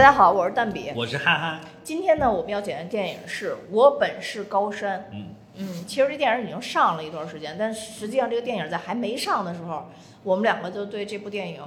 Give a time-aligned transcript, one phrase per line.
[0.00, 0.90] 大家好，我是蛋比。
[0.96, 1.60] 我是憨憨。
[1.84, 5.10] 今天呢，我们要讲的电影是我本是高山。
[5.12, 5.26] 嗯
[5.56, 9.90] 嗯，其实这电影已经上了一段时间，但实际上这个电影在还没上的时候，
[10.22, 11.60] 我们两个就对这部电影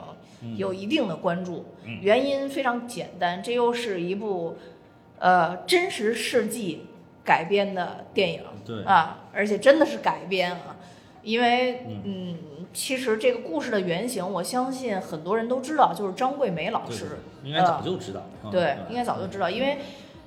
[0.58, 1.64] 有一定的关注。
[1.86, 4.58] 嗯原因非常简单，这又是一部
[5.20, 6.88] 呃真实事迹
[7.24, 8.42] 改编的电影。
[8.66, 10.76] 对啊，而且真的是改编啊，
[11.22, 12.38] 因为嗯，
[12.74, 17.20] 其实这个故事的原型，我相信很多人都知道，就是张桂梅老对师。
[17.44, 18.22] 应该早就知道。
[18.44, 19.78] 嗯对，应该早就知道，因为，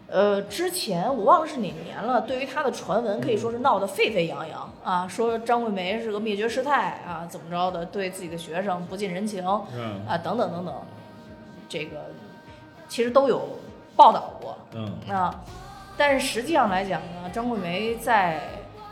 [0.08, 10.74] 呃，之前我忘了是哪年了，对于她的传闻可以说是闹得沸沸扬扬啊，说张桂梅是个灭绝师太啊，怎么着的，对自己的学生不近人情嗯啊，等等等等，
[11.68, 12.06] 这个
[12.88, 13.58] 其实都有
[13.96, 15.42] 报道过嗯啊，
[15.96, 18.42] 但是实际上来讲呢，张桂梅在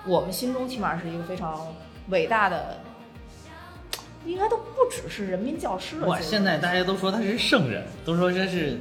[0.06, 1.68] 我们心中起码是一个非常
[2.08, 2.78] 伟大的。
[4.24, 6.06] 应该都不只是人民教师了。
[6.06, 8.78] 哇，现在大家都说他是圣人，都说这是，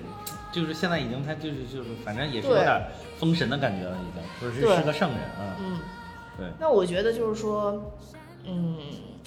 [0.51, 2.81] 就是现在已经他就是就是，反正也是有点
[3.17, 5.57] 封神的感觉了，已经，说是对是个圣人啊。
[5.59, 5.79] 嗯，
[6.37, 7.93] 对，那我觉得就是说，
[8.45, 8.77] 嗯，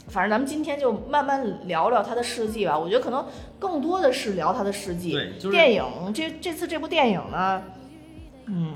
[0.09, 2.79] 反正咱们今天就慢慢聊聊他的事迹吧。
[2.79, 3.27] 我觉得可能
[3.59, 5.13] 更多的是聊他的事迹。
[5.13, 7.63] 对就是电影这这次这部电影呢，
[8.47, 8.75] 嗯，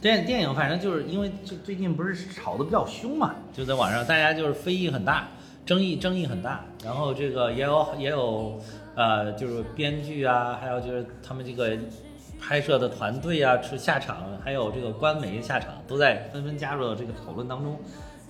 [0.00, 5.28] 电电影反正就是因为就最近不是炒的比较凶嘛，就在网上大家就是非议很大，
[5.68, 8.58] 争议争议很大，然后这个也有也有
[8.94, 11.76] 呃就是编剧啊，还有就是他们这个
[12.40, 17.76] 拍摄的团队啊出下场，还有这个官媒下场，都在纷纷加入到这个讨论当中。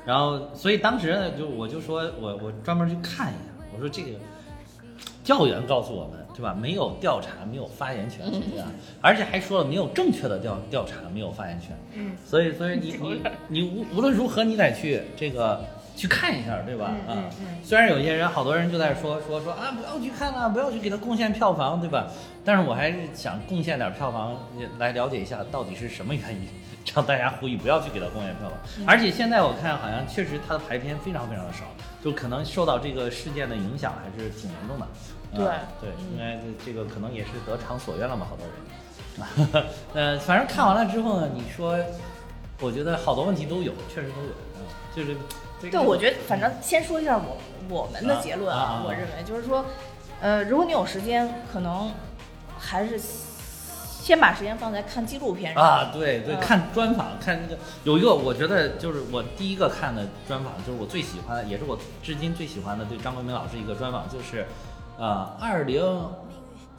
[0.05, 4.09] 然后所以当时呢，就我就说我我专门去看一下，我说这个
[5.23, 6.57] 教员告诉我们，对吧？
[6.61, 8.67] 没有调查，没有发言权，对吧？
[9.01, 11.71] 而且还说了没有正确的调调查，没有发言权。
[11.95, 15.65] 嗯，所以所以你 你你无无论如何，你得去这个
[15.99, 16.93] 去看一下，对吧？
[17.09, 17.25] 嗯
[17.63, 22.07] 虽然有些人好多人就在说说说啊，不要去看啊，不要去给他贡献票房，对吧？
[22.45, 24.37] 但是我还是想贡献点票房，
[24.79, 26.49] 来了解一下到底是什么原因，
[26.95, 28.57] 让大家呼吁不要去给他贡献票房。
[28.79, 31.65] 嗯而且现在我看好像确实他的排片非常非常的少，
[32.03, 34.85] 就可能受到这个事件的影响还是挺严重的。
[34.85, 34.91] 啊
[35.35, 35.45] 对
[35.81, 38.55] 对，嗯应该这这个可能也是得偿所愿了嘛，好多人。
[39.95, 41.77] 呃，反正看完了之后呢，你说，
[42.61, 44.63] 我觉得好多问题都有，确实都有，嗯，
[44.95, 45.17] 就是
[45.61, 45.79] 这个。
[45.79, 47.37] 对，我觉得反正先说一下我
[47.69, 49.65] 我们的结论啊我认为就是说，
[50.21, 51.93] 呃，如果你有时间，可能
[52.59, 55.63] 还是先把时间放在看纪录片上。
[55.63, 64.47] 啊，对对，嗯看专访，看那个有一个，我觉得就是我第一个看的专访，就是我最喜欢的，也是我至今最喜欢的对张桂梅老师一个专访，就是，
[64.99, 65.83] 呃，二零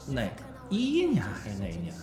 [0.08, 0.22] 哪
[0.68, 1.94] 一一年还是哪一年？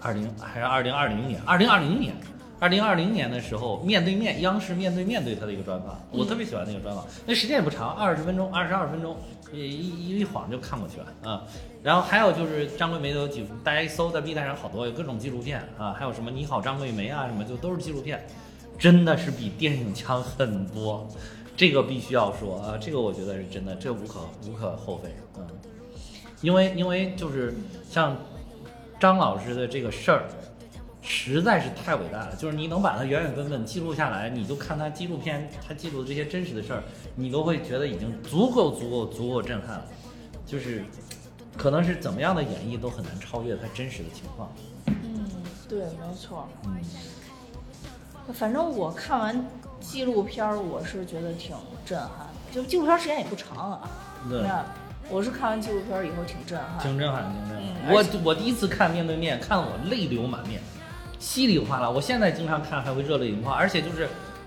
[0.00, 1.40] 二零还是二零二零年？
[1.46, 2.14] 二零二零年。
[2.60, 9.16] 二零二零年的时候，面对面，央视面对面对他的一个专访，我特别喜欢那个专访，那时间也不长，二十分钟，二十二分钟，
[9.52, 11.42] 一一一晃就看过去了啊。
[11.82, 18.24] 然后还有就是张桂梅的有几，大家一搜在 B 站上好多有各种纪录片啊，还有什么你好张桂梅啊，什么就都是纪录片，
[18.78, 21.06] 真的是比电影强很多，
[21.56, 25.46] 这个必须要说啊，这个我觉得是真的，这无可无可厚非，嗯，
[26.40, 27.54] 因为因为就是
[27.90, 28.16] 像
[28.98, 30.24] 张老师的这个事儿。
[31.04, 36.82] 实在是太伟大了，就是你能把它原原本本记录下来，你就看他纪录片，他记录的这些真实的事儿，
[37.14, 39.84] 你都会觉得已经足够足够足够震撼了，
[40.46, 40.82] 就是
[41.56, 44.50] 可能是怎么样的演绎都很难超越他真实的情况。
[44.86, 45.28] 嗯，
[45.68, 46.48] 对，没错。
[46.64, 46.74] 嗯，
[48.32, 49.46] 反正我看完
[49.80, 51.54] 纪录片儿，我是觉得挺
[51.84, 52.26] 震撼的。
[52.50, 53.90] 就纪录片儿时间也不长啊。
[54.30, 54.64] 对，那
[55.10, 56.78] 我是看完纪录片儿以后挺震撼。
[56.80, 57.94] 挺震撼，挺震嗯撼。
[57.94, 60.62] 我我第一次看面对面，看得我泪流满面，
[61.24, 61.88] 稀里哗啦。
[61.88, 64.06] 我现在经常看还会热泪盈眶，而且就是。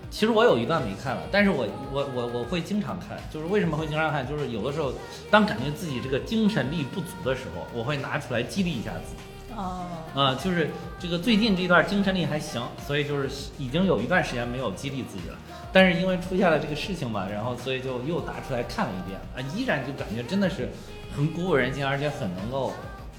[0.10, 4.94] 其实我有一段没看了，但是我我我我会经常看，就是为什么会经常看，就是有的时候
[5.30, 9.54] 当感觉自己这个精神力不足的时候，我会拿出来激励一下自己。
[9.54, 9.84] 啊，
[10.16, 15.36] 啊、就是这个最近这段精神力还行，所以就是已经有一段时间没有激励自己了。
[15.74, 20.70] 但是因为出现了这个事情嘛，然后所以就又拿出来看了一遍啊，依然就感觉真的是
[21.14, 22.72] 很鼓舞人心，而且很能够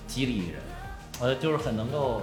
[0.07, 0.63] 激励人，
[1.21, 2.23] 呃，就是很能够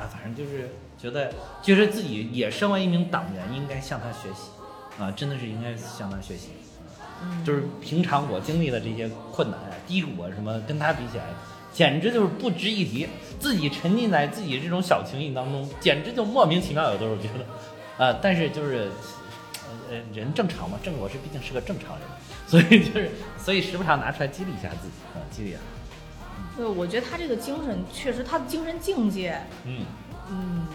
[0.00, 1.32] 啊，反正就是觉得
[1.62, 4.50] 觉得自己也身为一名党员，应该向他学习
[4.98, 6.48] 啊，真的是应该向他学习。
[7.22, 11.24] 嗯，就是平常我经历的这些困难啊、低谷啊什么，跟他比起来，
[11.70, 13.06] 简直就是不值一提。
[13.38, 18.90] 自己沉浸在自己这种小情绪当中，简直就莫名其妙，有的时候觉得，啊、但是就是，
[19.88, 22.06] 呃呃，人正常嘛，正我是毕竟是个正常人，
[22.46, 25.60] 所以就是，所以时不常拿出来激励一下自己啊、激励啊，
[26.60, 29.86] 对，我觉得他这个精神确实，他的精神境界，嗯，
[30.30, 30.66] 嗯，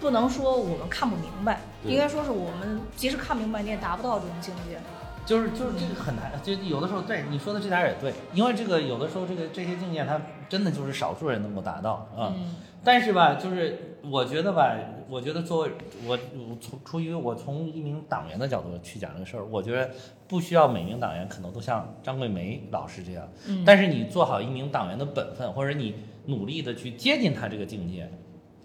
[0.00, 4.78] 不能说我们看不明白，应该说是我们即使看明白，你也达不到这种境界。
[5.26, 12.32] 就是就是这个很难，就有的时候对你说的这点也对，因为这个有的时候这个这些境界它真的就是少数人能够达到啊。
[12.36, 12.54] 嗯
[12.86, 14.78] 但是吧，就是我觉得吧，
[15.10, 15.72] 我觉得作为
[16.06, 16.16] 我
[16.48, 19.90] 我从出于我从一名党员的角度去讲这个事儿，我觉得
[20.28, 25.96] 不需要每名党员可能都像张桂梅老师这样，嗯但是你做好一名党员的本分，或者你
[26.26, 28.08] 努力的去接近他这个境界，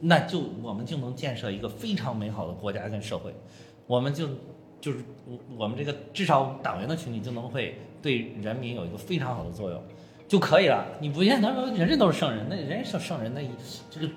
[0.01, 3.33] 那就我们就能建设一个非常美好的国家跟社会，
[3.87, 4.27] 我们就
[4.79, 9.83] 就是我我们这个至少党员的群体就能会对人民有一个非常好的作用。
[10.31, 13.41] 就可以了，你不见他说人人都是圣人，那人家圣圣人，那
[13.89, 14.07] 这个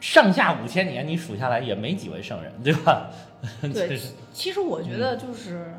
[0.00, 3.10] 上下五千年你数下来也没几位圣人，对吧？
[3.60, 5.74] 对就是，其实我觉得就是，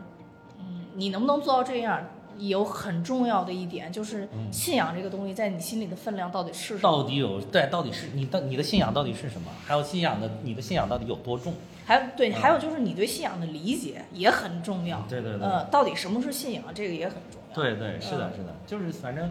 [0.59, 1.99] 嗯，你能不能做到这样，
[2.37, 6.79] 有很重要的一点就是嗯信仰这个东西在你心里的分量到底是什么。
[6.83, 9.49] 到底有对，到底是你的你的信仰到底是什么？
[9.65, 11.55] 还有信仰的你的信仰到底有多重？
[11.85, 15.03] 还有对，嗯还有就是你对信仰的理解也很重要。
[15.09, 17.55] 对对对呃，到底什么是信仰，这个也很重要。
[17.55, 19.29] 对对，是的，是的，就是反正，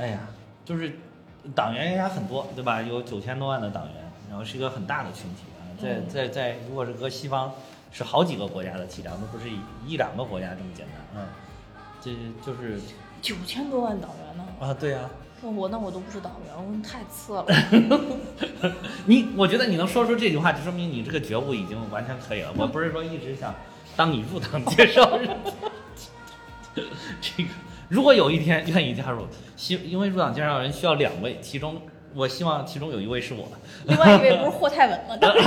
[0.00, 0.20] 哎呀，
[0.64, 0.96] 就是
[1.54, 2.80] 党员也很多，对吧？
[2.80, 3.94] 有九千多万的党员，
[4.30, 7.52] 然后是一个很大的群体啊，在嗯在在，如果是搁西方，
[7.92, 11.26] 是好几个国家的体量，都不是一一两个国家这么简单，嗯，
[12.00, 12.10] 这
[12.44, 12.80] 就是
[13.20, 15.00] 九千多万党员呢，啊，对呀、
[15.42, 17.44] 那我那我都不是党员，我太次了。
[19.04, 22.52] 你我觉得你能说出这句话，就说明你这个觉悟已经完全可以了。
[22.56, 23.54] 我不是说一直想
[23.96, 25.36] 当你入党介绍人，
[27.20, 27.50] 这个
[27.90, 29.26] 如果有一天愿意加入，
[29.56, 31.82] 希因为入党介绍人需要两位，其中
[32.14, 33.48] 我希望其中有一位是我。
[33.86, 35.16] 另外一位不是霍太文吗？
[35.20, 35.42] 当时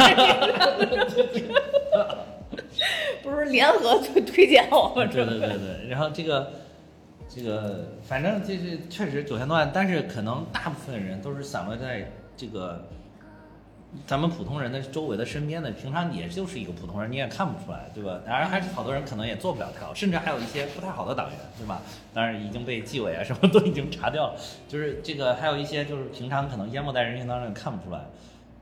[3.24, 5.06] 不是联合推推荐我吗？
[5.06, 6.51] 对对对对，然后这个
[7.30, 12.86] 这个反正这是确实九千多万，但是可能大部分人都是散落在这个
[14.06, 18.19] 咱们普通人的周围的身边的，平常也就是一个普通人，你也看不出来，对吧？
[18.25, 21.81] 当然还是好多人可能也做不了太好，甚至还有一些不太好的党员，对吧？
[22.13, 28.00] 当然已经被纪委啊什么都已经查掉了，就是这个还有一些就是平常可能淹没在人群当中也看不出来，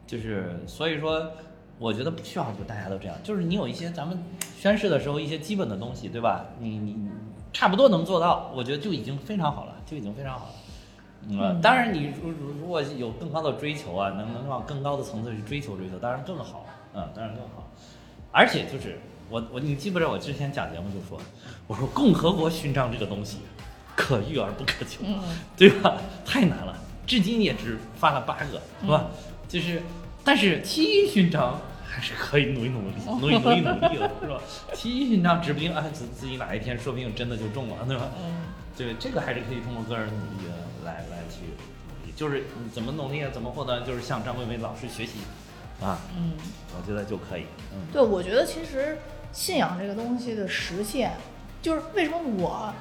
[0.07, 1.31] 就是所以说。
[1.79, 4.23] 我觉得不需要就大家都这样，就是你有一些咱们
[4.55, 6.45] 宣誓的时候一些基本的东西，对吧？
[6.59, 7.09] 你你你
[7.51, 10.53] 差不多能做到，我觉得就已经非常好了，就已经非常好了。
[11.61, 17.69] 当然你如如如果有更高的追求啊，能能往更高的层次去追求追求，当然更好，嗯，当然更好。
[18.31, 18.97] 而且就是
[19.29, 21.19] 我我你记不记得我之前讲节目就说，
[21.67, 23.39] 我说共和国勋章这个东西
[23.95, 25.19] 可遇而不可求，嗯，
[25.55, 25.97] 对吧？
[26.25, 26.75] 太难了，
[27.05, 29.07] 至今也只发了八个，是吧？
[29.47, 29.81] 就是，
[30.23, 34.41] 但是七一勋章还是可以努一努力，努一努一努力了，是吧？
[34.73, 38.07] 七一勋章指不定啊自自己哪一天说不定真的就中了，对吧？
[38.23, 38.31] 嗯，
[38.77, 40.53] 对，这个还是可以通过个人努力的
[40.85, 41.41] 来来去
[41.87, 45.19] 努力，就是你怎么努力啊，怎么获得，就是向张桂梅老师学习，
[45.81, 46.33] 啊，嗯，
[46.77, 47.87] 我觉得就可以，嗯。
[47.91, 48.97] 对，我觉得其实
[49.31, 51.11] 信仰这个东西的实现，
[51.61, 52.73] 就是为什么我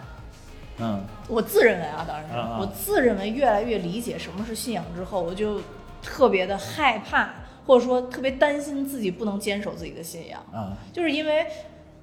[0.79, 1.05] 嗯。
[1.29, 5.61] 我自认为啊，当然是、我自认为越来越理解什么是信仰之后，我就
[6.03, 7.31] 特别的害怕，
[7.67, 10.76] 或者说特别担心自己不能坚守自己的信仰，啊。
[10.93, 11.46] 就是因为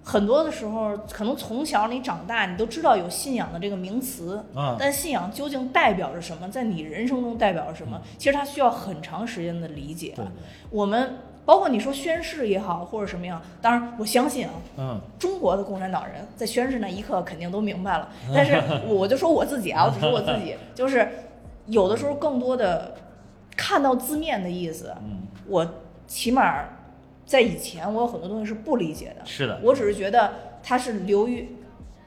[0.08, 10.16] 很多的时候，可能从小你长大，你都知道有信仰的这个名词，啊，但信仰究竟代表着什么，在你人生中代表着什么，其实它需要很长时间的理解。
[10.70, 15.02] 我们包括你说宣誓也好，或者什么样，当然我相信啊，嗯。
[15.20, 21.06] 中国的共产党人在宣誓那一刻肯定都明白了， 但是我就说我自己啊，我只说我自己， 就是
[21.66, 22.96] 有的时候更多的
[23.58, 25.70] 看到字面的意思，嗯，我
[26.08, 26.64] 起码
[27.28, 31.48] 在以前我有很多东西是不理解的，是的，我只是觉得它是流于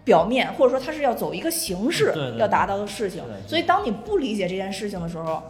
[0.02, 3.22] 表面，或者说它是要走一个形式要达到的事情。
[3.46, 5.42] 所以当你不理解这件事情的时候，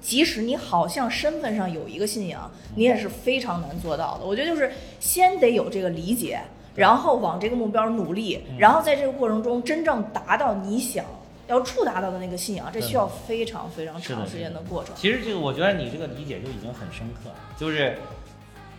[0.00, 4.26] 即使你好像身份上有一个信仰，你也是非常难做到的。
[4.26, 6.40] 我觉得就是先得有这个理解，
[6.74, 8.58] 然后往这个目标努力，嗯。
[8.58, 11.04] 然后在这个过程中真正达到你想
[11.46, 14.58] 要触达到的那个信仰，这需要非常非常长时间的。
[14.60, 14.92] 的过程。
[14.96, 17.96] 其实这个我觉得你这个理解就已经很深刻，就是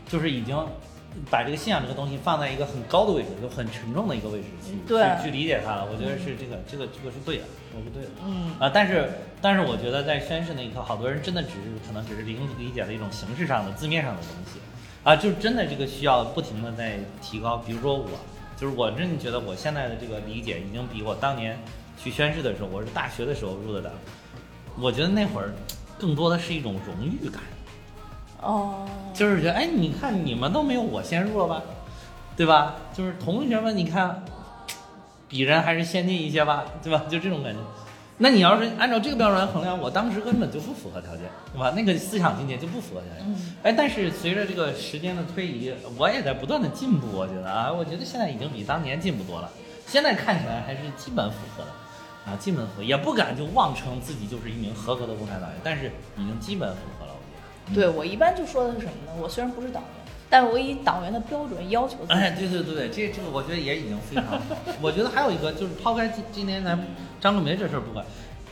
[0.10, 0.58] 就是已经
[1.32, 5.88] 把这个信仰这个东西放在一个很高的位置，就很沉重的一个位置去去去理解它了。
[5.90, 8.10] 我觉得是这个这个这个是对的，这个是对的。
[8.26, 9.10] 嗯，啊，但是
[9.42, 11.56] 但是我觉得在宣誓那一刻，好多人真的只是
[11.88, 14.60] 可能只是理理解了一种形式上的字面上的东西，
[15.04, 17.58] 啊，就真的这个需要不停的在提高。
[17.58, 18.10] 比如说我，
[18.58, 21.58] 就是我真的觉得我现在的这个理解已经比我当年
[22.02, 23.92] 去宣誓的时候，我是大学的时候入的党，
[24.80, 25.54] 我觉得那会儿
[25.98, 27.42] 更多的是一种荣誉感，
[28.42, 31.62] 哦，就是觉得哎，你看你们都没有我先入了吧，
[32.38, 32.76] 对吧？
[32.94, 34.24] 就是同学们，你看
[35.28, 37.04] 比人还是先进一些吧，对吧？
[37.10, 37.60] 就这种感觉。
[38.22, 41.72] 那你要是按照这个标准来衡量，我当时根本就不符合条件，对吧？
[41.72, 43.26] 那个思想境界就不符合条件。
[43.26, 47.08] 嗯哎，但是随着这个时间的推移，我也在不断的进步。
[47.16, 49.50] 我觉得啊，我觉得现在已经比当年进步多了。
[49.86, 51.70] 现在看起来还是基本符合的，
[52.32, 56.99] 啊，基本符合，也不敢就妄称自己就是一名合格的共产党员，但是已经基本符合。
[57.74, 59.12] 对我一般就说的是什么呢？
[59.22, 59.92] 我虽然不是党员，
[60.30, 62.14] 但是我以党员的标准要求自己。
[62.14, 64.40] 哎，对对对对，这这个我觉得也已经非常好。
[64.82, 66.88] 我觉得还有一个就是抛开今今天咱们
[67.20, 68.06] 张桂梅这事儿不管，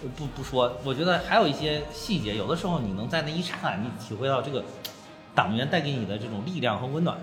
[0.03, 4.63] 呃不不说，我觉得还有一些细节，有的时候你能在那一刹那，你体会到这个
[5.33, 7.17] 党员带给你的这种力量和温暖。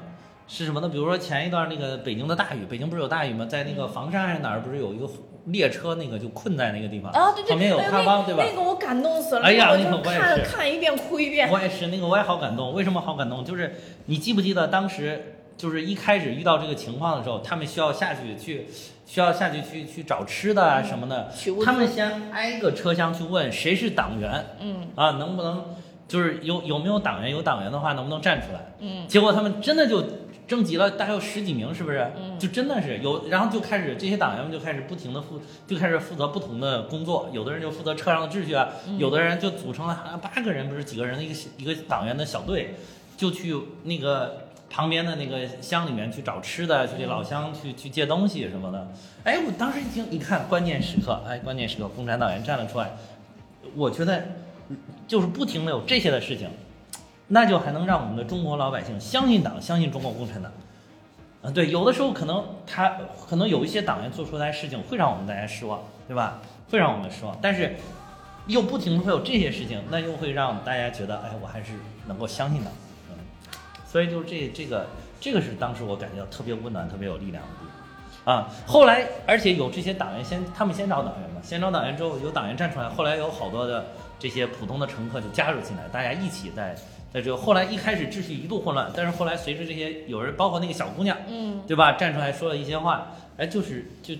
[0.46, 0.88] 是什么呢？
[0.88, 3.46] 比如说前一段那个北京的大雨，北京不是有大雨吗？
[3.46, 5.08] 在那个房山还是哪儿，不是有一个
[5.46, 8.44] 列车那个就困在那个地方啊，对对，旁边有塌方，对吧？
[8.46, 11.50] 那个我感动死了，哎呀那个我也看是看一遍哭一遍。
[11.50, 12.72] 我也是，那个我也好感动。
[12.72, 13.44] 为什么好感动？
[13.44, 13.74] 就是
[14.06, 18.66] 你记不记得当时就是一开始遇到这个情况的时候，他们需要下去去，
[19.06, 21.30] 需要下去去去找吃的啊什么的
[21.64, 25.64] 他们先挨个车厢去问谁是党员嗯啊，能不能
[26.08, 27.30] 就是有有没有党员？
[27.30, 28.60] 有党员的话能不能站出来？
[28.80, 30.02] 嗯，结果他们真的就
[30.46, 32.10] 征集了大概有十几名，是不是？
[32.16, 42.74] 嗯就真的是有，然后就开始这些党员们就开始不停的负，就开始负责不同的工作，有的人就负责车上的秩序啊，嗯有的人就组成了好像八个人，不是几个人的一个一个党员的小队，
[43.16, 48.88] 就去那个旁边的那个乡里面去找吃的，去给老乡去去借东西什么的。
[49.22, 52.90] 哎，我当时一听，你看关键时刻，哎，关键时刻共产党员站了出来，
[53.74, 54.22] 我觉得
[55.08, 56.50] 就是不停的有这些的事情。
[57.28, 60.52] 那就还能让我们的中国老百姓相信党，相信中国共产党。
[61.42, 62.96] 啊，对，有的时候可能他
[63.28, 66.40] 可能有一些党员做出来事情会让我们大家失望，对吧？
[66.70, 67.76] 会让我们失望，但是
[68.46, 71.72] 又不停会有这些事情，那又会让大家觉得，哎，我还是
[72.06, 72.72] 能够相信党。
[73.10, 73.16] 嗯，
[73.86, 74.86] 所以就是这这个
[75.20, 77.66] 这个是当时我感觉到特别温暖、特别有力量的地
[78.24, 78.34] 方。
[78.34, 83.84] 啊，后来而且有这些党员先，他们先找党员嘛，先找党员之后有党员站出来，后来有好多的
[84.18, 86.74] 这些普通的乘客就加入进来，大家一起在
[87.14, 94.14] 在这个后来一开始秩序一度混乱，但是后来随着这些有人，包括那个小姑娘，嗯，对吧，站出来说了一些话，哎，就是就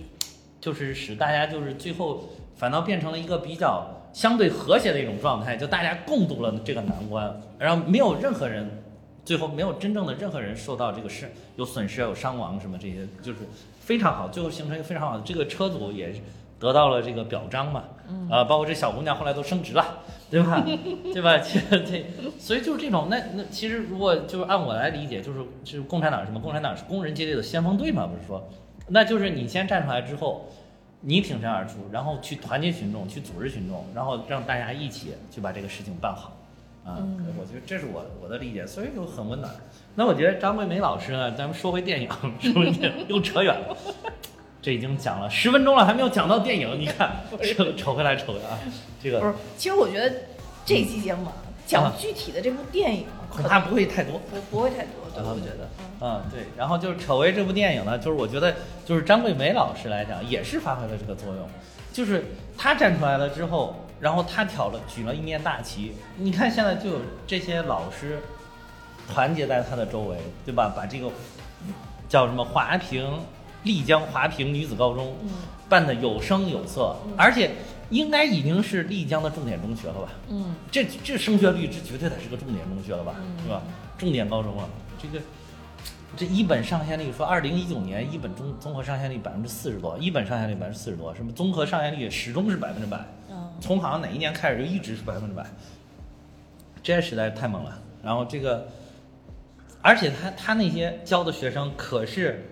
[0.61, 8.81] 就是使大家就是最后反倒变成了一个比较相对和谐的一种状态，就大家共度了这个难关，然后没有任何人。
[9.25, 13.39] 最后没有真正的任何人受到这个是有损失、有伤亡什么这些，就是
[13.81, 16.15] 非常好，最后形成一个非常好的这个车组也
[16.59, 17.85] 得到了这个表彰嘛，
[18.31, 19.99] 啊，包括这小姑娘后来都升职了，
[20.31, 20.65] 对吧？
[21.13, 21.37] 对吧？
[21.71, 22.05] 这这，
[22.39, 26.41] 所以就是这种，那那其实如果就是按我来理解，就是就是共产党是什么？
[26.41, 28.49] 共产党是工人阶级的先锋队嘛，不是说，
[28.89, 30.49] 那就是你先站出来之后，
[31.01, 36.33] 你挺身而出，然后去团结群众，去组织群众，然后让大家一起去把这个事情办好。
[36.85, 36.99] 啊，
[37.41, 39.51] 我觉得这是我我的理解，所以就很温暖。
[39.95, 42.09] 那我觉得张桂梅老师呢，咱们说回电影，
[42.39, 43.77] 说回电影又扯远了。
[44.65, 47.17] 这已经讲了十分钟了，还没有讲到电影，你看，
[47.55, 48.59] 扯扯回来扯回来啊，
[49.03, 50.11] 这个不是，其实我觉得
[50.65, 51.35] 这期节目啊，
[51.67, 54.19] 讲具体的这部电影恐怕不会太多。
[54.31, 55.69] 不不会太多，对，啊我觉得，
[56.01, 58.55] 嗯嗯，对，然后就是扯回这部电影呢，就是我觉得
[58.87, 61.47] 就是张桂梅老师来讲，也是发挥了这个作用，
[61.93, 62.25] 就是
[62.57, 68.19] 她站出来了之后，然后她挑了举了一面大旗，你看现在就有这些老师
[69.13, 70.17] 团结在她的周围，
[70.47, 70.73] 对吧？
[70.75, 71.11] 把这个
[72.09, 73.07] 叫什么华平
[73.65, 75.31] 丽江华坪女子高中嗯
[75.69, 77.51] 办的有声有色，嗯而且
[77.91, 80.09] 应该已经是丽江的重点中学了吧？
[80.29, 83.63] 嗯这这升学率，这绝对得是个重点中学了吧，嗯是吧？
[83.99, 84.69] 重点高中啊，
[85.01, 85.25] 这个
[86.17, 92.99] 这一本上线率说，二零一九年一本综综合上线率百分之四十多，一本上线率百分之四十多，什么综合上线率始终是百分之百，
[93.31, 95.47] 嗯从好像哪一年开始就一直是百分之百，
[96.83, 97.81] 这实在是太猛了。
[98.03, 98.69] 然后这个，
[99.81, 102.51] 而且他他那些教的学生可是。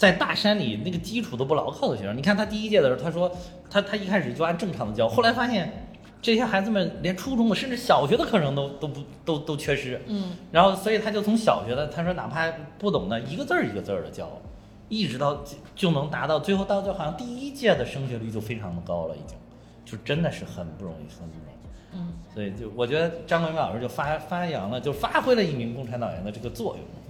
[0.00, 3.30] 在大山里那个基础都不牢靠的学生，你看他第一届的时候，他说
[3.68, 5.86] 他他一开始就按正常的教，后来发现
[6.22, 14.26] 这些孩子们连初中的甚至小学的课程都都不都都缺失，嗯然后所以他就从小学的，他说哪怕不懂的，一个字儿一个字儿的教，
[14.88, 19.36] 一直到就就能达到最后到就好像第一届的升学率就非常的高了，已经，
[19.84, 21.56] 就真的是很不容易，很不容易。
[21.92, 26.84] 嗯所以就我觉得张桂梅老师就发发扬了，就发挥了一名共产党员的这个作用，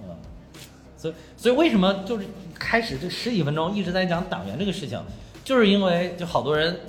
[1.01, 5.01] 所以所以为什么就是开始这十几分钟一直在讲党员这个事情，
[5.43, 6.79] 就是因为就好多人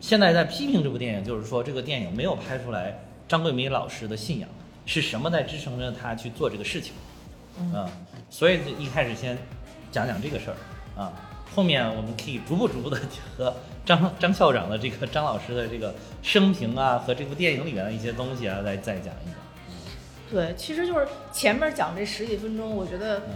[0.00, 4.46] 现在在批评这部电影，就是说这个电影没有拍出来张桂梅老师的信仰
[4.84, 6.92] 是什么在支撑着他去做这个事情，
[7.58, 7.90] 嗯啊，
[8.28, 9.38] 所以就一开始先
[9.90, 11.12] 讲讲这个事儿啊，
[11.54, 13.00] 后面我们可以逐步逐步的
[13.38, 13.54] 和
[13.86, 19.41] 张张校长的这个张老师的这个生平啊和这部电影里面的一些东西啊，来再讲一讲。
[20.32, 23.34] 对，其实就是前面讲这十几分钟，我觉得嗯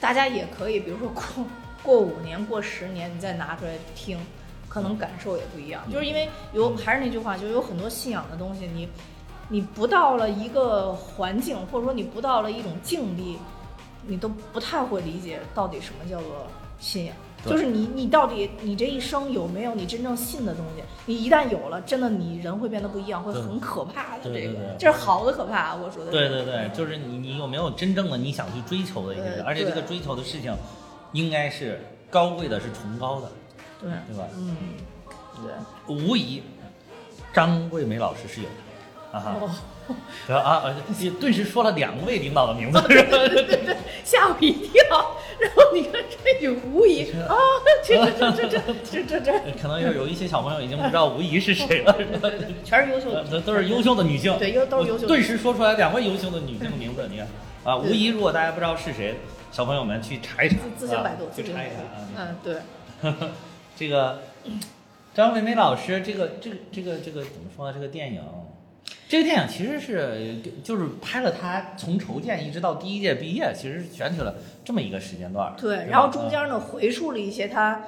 [0.00, 1.22] 大家也可以，比如说过
[1.82, 4.18] 过五年、过十年，你再拿出来听，
[4.66, 5.82] 可能感受也不一样。
[5.86, 8.88] 嗯就是因为有还是那句话，就是有很多信仰的东西，你
[9.50, 13.38] 你不到了一个环境，或者说你不到了一种境地，
[14.06, 16.46] 你都不太会理解到底什么叫做
[16.80, 17.14] 信仰。
[17.44, 20.82] 对就是你你到底你这一生有没有你真正信的东西？
[21.06, 24.24] 你一旦有了，真的你人会变得不一样，会很可怕的。
[24.24, 26.10] 这个这是好的可怕，我说的。
[26.10, 30.54] 对对对，就是你你有没有真正的你想去追求的一些而且这个追求的事情，
[31.12, 33.28] 应该是高贵的，是崇高的，
[33.80, 34.24] 对，对吧？
[34.36, 34.56] 嗯，
[35.42, 35.94] 对。
[35.94, 36.42] 无疑，
[37.32, 39.50] 张桂梅老师是有的，啊哈，哦，
[40.28, 43.18] 啊啊，你顿时说了两位领导的名字，是吧？
[44.04, 45.16] 吓我一跳。
[45.40, 47.34] 然后你看这句无疑啊，
[47.84, 52.30] 这这这这这这这 可能有有一些小朋友已经不知道吴仪是谁了，是吧？
[52.64, 57.26] 全是优秀呃的，都都是优秀的女性，对优都是优秀的顿时说出来两位优秀的女性的名字，你看
[57.64, 59.16] 啊，吴仪，如果大家不知道是谁，
[59.50, 62.06] 小朋友们去查一查，自自行百度啊，去查一查啊。
[62.16, 63.12] 嗯，对，
[63.76, 64.22] 这个
[65.12, 67.72] 张惠妹老师，这个这个这个这个怎么说呢？
[67.74, 68.22] 这个电影，
[69.08, 74.34] 这个电影其实是就是拍了他从筹建一直到第一届毕业，其实选取了
[74.64, 75.54] 这么一个时间段儿。
[75.58, 77.82] 对，然后中间呢回溯了一些他，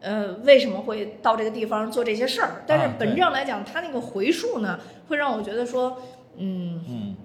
[0.00, 2.62] 呃，为什么会到这个地方做这些事儿。
[2.66, 6.00] 但是本质上来讲，他那个回溯呢，会让我觉得说，
[6.38, 7.16] 嗯，嗯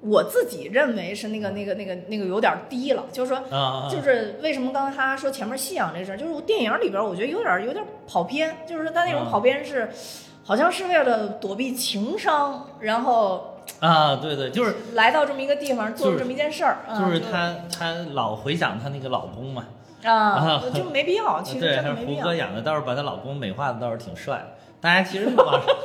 [0.00, 3.42] 我自己认为是那个那个那个那个有点低了，就是说。
[3.90, 9.88] 就是为什么刚才他说前面信仰这事儿，就是我电影里边我觉得有点有点跑偏，就是说他那种啊跑偏是，
[10.46, 19.64] 好像是为了躲避情伤，然后啊，对对，就是来到这么一个地方做了这么一件事儿，啊就是她她老回想她那个老公嘛，
[20.04, 22.34] 啊啊，就没必要， 其实对，真的没必要她是胡歌。
[22.34, 24.54] 演的，倒是把她老公美化的倒是挺帅。
[24.80, 25.76] 大家其实网上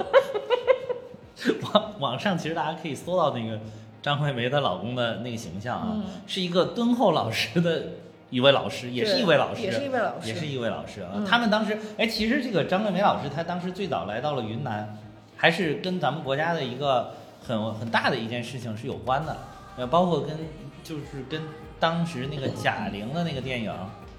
[1.74, 3.60] 网网上其实大家可以搜到那个
[4.02, 7.84] 张惠妹她老公的那个形象啊，嗯是一个敦厚老实的
[8.32, 11.12] 一位老师，也是一位老师，也是一位老师，也是一位老师啊。
[11.14, 14.98] 嗯他们当时，哎，其实这个张桂梅老师，她当时最早来到了云南，
[15.38, 17.12] 还是跟咱们国家的一个
[17.46, 19.38] 很很大的一件事情是有关的，
[19.78, 20.36] 呃，包括跟
[20.84, 21.42] 就是跟
[21.80, 23.72] 当时那个贾玲的那个电影《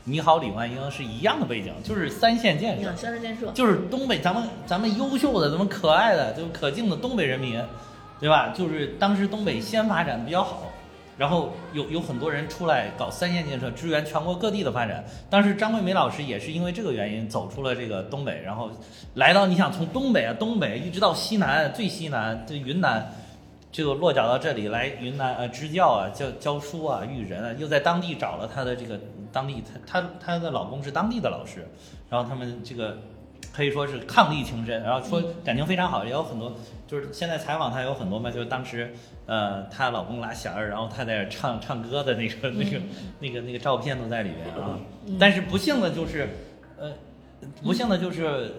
[0.05, 7.63] 你好，李焕英》是一样的背景，就是三线建设，三线建设，就是东北咱们咱们优秀的、咱们可爱的、就可敬的东北人民，
[8.19, 8.49] 对吧？
[8.49, 10.72] 就是当时东北先发展的比较好，
[11.19, 15.05] 然后有有很多人出来搞三线建设，支援全国各地的发展。
[15.29, 18.71] 当时张桂梅老师也是因为这个原因走出了这个东北，然后
[19.15, 23.13] 来到你想从东北啊东北一直到西南最西南这云南。
[23.75, 29.01] 这个落脚到这里来云南呃支教啊教教书啊育人啊，又在当地找了她的这个
[29.33, 31.67] 当地她她她的老公是当地的老师，
[32.11, 32.99] 然后他们这个
[33.53, 36.55] 可以说是伉俪情深，然后说感情非常好，也有很多
[36.87, 38.95] 就是现在采访她有很多嘛，就是当时
[39.27, 42.81] 呃她老公拉弦儿，然后她在唱唱歌的那个那个
[43.21, 44.79] 那个那个照片都在里面啊，
[45.21, 46.29] 但是不幸的就是
[46.79, 46.93] 呃
[47.63, 48.55] 不幸的就是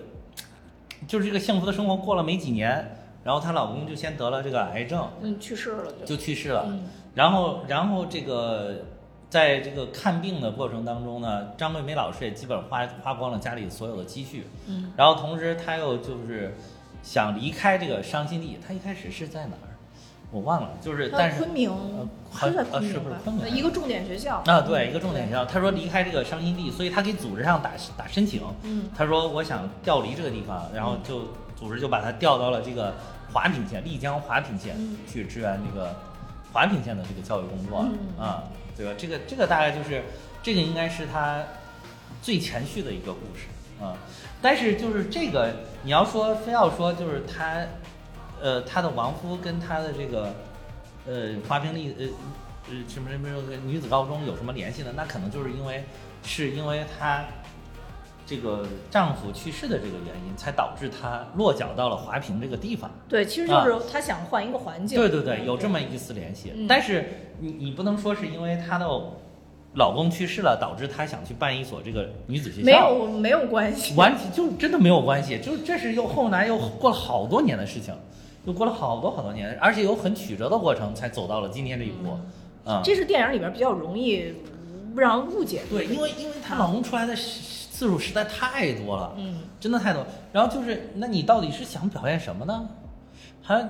[1.07, 6.65] 就是这个幸福的生活过了没几年，然后她老公就先得了这个癌症，嗯，去世了就，就去世了。
[6.67, 8.85] 嗯然后，然后这个
[9.33, 14.45] 在这个看病的过程当中呢，张桂梅老师也基本花花光了家里所有的积蓄。
[14.67, 16.55] 嗯，然后同时他又就是
[17.01, 19.73] 想离开这个伤心地，他一开始是在哪儿？
[20.29, 21.71] 我忘了，就是他但是昆明
[22.31, 23.49] 是在昆明吧不是昆明？
[23.49, 25.43] 一个重点学校啊，对，一个重点学校。
[25.45, 28.43] 他说离开这个伤心地，所以他给组织上打打申请。
[28.61, 32.93] 嗯他说我想调离这个地方，然后就组织就把他调到了这个
[33.33, 35.95] 华坪县，丽江华坪县嗯去支援这个
[36.51, 38.43] 华坪县的这个教育工作嗯啊，
[38.75, 38.93] 对吧？
[38.97, 40.03] 这个这个大概就是
[40.41, 41.43] 这个应该是他
[42.21, 43.47] 最前序的一个故事
[43.83, 43.97] 啊。
[44.41, 47.65] 但是就是这个你要说非要说就是他，
[48.41, 50.35] 呃，他的亡夫跟他的这个
[51.05, 52.05] 呃华坪丽呃
[52.69, 54.91] 呃什么什么什么女子高中有什么联系呢？
[54.95, 55.83] 那可能就是因为
[56.23, 57.25] 是因为他
[58.33, 62.89] 这个丈夫去世的这个原因，才导致她落脚到了华坪这个地方。
[63.07, 64.97] 对，其实就是她想换一个环境。
[64.97, 66.51] 对对对，有这么一丝联系。
[66.55, 67.05] 嗯但是
[67.39, 68.87] 你你不能说是因为她的
[69.75, 72.65] 老公去世了，导致她想去办一所这个女子学校。
[72.65, 73.93] 没有没有关系。
[73.95, 77.93] 完全就真的没有关系，就这是又后来又过了好多年的事情，
[78.45, 82.17] 又过了好多好多年，而且有很曲折的过程，才走到了今天这一步。
[82.65, 84.33] 啊、这是电影里边比较容易
[84.95, 85.77] 让人误解的。
[85.77, 87.13] 对，因为因为她老公出来的
[87.83, 90.05] 次数实在太多了，嗯，真的太多。
[90.31, 92.69] 然后就是，那你到底是想表现什么呢？
[93.41, 93.69] 还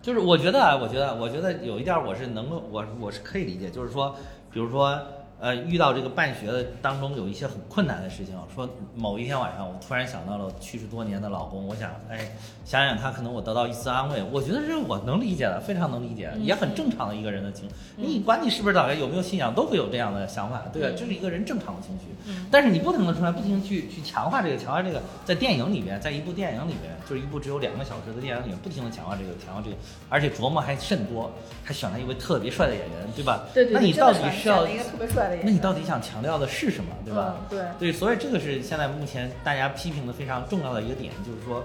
[0.00, 4.14] 就是我觉得啊，我觉得，我觉得有一点儿我是能够，我我是可以理解，就是说，
[4.52, 4.98] 比如说。
[5.40, 17.66] 呃，遇到这个办学的当中有一些很困难的事情，说某一天晚上我突然想到了去世多年的老公，我想，哎，想想他可能我得到一丝安慰，我觉得这是我能理解的，非常能理解，也很正常的一个人的情。
[17.96, 20.88] 你管你是不是导演，有没有信仰，都会有这样的想法，对吧？
[20.94, 22.04] 这是一个人正常的情绪。
[22.26, 29.76] 嗯但是你不停的出来，不停地去去强化这个，强化这个，在电影里面，在一部电影里面，就是一部只有两个小时的电影里面，不停的强化这个，强化这个，
[30.10, 31.32] 而且琢磨还甚多，
[31.64, 33.44] 还选了一位特别帅的演员，对吧？
[33.54, 37.36] 对对，那你到底是要一个特别帅那你到底想强调的是什么，对吧？
[37.38, 37.46] 嗯
[37.78, 37.90] 对。
[37.90, 41.64] 对，所以这个是现在目前大家批评的非常重要的一个点，就是说，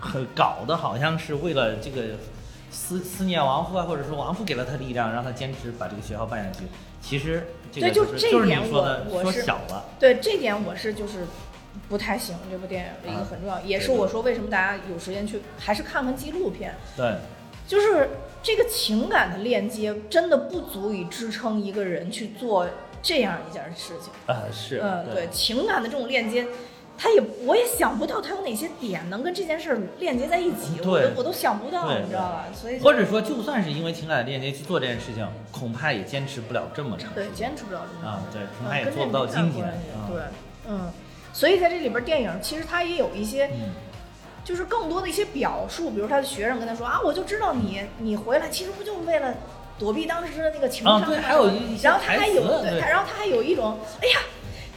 [0.00, 2.16] 很搞的好像是为了这个
[2.70, 6.66] 思思念亡父啊，或者说亡父给了他力量，让他坚持把这个学校办下去。
[7.00, 11.26] 其实这个对就就是就是你说的我我是说小了，对这点我是就是
[11.88, 17.16] 不太喜欢这部电影的一个啊很重要，也是我说为什么大家有时间去还是看看纪录片，对，
[17.66, 18.08] 就是
[18.42, 22.66] 这个情感的链接真的不足以支撑一个人去做
[23.00, 24.12] 这样一件事情。
[24.26, 26.46] 啊是，嗯，对对，情感的这种链接，
[26.98, 32.46] 他也我也想不到他有哪些点能跟这件事儿链接在一起，我对都我都想不到，你知道吧？
[32.52, 37.48] 所以就或者说就算是因为情感的链接去做这件事情，恐怕也坚持不了这么长对时间。
[37.50, 39.72] 坚持不了这么啊长，对，恐嗯怕也没做不到今天。
[40.08, 40.22] 对，
[40.68, 40.90] 嗯，
[41.32, 43.46] 所以在这里边电影其实它也有一些。
[43.46, 43.70] 嗯，
[44.52, 49.34] 就是更多的一些表述，比如他的学生跟他说啊，我就知道你你回来其实不就是为了
[49.78, 51.46] 躲避当时的那个情然后他还有
[51.82, 52.12] 然后他
[53.16, 54.18] 还有一种哎呀，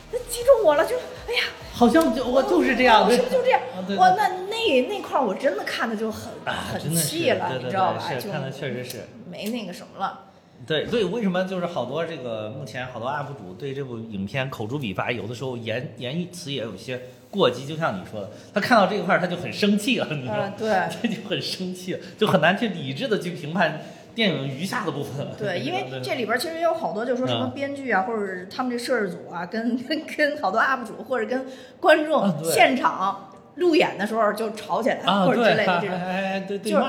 [0.09, 3.59] 他击中我了，就哎呀，好像就我就是这样，我是不是就这样
[3.97, 8.01] 哇，那那那块儿我真的看的就很啊，很气了，对对你知道吧？
[8.07, 9.09] 对，就看的确实是。
[9.29, 10.21] 没那个什么了。
[10.65, 17.01] 对所以，为什么就是好多这个目前好多 UP 主对这部影片口诛笔伐，有的时候言言语词也有些
[17.35, 20.53] 过激，就像你说的，他看到这一块儿他就很生气了，你知道吗嗯，？
[20.57, 20.69] 对。
[20.69, 23.81] 他就很生气，就很难去理智的去评判
[24.15, 25.33] 电影余下的部分了。
[25.37, 31.45] 对， 因为这里边其实也有好多，就是说什么嗯编剧啊，或者是他们这摄制组啊，跟跟 跟好多 UP 主或者跟
[31.79, 35.95] 观啊众现场路演的时候就吵起来，啊，或者之，类的这种。
[35.97, 36.83] 哎哎对对就是，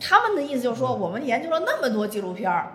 [0.00, 2.72] 他们的意思就是说，我们研究了那么多纪录片儿，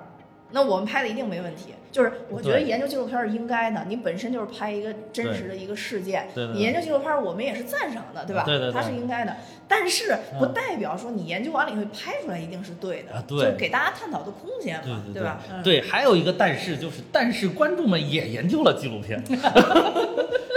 [0.51, 1.73] 那我们拍的一定没问题。
[1.91, 8.43] 就是我觉得研究纪录片儿是应该的，你本身就是拍一个真实的一个事件，对对对你研究纪录片儿，我们也是赞赏的，对吧？
[8.45, 9.35] 对对对它是应该的，
[9.67, 15.41] 但是不嗯代表说你研究完了以后拍出来一定是对的，啊对就给大家探讨的空间嘛，对对吧？
[15.51, 19.21] 嗯对，还有一个但是就是，但是观众们也研究了纪录片，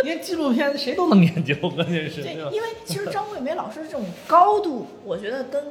[0.05, 2.35] 因为纪录片谁都能研究， 关键是对？
[2.53, 5.65] 因为其实 张桂梅老师这种高度，我觉得跟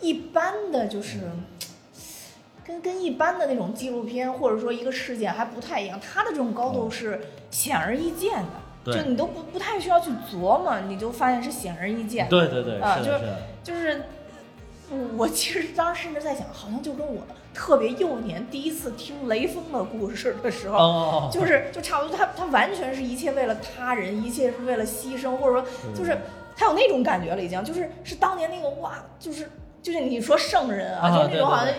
[0.00, 1.18] 一般的就是。
[2.70, 8.48] 跟跟一般的那种纪录片或者说一个事件还不太一样，它的这种高度是显而易见的，
[8.84, 12.28] 对就你都不不太需要去琢磨，你就发现是显而易见。
[12.28, 13.26] 对对对，啊是的，是，
[13.64, 14.02] 就是
[15.16, 26.16] 我其实当时甚至在想，好像就跟我特别幼年第一次听雷锋的故事的时候，哦，就是就差不多，他他完全是一切为了他人，一切是为了牺牲，或者说就是
[26.56, 29.50] 他有那种感觉了，已经就是是当年那个哇，就是
[29.82, 31.74] 就是你说圣人啊，啊就是那种好像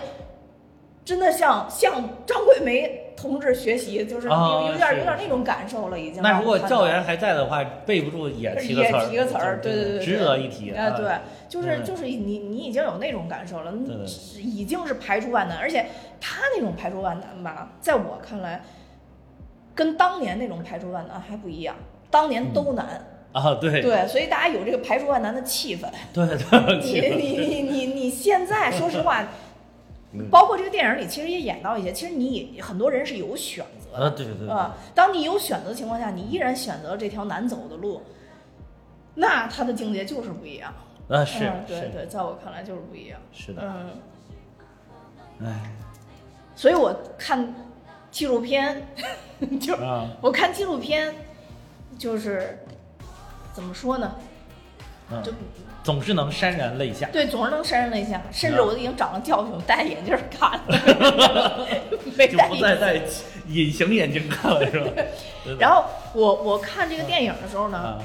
[1.04, 1.92] 真的像向
[2.26, 6.22] 张桂梅同志学习，就是有、啊有点是有点那种感受了，已经。
[6.22, 10.70] 那如果教员还在的话，背不住也提个词儿，提个词儿，对对对，值得一提。
[10.70, 11.10] 哎，对，
[11.48, 13.72] 就是就是你你已经有那种感受了，
[14.38, 15.86] 已经是排除万难，而且
[16.20, 18.62] 他那种排除万难吧，在我看来，
[19.74, 21.74] 跟当年那种排除万难还不一样，
[22.10, 23.80] 当年都难，啊，对。
[23.82, 25.86] 对，所以大家有这个排除万难的气氛。
[26.12, 29.26] 对对，你你你你你现在说实话，
[30.12, 30.28] 嗯。
[30.30, 34.06] 包括这个电影里其实也演到一些，其实你也很多人是有选择的。
[34.06, 38.02] 啊，对对对，啊，当你有选择的情况下，你依然选择了这条难走的路，
[39.14, 40.72] 那他的境界就是不一样。
[41.08, 43.20] 啊是嗯，对对，在我看来就是不一样。
[43.32, 43.62] 是的，
[45.40, 45.70] 嗯，哎
[46.54, 47.54] 所以我看
[48.10, 48.86] 纪录片，
[49.60, 50.08] 就啊。
[50.20, 51.14] 我看纪录片，
[51.98, 52.58] 就是
[53.52, 54.14] 怎么说呢？
[55.10, 55.22] 嗯。
[55.22, 55.32] 就，
[55.82, 57.08] 总是能潸然泪下。
[57.12, 60.60] 对，总是能潸然泪下，甚至啊我都已经长了教训，我戴眼镜儿看。
[62.48, 63.00] 不再戴
[63.48, 64.90] 隐形眼镜看了是吧？
[65.58, 67.98] 然后我我看这个电影的时候呢，啊，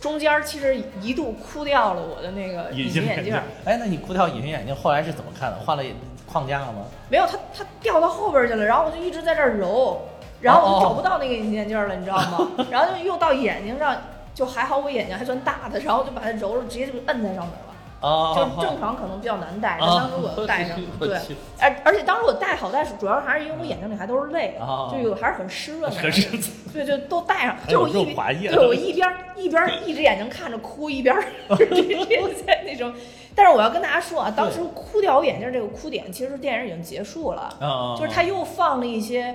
[0.00, 3.34] 中间其实一度哭掉了我的那个隐隐形眼镜。
[3.64, 5.56] 哎，那你哭掉隐形眼镜，后来是怎么看的？
[5.64, 5.82] 换了
[6.26, 6.84] 框架了吗？
[7.08, 10.02] 没有，它它掉到后边儿去了，然后我就一直在这儿揉，
[10.40, 12.50] 然后我找不到那个隐形眼镜儿了，你知道吗？
[12.70, 13.96] 然后就又到眼睛上，
[14.34, 17.58] 就还好我眼睛还算大的，然后就把它揉了，直接就摁在上面了。
[18.00, 19.96] 哦，就正常可能比较难戴，但哦。
[19.96, 21.16] 当时我戴上， 对，
[21.58, 26.02] 而而且当时我戴好戴，主要还是因为我眼睛里还都是泪哦，就有还是很湿润的，
[26.74, 31.16] 对，就都戴上，就我一边对我一边一边 一只眼睛看着哭，一边
[31.48, 32.92] 就是在那种。
[33.34, 39.34] 但是我要跟大家说啊，当时哭掉我眼镜这个哭点，其实电影已经结束了，啊，就是他又放了一些。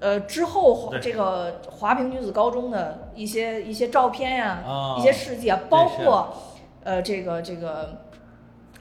[0.00, 6.36] 呃，之后这个华坪女子高中的一些一些照片呀、哦一些事迹啊，包括
[6.82, 8.02] 呃这个这个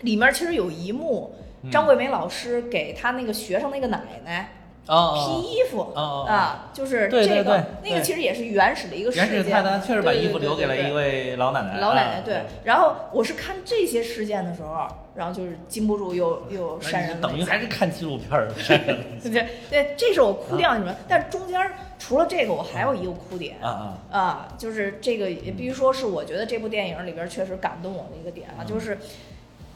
[0.02, 1.72] 里面其实有一幕，嗯。
[1.72, 4.50] 张桂梅老师给她那个学生那个奶奶
[4.86, 9.54] 啊披衣服啊，就是这个对对那个其实也是原始的一个事原始件。
[9.54, 20.96] 太太确实把衣服留给了一位老奶奶，老奶奶啊对，然后我是看这些事件的时候，然后就是禁不住又又潸然泪等于还是看纪录片儿潸然泪对对 对，这是我哭掉你们。
[21.08, 21.60] 但是中间
[22.00, 28.68] 除了这个，我还有一个哭点啊啊，啊，就是这个也必须说是我觉得这部电影里边确实感动我的一个点啊，嗯。
[28.68, 28.98] 就是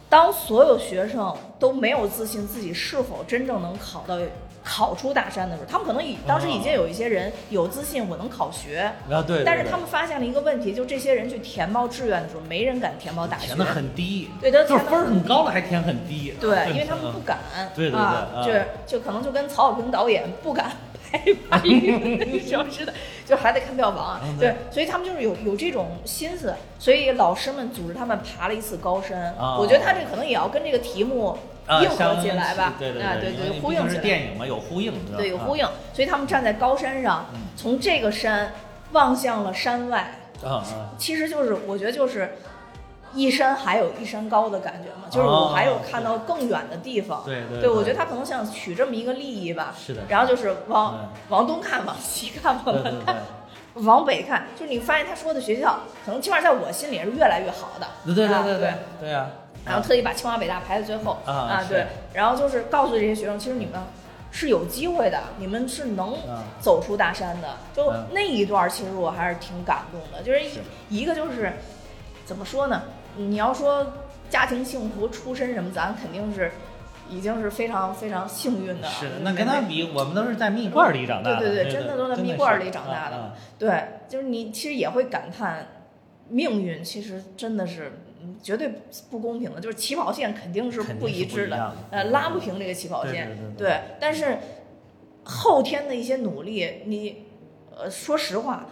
[0.09, 4.17] 当所有学生都没有自信自己是否真正能考到
[4.67, 8.91] 考出大山的时候，他们可能已当时已经有一些人有自信，我能考学。
[9.09, 13.45] 啊对，但是他们发现了一个问题，就这些人去填报志愿的时候，没人敢填报大学。
[13.45, 13.57] 填。
[13.57, 17.39] 的很低，对，都就是分儿很高了还填很低，对，因为他们不敢，
[17.73, 18.43] 对对对啊，啊。
[18.43, 20.71] 就是就可能就跟曹保平导演不敢
[21.09, 22.93] 拍马云那时候似的，
[23.25, 31.37] 就还得看票房嗯，对，所以他们就是有有这种心思，所以老师们组织他们爬了一次高山，啊我觉得他这可能也要跟这个题目啊，
[31.83, 38.53] 应和相起来吧，对对啊，对对，呼应起来，电影嘛，有呼应，对有呼应，所以他们站在高山上嗯，从这个山
[38.93, 40.63] 望向了山外，啊啊，
[40.97, 42.37] 其实就是我觉得就是。
[43.13, 47.23] 一山还有一山高的感觉嘛，就是我还有看到更远的地方。
[47.25, 49.73] 对对对，我觉得他可能想取这么一个利益吧。
[49.75, 53.15] 是的，然后就是往嗯往东看，往西看，往南看，
[53.85, 57.87] 往北看，就是你发现他说的学校，可能起码在我心里是越来越好的。
[58.05, 58.73] 对对对啊对对。
[58.99, 59.25] 对呀，
[59.67, 63.79] 然后特意把清华北大排在最后啊是对，然后就是告诉这些学生，其实你们
[64.31, 67.57] 是有机会的，你们是能啊走出大山的。
[67.73, 71.53] 就嗯那一段，其实我还是挺感动的，就是是一一个就是
[72.25, 72.83] 怎么说呢？
[73.15, 73.93] 你要说
[74.29, 76.51] 家庭幸福、出身什么，咱肯定是
[77.09, 78.87] 已经是非常非常幸运的。
[78.87, 85.67] 是的，那跟他比，我们都是在蜜罐里长大的，对对对对真的都在蜜罐里长大的啊啊对，就是你其实也会感叹，
[86.29, 88.06] 命运其实真的是嗯
[88.41, 88.73] 绝对
[89.09, 93.27] 不公平的，就是起跑线肯定是不一致的呃，拉不平这个起跑对线。
[93.29, 94.37] 对对对但是
[95.23, 97.25] 后天的一些努力，你
[97.75, 98.67] 呃，说实话，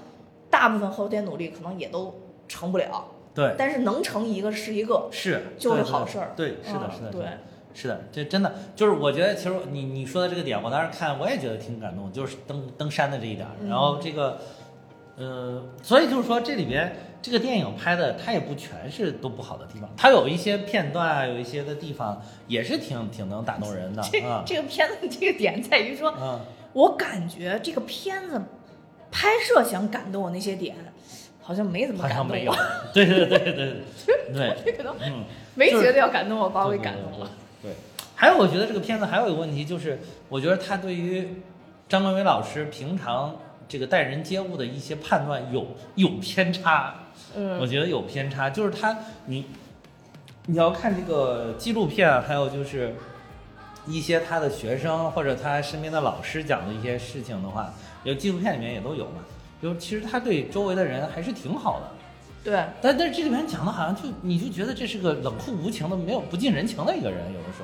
[0.49, 5.07] 大部分后天努力可能也都成不了，对，但是能成一个是一个。
[5.11, 7.25] 是就是好事儿对，是的，嗯是的，对
[7.73, 14.39] 是的，这真的就是我觉得，其实你你说的这个点，我当时看我也觉得挺感动，就是登登山的这一点然后这个，
[15.17, 24.43] 呃，所以就是说这里边这个电影拍的，它也不全是都不好的地方，它有一些片段啊，有一些的地方也是挺挺能打动人的这啊。
[24.45, 26.39] 这个片子这个点在于说，嗯，
[26.73, 28.41] 我感觉这个片子
[29.09, 30.75] 拍摄想感动我那些点，
[31.41, 32.45] 好像没怎么感动好像没。
[32.93, 33.75] 对对对对对
[34.33, 35.23] 对， 这个都嗯。
[35.57, 37.31] 没觉得要感动我，把我给对对对感动了。
[37.61, 37.71] 对，
[38.13, 39.97] 还有我觉得这个片子还有一个问题就是，
[40.27, 41.41] 我觉得他对于
[41.87, 43.33] 张国伟老师平常
[43.67, 46.95] 这个待人接物的一些判断有有偏差，
[47.35, 47.59] 嗯。
[47.59, 49.45] 我嗯觉得有偏差，就是他你
[50.45, 52.95] 你要看这个纪录片，还有就是
[53.87, 57.73] 一些他的学生或者他身边的老师讲的一些事情的话，
[58.03, 59.23] 有纪录片里面也都有嘛。
[59.61, 61.87] 就其实他对周围的人还是挺好的，
[62.43, 67.63] 对，但但是这里面讲的好像就你就觉得这是个冷酷无情的、没有不近人情的一个人，有的时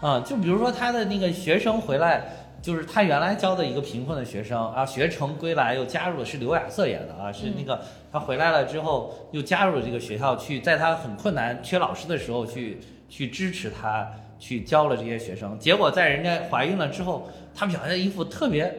[0.00, 7.78] 候，啊，就比如说他的那个学生回来，就是他原来教的一个贫困的学生啊，学成归来又加入了是刘亚瑟演的啊，是那个
[8.10, 18.74] 他回来了之后又加入了这个学校去，在他很困难缺老师的时候去去支持他，去教了这些学生，结果在人家怀孕了之后，他表现一副特别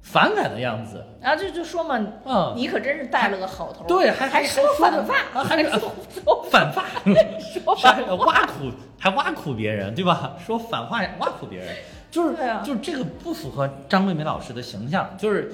[0.00, 5.92] 反感的样子，然后就就说嘛，嗯，你可真是带了个好头儿，对，还还说说反话，啊还说
[6.24, 6.84] 说反话。
[7.52, 10.36] 说还反话，挖苦，还挖苦别人，对吧？
[10.38, 11.74] 说反话挖苦别人，
[12.10, 15.52] 就是、就是这个不符合张桂梅老师的形象，就是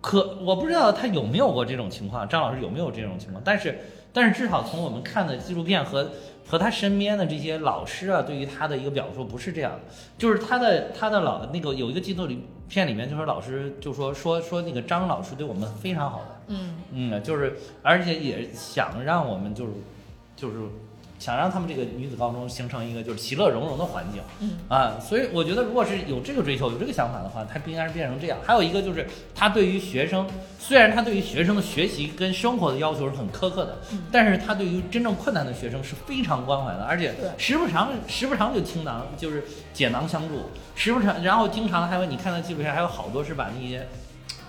[0.00, 3.78] 可我不知道他有没有过这种情况，张老师有没有这种情况，但是
[4.12, 6.10] 但是至少从我们看的纪录片和
[6.46, 9.80] 和他身边的这些老师啊，对于他的一个表述不是这样的，
[10.18, 12.28] 就是他的他的老那个有一个纪录
[12.68, 16.26] 片里面，就说老师就说说说那个张老师对我们非常好的。
[16.48, 19.72] 嗯，嗯，就是而且也想让我们就是
[20.36, 20.56] 就是
[21.18, 24.58] 想让他们这个女子高中形成一个就是其乐融融的环境，嗯。
[24.68, 28.38] 啊，所以我觉得如果是有这个追求有这个想法的话，他不应该是变成这样。
[28.44, 30.26] 还有一个就是他对于学生，
[30.58, 34.02] 虽然他对于学生的学习跟生活的要求是很苛刻的，嗯。
[34.12, 37.30] 但是他对于真正困难的学生是非常关怀的，而且对。
[37.38, 43.86] 时不常时不常就倾囊，就是解囊相助，时不常，然后经常还有你看到纪录片还有好多是把那些。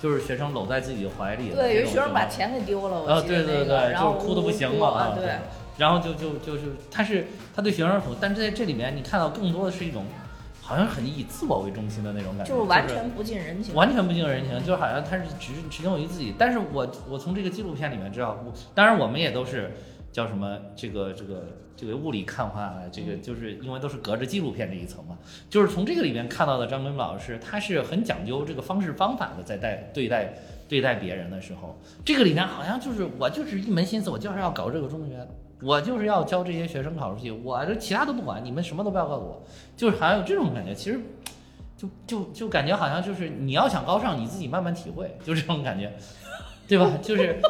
[0.01, 5.39] 就是学生搂在自己的怀里对，有一学生把钱给丢了，我啊，记得对对那个对，然后就是哭的不行嘛啊对，
[5.77, 10.05] 然后就就就就他是他对学生很，但是在这里面你看到更多的是一种，
[10.61, 16.33] 好像很以自我为中心的那种感觉，就是完全不近人情，完全不近人情，就好像他是只只用于自己。
[16.38, 19.71] 但是我我从这个纪录片里面知道，我当然我们也都是
[20.11, 21.43] 叫什么这个这个
[21.75, 25.17] 这个雾里看花啊，这个就是因为都是隔着纪录片这一层嘛，
[25.49, 30.33] 就是从这个里面看到的张根本老师，他是很讲究这个方式方法的，在带对待
[30.69, 35.27] 对待别人的时候，这个里面好像就是我就是一门心思，我就是要搞这个中学，
[35.65, 39.43] 我就是要教这些学生考出去，我这其他都不管，你们什么都不要告诉我，
[39.75, 40.73] 就是好像有这种感觉。
[40.75, 40.99] 其实
[41.75, 45.91] 就就就感觉好像就是你要想高尚，你自己慢慢体会，就这种感觉，
[46.67, 46.91] 对吧？
[47.01, 47.41] 就是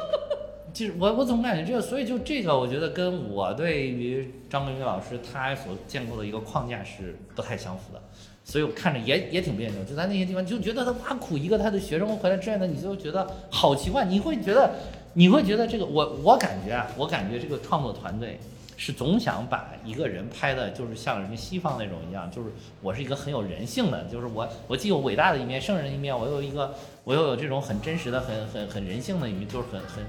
[0.74, 8.02] 就是我我总感觉这个，所以就这个，我觉得跟我对于张桂梅老师他所建构的一个框架是不太相符的。
[8.44, 14.72] 所以我看着也也挺别扭，就在那些地方就觉得他挖苦一个他的学生回来志愿的，你就觉得好奇怪，你会觉得
[15.16, 18.40] 你会觉得这个我我感觉啊，我感觉这个创作团队
[18.78, 22.50] 是总想把一个人拍的，就是像人家西方那种一样，就是
[22.82, 30.04] 我是一个很有人性的，就是我我既有伟大的一面，圣人一面，我有一个我又有这种很真实的、很很很人性的一面，就是很很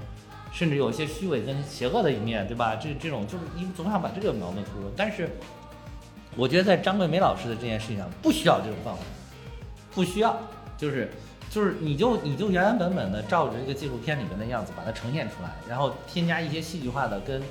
[0.51, 2.75] 甚至有些虚伪跟邪恶的一面，对吧？
[2.75, 5.29] 这这种就是你总想把这个矛盾突出，但是。
[6.35, 9.01] 我觉得在张桂梅老师的这件事情上不需要这种方法，
[9.91, 10.37] 不需要，
[10.77, 11.09] 就是
[11.57, 17.41] 就是你就你就原原本本的照着这个纪录片里面的样子把它呈现出来，然后添加一些戏剧化的跟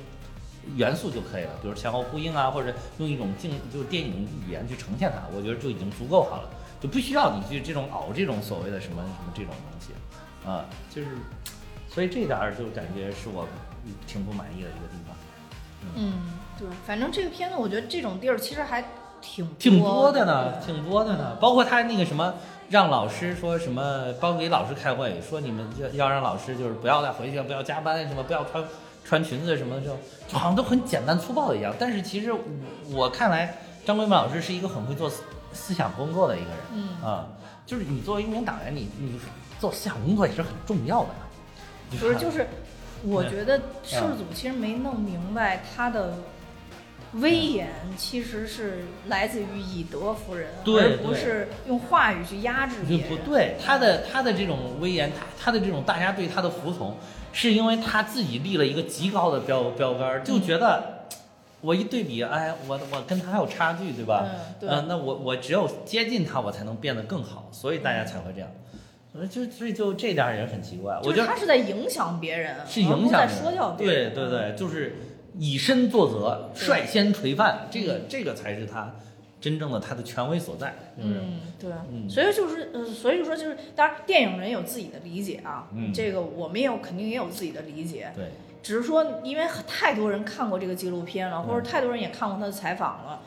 [0.77, 11.09] 元素就可以了，比如前后呼应啊，或者用一种镜就是电影语言去呈现它，我觉得就已经足够好了，就不需要你去这种熬这种所谓的什么什么这种东西，啊，就是
[11.89, 13.45] 所以这点儿就感觉是我
[14.07, 15.17] 挺不满意的一个地方，
[15.95, 16.13] 嗯。
[16.57, 18.83] 对，反正这个片子，我觉得这种地儿其实还
[19.21, 21.35] 挺挺多的呢，挺多的呢。
[21.41, 22.33] 包括他那个什么，
[22.69, 28.63] 让老师说什么，包括给老师开会，说你们要要让老师就是不要再回去，不要加班，什么不要穿
[29.05, 31.73] 穿裙子什么的，就就好像都很简单粗暴的一样。
[31.79, 32.33] 但是其实
[32.89, 35.09] 我看来，张桂梅老师是一个很会做
[35.53, 37.27] 思想工作的一个人，嗯啊，
[37.65, 39.19] 就是你作为一名党员，你你
[39.59, 41.09] 做思想工作也是很重要的。
[41.91, 42.47] 不是，就是
[43.03, 46.13] 我觉得摄制组其实没弄明白他的。
[47.13, 53.07] 威严其实是来自于以德服人，而不是用话语去压制别人。
[53.07, 56.97] 不对，他的他的这种威严，他他的这种大家对他的服从，
[57.31, 61.07] 是因为他自己立了一个极高的标标杆，就觉得
[61.61, 64.25] 我一对比，哎，我我跟他还有差距，对吧？
[64.61, 68.49] 嗯，那我我只有接近他，我才能变得更好，所以大家才会这样。
[69.13, 74.13] 所以就所以就这点也很奇怪，我觉得他是在影响别人，是影响说教别人。
[74.13, 74.95] 对对对，就是。
[75.37, 78.95] 以身作则，率先垂范，这个这个才是他
[79.39, 80.73] 真正的他的权威所在。
[80.97, 81.69] 嗯，对，
[82.09, 88.11] 所以就是，呃，所以说就是，当然电影人有自己的理解啊，这个我们也有肯定也有自己的理解。
[88.15, 88.31] 对，
[88.63, 93.21] 只是说因为太多人看过这个纪录片了，或者太多人也看过他的采访了。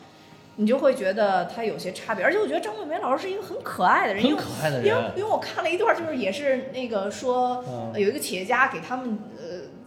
[0.56, 4.86] 你就会觉得他有些差别，而且我觉得张桂梅老师是一个很可爱的人，很可爱的人。
[4.86, 9.39] 因为因为我看了一段，就是也是那个说，有一个企业家给他们呃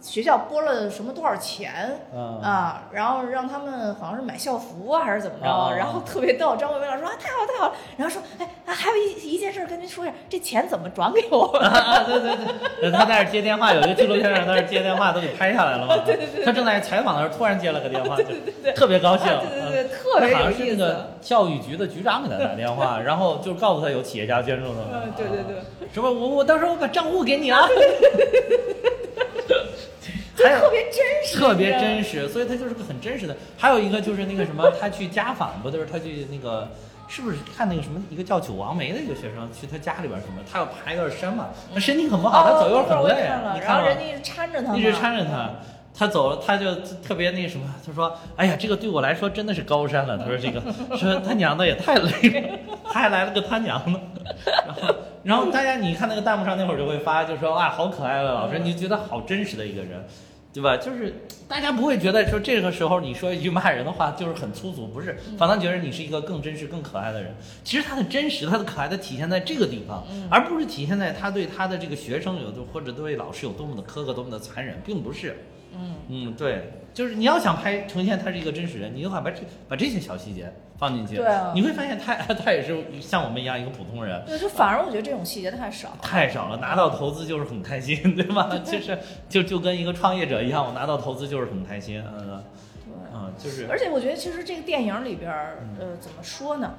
[0.04, 1.98] 学校拨了什么多少钱
[2.42, 6.54] 啊，然后让他们好像是买校服啊还是怎么着，然后特别逗。
[6.56, 11.48] 张伟伟老师说啊太好太好了，然后说哎还有一一件事跟您说一下，这钱怎么转给我？
[12.06, 12.36] 对对
[12.82, 15.96] 对，他在那接电话，有一个纪录片上在那接电话都给拍下来了嘛。
[16.04, 19.26] 对对对，他正在采访的时候突然接了个电话， 对对对，特别高兴。
[19.26, 20.64] 对对对，特别好意思。
[20.64, 24.80] 那个教育局的局长给他打电话，然后就告诉他有企业家捐助的。
[24.92, 27.66] 嗯，对对对，什么我我到时候我把账户给你啊。
[30.42, 33.36] 还有特别真实，特别真实，所以他就是个很真实的。
[33.56, 36.68] 还有一个就是那个什么， 他去家访，不就是他去那个，
[37.06, 43.22] 是不是看那个什么一个叫九王梅的一个学生去他家里边什么，他要爬一段山嘛，他身体很不好，他走一会儿很累，
[43.54, 45.50] 你看然后人家一直搀着他，一直搀着他。
[45.96, 50.60] 他走了，他就特别那什么，他说：“哎呀，这个对我来说真的是高山了。”他说：“这个
[50.98, 52.58] 说他娘的也太累了，
[52.92, 54.00] 他还来了个他娘的。”
[54.44, 60.04] 然后，然后大家你看那个弹幕上那会儿就会发，就说：“啊，好可爱的老师，你觉得好真实的一个人，
[60.52, 60.76] 对吧？
[60.78, 61.14] 就是
[61.46, 67.32] 大家不会觉得说这个时候你说一句骂人的话就是很粗俗，不是，反倒觉得你是一个更真实、更可爱的人。
[67.62, 75.38] 其实他的真实、他的可爱的体现在这个地方，而不是体现在他对他的这个学生有或者对老师有多么的苛刻、多么的残忍，并不是。”
[75.76, 84.22] 嗯嗯，对，就是你要想拍呈现他是一个真实人，你就把把这把这些小细节放进去，对，你会发现他他也是像我们一样一个普通人。
[84.26, 86.56] 对，就反而我觉得这种细节太少，太少了。
[86.58, 88.50] 拿到投资就是很开心，对吧？
[88.64, 93.66] 就是就就跟一个创业者一样，我拿到投资就是很开心，嗯，对，嗯，就是。
[93.70, 95.32] 而且我觉得其实这个电影里边，
[95.78, 96.74] 呃，怎么说呢？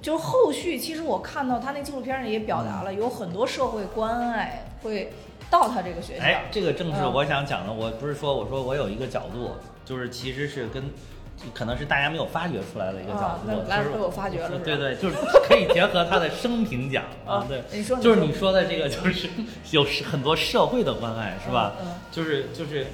[0.00, 5.12] 就是后续，其实我看到他那纪录片里也表达了有很多社会关爱会。
[5.50, 7.72] 到他这个学校，哎，这个正是我想讲的。
[7.72, 10.84] 我不是说，我说我有一个角度，就是其实是跟，
[11.52, 15.16] 可能是大家没有发掘出来的一个角度，就是被我发掘了，对对，就是
[15.48, 19.28] 可以结合他的生平讲啊，对，你说，就是你说的这个，就是
[19.72, 21.72] 有很多社会的关爱，是吧？
[21.82, 22.86] 嗯，就是就是，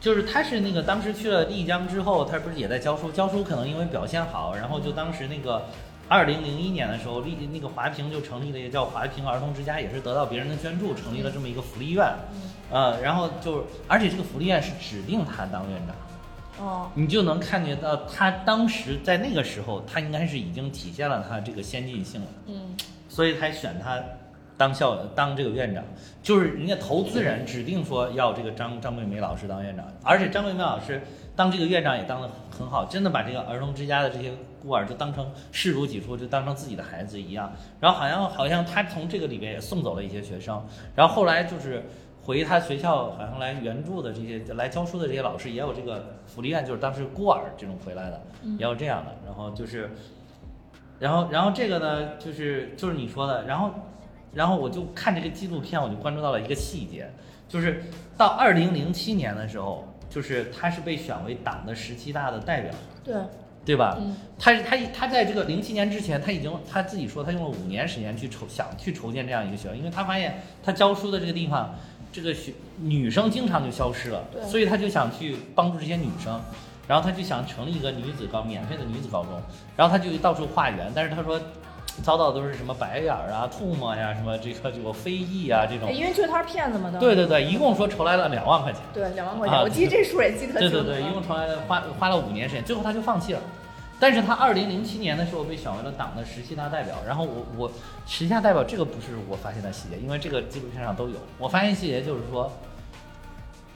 [0.00, 3.10] 就是他是那个当时去了丽江之后，他不是也在教书？
[3.10, 5.66] 教书可能因为表现好，然后就当时那个。
[6.12, 12.06] 二零零一年的时候，立那个华平就成立了一个叫华平儿童之家，也是得到别人的捐助，成立了这么一个福利院。
[12.70, 22.76] 呃，然后就而且这个福利院是指定他当院长，哦，你就能看见到他当时在那个时候，他应该是已经体现了他这个先进性了，嗯。
[23.08, 23.98] 所以才选他
[24.58, 25.82] 当校当这个院长，
[26.22, 31.02] 就是人家投资人指定说要这个张张桂梅老师当院长，而且张桂梅老师
[31.34, 34.32] 当这个院长也当得很好，真的把这个儿童之家的这些
[34.62, 37.52] 孤儿就当成视如己出，就当成自己的孩子一样。
[37.80, 41.84] 然后好像好像他从这个里边也送走了一些学生，然后后来就是
[42.22, 48.22] 回他学校好像来援助的这些来教书的这些老师也有这个福利院，就是当时孤儿这种回来的，
[48.58, 49.12] 也有这样的。
[49.26, 49.90] 然后就是，
[51.00, 53.70] 然后然后这个呢，就是就是你说的，然后
[54.32, 57.10] 然后我就看这个纪录片，我就关注到了一个细节，
[57.48, 57.82] 就是
[58.16, 63.14] 到二零零七年的时候，就是他是被选为党的十七大的代表，对，
[63.64, 63.96] 对吧？
[64.00, 64.16] 嗯。
[64.38, 71.74] 他他他在这个零七年之前，他已经他自己说他用了五年时间去筹想去筹建这样一个学校，因为他发现他教书的这个地方，
[72.12, 74.42] 这个学女生经常就消失了，对。
[74.42, 76.40] 所以他就想去帮助这些女生，
[76.88, 79.40] 然后他就想成立一个女子高免费的女子高中，
[79.76, 81.40] 然后他就到处化缘，但是他说
[82.02, 88.80] 遭到的都是什么白眼儿啊、唾沫呀、什么这个这个非议啊这种哎，因为觉得他是骗子嘛，当时对对对，一共说筹来了两万块钱。
[88.94, 90.76] 对，两万块钱，啊我记得这数也记得清楚。
[90.76, 93.40] 对对对，一共筹来了花花了五年时间，最后他就放弃了。
[94.00, 97.72] 但是他二零零七年的时候被选为了党的十七大代表，然后我我
[98.04, 101.14] 十七大代表这个不是我发现的细节，因为这个纪录片上都有。
[101.38, 102.50] 我发现细节就是说，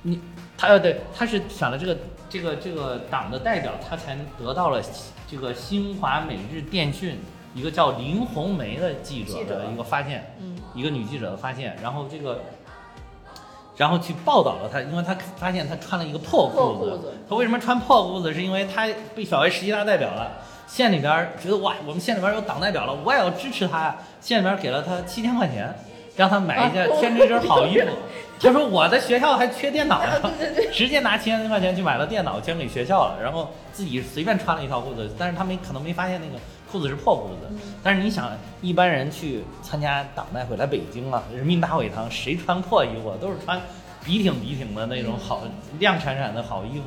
[0.02, 0.20] 你
[0.58, 1.96] 他呃对，他是选了这个
[2.28, 4.82] 这个这个党的代表，他才得到了
[5.28, 7.20] 这个新华每日电讯
[7.56, 12.38] 一个叫林红梅的记者的一个发现，嗯一个女记者的发现，然后这个，
[13.78, 17.14] 然后去报道了她，因为她发现她穿了一个破裤子。
[17.26, 18.34] 她为什么穿破裤子？
[18.34, 20.32] 是因为她被选为十七大代表了。
[20.66, 23.96] 县里边儿觉得哇，我们县里边儿有党代表了，我也要支持他呀。
[24.20, 25.74] 县里边儿给了她七千块钱，
[26.14, 27.88] 让她买一件啊添这身好衣服。
[28.38, 36.38] 她说我在学校还缺电脑呀啊，对对对，直接拿七千块钱去买了电脑捐给学校了，然后自己随便穿了一条裤子，但是他没可能没发现那个
[36.70, 37.48] 裤子是破裤子。
[37.50, 43.16] 嗯但是你想，一般人去参加党代会来北京啊，人民大会堂，谁穿破衣服啊？
[43.20, 43.60] 都是穿
[44.04, 45.42] 笔挺笔挺的那种好
[45.78, 46.86] 亮闪闪的好衣服。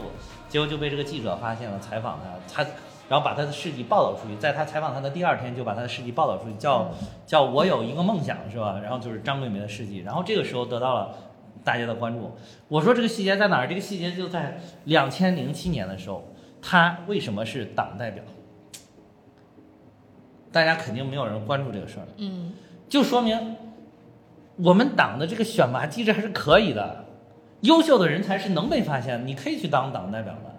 [0.49, 2.19] 结果就被这个记者发现了，采访
[2.53, 2.69] 他，他
[3.07, 6.91] 然后把他的事迹报道出去，在他采访他的第二天就把他的事迹报道出去，叫
[7.25, 8.79] 叫我有一个梦想是吧？
[8.83, 11.15] 然后就是张桂梅的事迹，然后这个时候得到了
[11.63, 12.35] 大家的关注。
[12.67, 13.67] 我说这个细节在哪儿？
[13.67, 18.21] 这个细节就在两千零七年的时候，他为什么是党代表？
[20.51, 22.53] 大家肯定没有人关注这个事儿，嗯，
[22.87, 23.55] 就说明
[24.57, 27.05] 我们党的这个选拔机制还是可以的，
[27.61, 30.55] 优秀的人才是能被发现，你可以去当党代表的，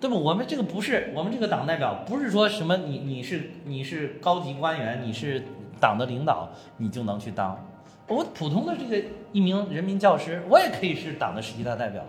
[0.00, 0.16] 对吧？
[0.16, 5.44] 我们这个不是我们这个党代表，不是说什么你你是你是高级官员，你是
[5.78, 6.48] 党的领导，
[6.78, 7.56] 你就能去当。
[8.06, 12.02] 我普通的这个一名人民教师，我也可以是党的十七大代表，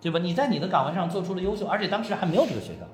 [0.00, 0.18] 对吧？
[0.18, 2.86] 你在你的岗位上做出了优秀，而且当时还没有这个学校，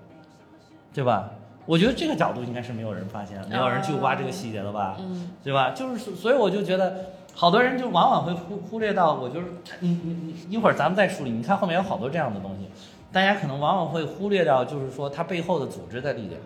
[0.92, 1.30] 对吧？
[1.64, 4.96] 我觉得这个角度应该是没有人发现，没有人去挖这个细节了吧？
[4.98, 5.70] 嗯，对吧？
[5.70, 9.46] 就是所以我就觉得，好多人就往往会忽忽略到，我就是
[9.80, 12.68] 你你你一会儿咱们再梳理，你看后面有好多这样的东西，
[13.12, 16.40] 大家可能往往会忽略掉，就是说它背后的组织的力量，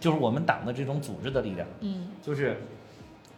[0.00, 2.60] 就是我们党的这种组织的力量，嗯，就是，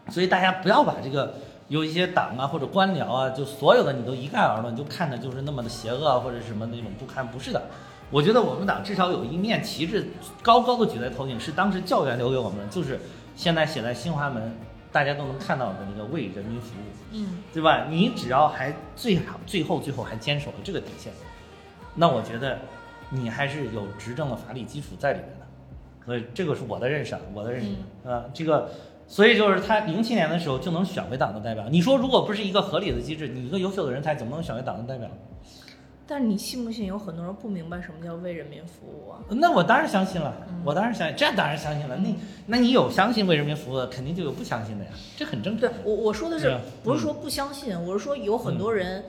[0.08, 1.34] 所以大家不要把这个
[1.68, 7.62] 有一些党啊或者官僚啊，就所有的你都一概而论，就看着就是那么的邪恶啊或者什么那种不堪，不是的。
[8.14, 10.06] 我觉得我们党至少有一面旗帜
[10.40, 13.00] 高高的举在头顶，是当时教员留给我们的，就是
[13.34, 14.56] 现在写在新华门
[14.92, 17.86] 大家都能看到的那个为人民服务，嗯，对吧？
[17.90, 21.12] 你只要还最好最后最后还坚守了这个底线，
[21.96, 22.56] 那我觉得
[23.10, 25.46] 你还是有执政的法理基础在里面的。
[26.06, 28.70] 所以这个是我的认识，啊，我的认识啊、这个。
[29.08, 31.64] 所以就是他零七年的时候就能选为党的代表。
[31.68, 35.10] 你说如果不是一个合理的机制，你一个优秀的人才怎么能选为党的代表？
[36.06, 39.20] 但是你信不信有很多人不明白什么叫为人民服务啊？
[39.30, 40.34] 那我当然相信了，
[40.64, 41.96] 我当然相信，这当然相信了。
[41.96, 42.14] 那
[42.46, 45.70] 那你有相信为人民服务的，肯定就有不相信的呀，这很正常对。
[45.82, 49.04] 我我说的是不是说不相信，我是说有很多人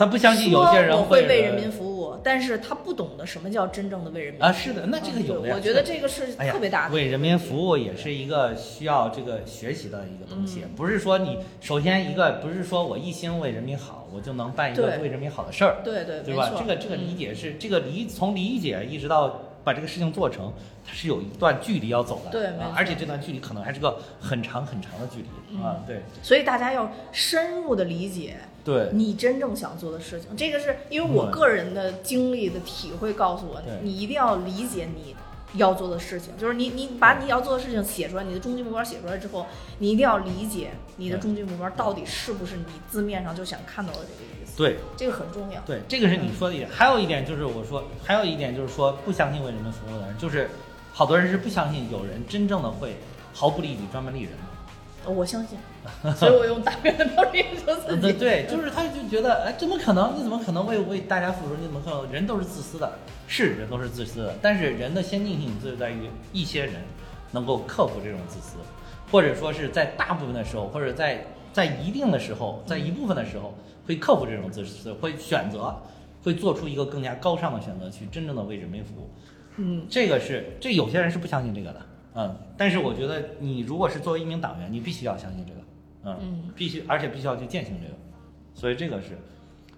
[0.00, 5.54] 他不相信有些人会为呃人民服务，但是他不懂得什么叫真正的为人民啊，服务是的，那这个嗯有的呀。
[5.54, 6.94] 我觉得这个是特别大的。
[6.94, 16.50] 为人民服务也是一个需要这个学习的一个东西，嗯不是说你首先一个不是说我一心为人民好，我就能办一个为人民好的事儿，对对，对吧？
[16.58, 20.52] 这个这个理嗯解是、这个理从理解一直到把这个事情做成，
[20.86, 30.34] 它是有一段距离要走的，对而且这段距离可能还是个很长很长的距离、嗯啊，对所以大家要深入的理解对你真正想做的事情。
[30.36, 35.14] 这个是因为我个人的经历的体会告诉我对，你一定要理解你
[35.54, 39.46] 要做的事情，就是你你把你要做的事情写出来，你的终极目标写出来之后，
[39.78, 44.56] 你一定要理解你的终极目标到底是不是你字面上就想看到的这个意思。
[44.56, 45.60] 对这个很重要。
[45.62, 46.68] 对，这个是你说的一点。
[46.70, 50.50] 还有一点就是我说，还有一点就是说，不相信为人们服务的人，就是
[50.92, 52.96] 好多人是不相信有人真正的会
[53.32, 54.49] 毫不利己专门利人的。
[55.04, 55.58] 呃我相信，
[56.14, 58.00] 所以我用大面的标准说自己。
[58.00, 60.14] 对对，就是他就觉得，哎，怎么可能？
[60.16, 61.56] 你怎么可能为为大家付出？
[61.56, 62.12] 你怎么可能？
[62.12, 66.74] 人都是自私的，是人都是自私的，但是人的先进性就在于一些人
[67.32, 68.56] 能够克服这种自私，
[69.10, 73.54] 或者说是在大部分的时候，或者在在一定的时候，在一部分的时候
[73.86, 75.74] 会克服这种自私，会选择，
[76.22, 79.08] 会做出一个更加高尚的选择，去真正的为人民服务。
[79.56, 81.80] 嗯，这个是这有些人是不相信这个的，
[82.14, 85.60] 嗯，但是我觉得你如果是作为一名党员，你必须要相信这个，
[86.04, 86.52] 嗯，嗯。
[86.56, 87.94] 必须而且必须要去践行这个，
[88.54, 89.18] 所以这个是，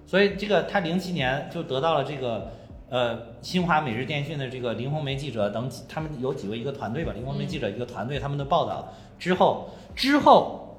[0.07, 2.51] 所以这个他零七年就得到了这个
[2.89, 8.89] 呃新华每日电讯的这个林红梅记者等几他们有几位一个团队吧，林红梅记者一个团队他们的报道。
[9.19, 10.79] 之后之后，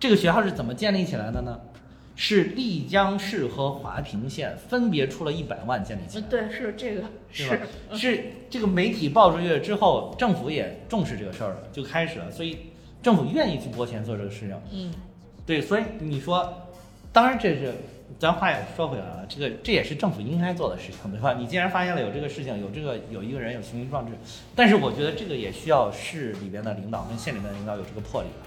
[0.00, 1.60] 这个学校是怎么建立起来的呢？
[2.16, 6.24] 是丽江市和华坪县分别出了一百万建立起来。
[6.28, 7.60] 对，是这个是
[7.92, 8.24] 是？
[8.48, 12.58] 这个媒体爆出去了之后，政府也重视这个事儿了，就开始了，所以
[13.02, 14.56] 政府愿意去拨钱做这个事情。
[14.72, 14.92] 嗯
[15.44, 16.52] 对，所以你说，
[17.12, 17.72] 当然这是
[18.18, 21.34] 咱话也说回来了，这个这也是政府应该做的事情，对吧？
[21.34, 24.12] 你既然发现了有这个事情，有这个有一个人有雄心壮志，
[24.54, 28.46] 但是我觉得这个也需要市里边的领导跟县里边的领导有这个魄力，吧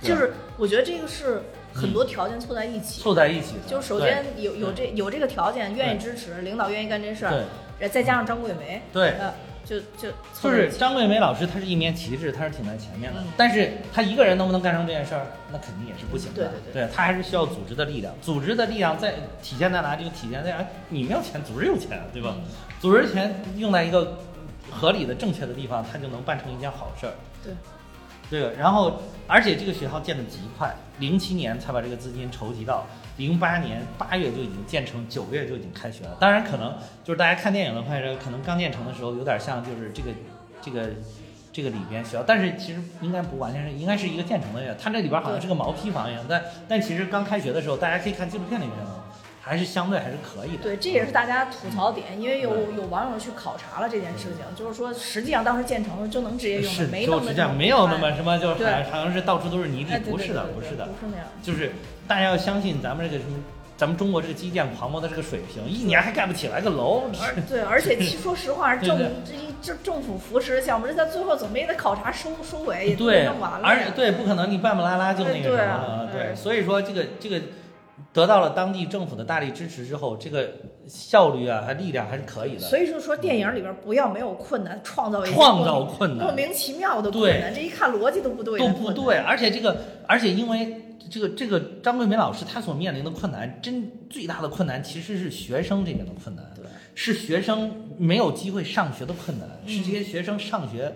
[0.00, 1.42] 就是我觉得这个是
[1.76, 3.02] 很多条件凑在一起。
[3.02, 3.54] 凑在一起。
[3.66, 7.44] 就首先有有这有这个条件，愿意支持，领导愿意干这事儿，
[7.78, 9.10] 对再加上张桂梅，对。
[9.18, 9.32] 呃，
[9.64, 10.08] 就就
[10.40, 13.20] 就是张桂梅老师，她是一面旗帜，她是挺在前面的。
[13.20, 16.44] 嗯但是她一个人能不能干成这件事儿，那肯定也是不行的。
[16.44, 18.14] 对对对，她还是需要组织的力量。
[18.22, 19.96] 组织的力量在体现在哪？
[19.96, 22.34] 就体现在哎，你没有钱，组织有钱，对吧？
[22.38, 22.44] 嗯
[22.78, 24.18] 组织钱用在一个
[24.70, 27.14] 合理的、正确的地方，它就能办成一件好事儿。
[27.42, 27.52] 对，
[28.28, 32.84] 对，然后而且这个学校建的极快，零七年才把这个资金筹集到，
[33.16, 36.16] 零八年八月就已经建成，九月就已经开学了。
[36.18, 40.10] 当然，可能就是大家看电影的话，这可能刚建成的时候有点像就是这个
[40.60, 40.90] 这个
[41.52, 44.76] 这个里边学校，但是其实应该不完全是，应该是一个建成的院。
[44.80, 48.76] 它这里边好像是个毛坯房一样，但但其实刚开学的时候，大家可以看纪录片里面
[49.48, 50.62] 还是相对还是可以的。
[50.64, 61.26] 对，这也是大家吐槽点，因为有有网友去考察了这件事情，就是说实际上当时建成了就能直接用没就弄的是，没有那么什么，就是好像好像是到处都是泥地不是的，不是的，不是那样。
[61.44, 61.70] 就是
[62.08, 63.38] 大家要相信咱们这个什么，
[63.76, 67.04] 咱们中国这个基建狂魔的这个水平，一年还盖不起来个楼。
[67.22, 73.60] 而对，而且 其实说实话，政这一这政府扶持的项目，这在最后怎么也得考察收收尾，也弄完，了。
[73.62, 77.40] 而且对，不可能你半半拉拉就那个什么了，对对，所以说这个这个
[78.12, 80.50] 得到了当地政府的大力支持之后，这个
[80.86, 82.60] 效率啊和力量还是可以的。
[82.60, 89.76] 所以说说电影里边不要没有困难，创造一些创造困难莫名其妙的困难，这一看逻辑都不对，都不对，而且这个，
[90.06, 100.94] 而且因为这个这个张桂梅老师她所面临的困难，真最大的困难其实是学生这边的困难，对是学生没有机会上学的困难，是这些学生上学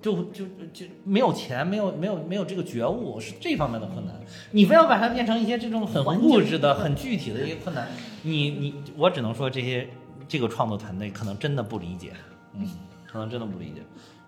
[0.00, 4.14] 就就就没有钱，没有没有没有这个觉悟，是这方面的困难。
[4.50, 7.86] 你非要把它变成一些这种很物质的、很具体的一些困难，
[8.22, 9.86] 你你我只能说这些
[10.26, 12.12] 这个创作团队可能真的不理解，
[12.54, 12.66] 嗯，
[13.06, 13.82] 可能真的不理解。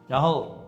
[0.06, 0.58] 然后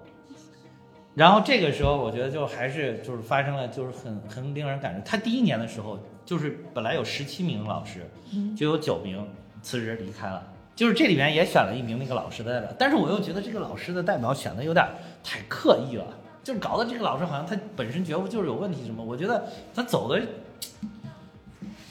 [1.15, 5.03] 然后这个时候，我觉得就还是就是发生了，就是很很令人感动。
[5.05, 8.09] 他第一年的时候，就是本来有十七名老师，
[8.57, 9.27] 就有九名
[9.61, 10.43] 辞职离开了。
[10.81, 14.83] 就是这里面也选了一名那个老师的代表，但是我又觉得这个老师的代表选的有点
[15.23, 16.07] 太刻意了，
[16.43, 19.05] 就是搞得这个老师好像他本身觉悟就是有问题什么。
[19.05, 20.19] 我觉得他走的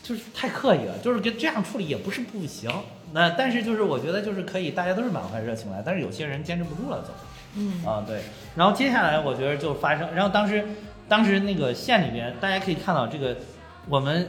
[0.02, 2.68] 就是太刻意了，就是跟这样处理也不是不行。
[3.14, 7.14] 那但是就是我觉得就是可以，大家都是满怀热情来，但是有些人坚持不住了走。
[7.58, 8.22] 嗯啊，对。
[8.56, 10.66] 然后接下来我觉得就发生，然后当时，
[11.08, 13.38] 当时那个县里边，大家可以看到这个
[13.88, 14.28] 我们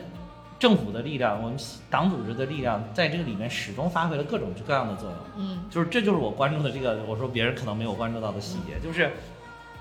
[0.61, 1.59] 政府的力量，我们
[1.89, 5.19] 党组织的力量，在这个里面始终发挥了各种各样的作用。
[5.39, 9.11] 嗯就是这就是我关注的这个，我说别人可能没有关注到的细节，就是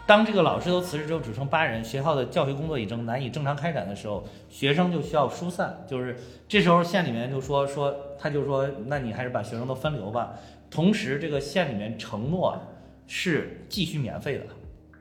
[0.08, 5.86] 当这个老师都辞职之后，只剩八人，学校的教学工作已经难以正常开展的时候，学生就需要疏散。
[5.86, 6.18] 就是
[6.48, 10.34] 这时候县里面就说说，他就说，那你还是把学生都分流吧。
[10.72, 12.58] 同时，这个县里面承诺
[13.06, 14.46] 是继续免费的，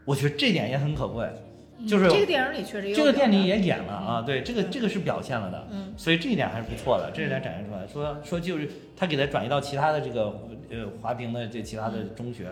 [0.05, 1.31] 我觉得这点也很可贵。
[1.87, 10.25] 就是这个电影里确实有这个电影也演了啊，对，这个这个是表现了的，嗯，所以这一点还是不错的，这一点展现出来，说说就是他给他转移到其他的这个
[10.71, 12.47] 呃华坪的这其他的中学，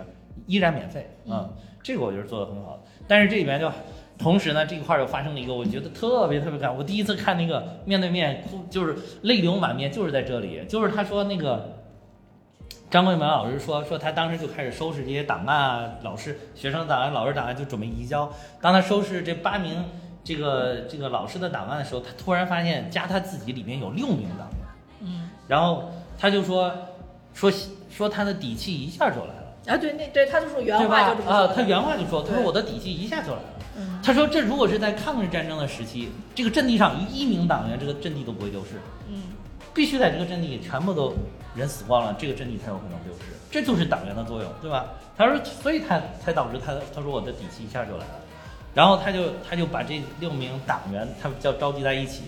[0.47, 1.51] 依然免费啊、
[1.83, 2.85] 这个我觉得做的很好。
[3.09, 3.70] 但是这里面就
[4.18, 11.76] 同时呢，这一块儿又发生了一个我觉得特别特别感，我第一次看那个面对面哭，就是泪流满面，就是在这里，就是他说那个
[12.89, 18.32] 张桂梅老师说说他当时就开始收拾这些档案啊，老师学生档案、老师档案就准备移交。
[18.61, 19.84] 当他收拾这八名
[20.22, 24.68] 这个这个老师的档案的时候，他突然发现加他自己里面有六名党员，
[25.01, 26.72] 嗯，然后他就说
[27.34, 27.53] 说
[27.91, 29.74] 说他的底气一下就来了。
[29.74, 31.24] 啊，对，那对他就说原话就这？
[31.24, 33.49] 么啊他原话就说，他说我的底气一下就来了。
[33.78, 39.22] 嗯他说这如果是在抗日战争的时期，这个阵地上一名党员，这个阵地都不会丢失，嗯
[39.77, 41.14] 必须在这个阵地全部都
[41.55, 43.27] 人死光了，这个阵地才有可能丢失。
[43.51, 44.87] 这就是党员的作用，对吧？
[45.16, 48.20] 他说，所以他才导致他他说我的底气一下就来了，
[48.74, 52.22] 然后他就他就把这六名党员他们叫召集在一起。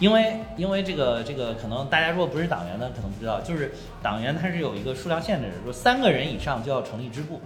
[0.00, 3.72] 因为因为这个这个可能大家如果不是党员的可能不知道，就是
[4.02, 7.40] 党员他是有一个数量限制的，说三个人以上就要成立支部。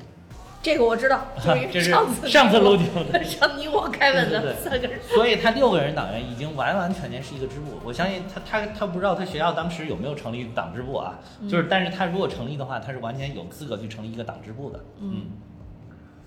[0.67, 7.79] 这个我知道，就这是上次上次录录节目的上你我开文的三个人，所以他六个人党员已经完完全全是一个支部。
[7.85, 11.21] 我相信他他他不知道他学校当时有没有成立党支部啊？
[11.49, 14.85] 就是，但是他如果成立的话，他是完全有资格去成立一个党支部的。
[14.99, 15.27] 嗯，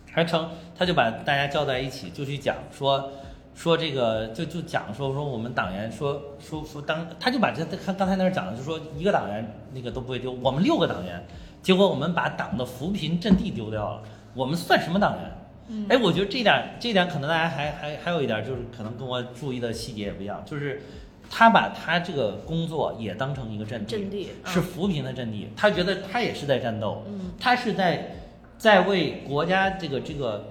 [0.10, 3.12] 还成他就把大家叫在一起，就去讲说
[3.54, 11.22] 说这个就就讲说说我们党员说说说当他就把这他刚才那儿讲的，就说一个党员那个都不会丢，我们六个党员，
[11.62, 14.04] 结果我们把党的扶贫阵地丢掉了，
[14.40, 15.32] 我们算什么党员？
[15.68, 20.82] 嗯哎，我觉得这点这点可能大家还还还有一点就是可能跟我注意的细节也不一样，就是
[21.30, 28.16] 他把他这个工作也当成一个阵地，阵地是扶贫的阵地，他觉得他也是在战斗，嗯他是在
[28.58, 30.48] 在为国家这个这个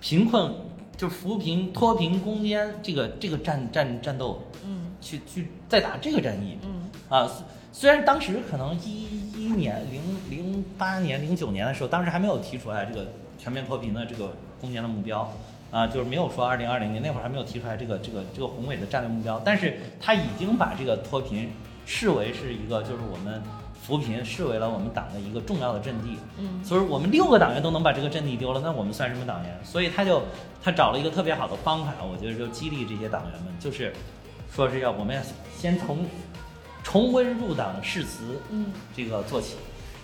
[0.00, 0.52] 贫困
[0.96, 7.26] 就扶贫脱贫攻坚这个这个战战战斗嗯去去在打这个战役嗯啊。
[7.26, 9.06] 虽虽然当时可能一
[9.36, 13.06] 一年零零八年零九年的时候，当时还没有提出来这个
[13.38, 15.32] 全面脱贫的这个攻坚的目标
[15.70, 21.50] 啊，就是没有说二零二零年那会儿还没有提出来这个这个这个宏伟的战略目标，但是他已经把这个脱贫
[21.86, 23.42] 视为是一个就是我们
[23.82, 26.18] 扶贫视为了我们党的一个重要的阵地。
[26.38, 29.58] 嗯所以我们六个党员都能把这个阵地丢了，那我们算什么党员？
[29.64, 30.22] 所以他就
[30.62, 33.92] 他找了一个特别好的方法，我觉得就激励这些党员们，就是
[34.52, 35.22] 说是要我们要
[35.56, 36.04] 先从
[36.82, 39.56] 重温入党誓词嗯这个做起。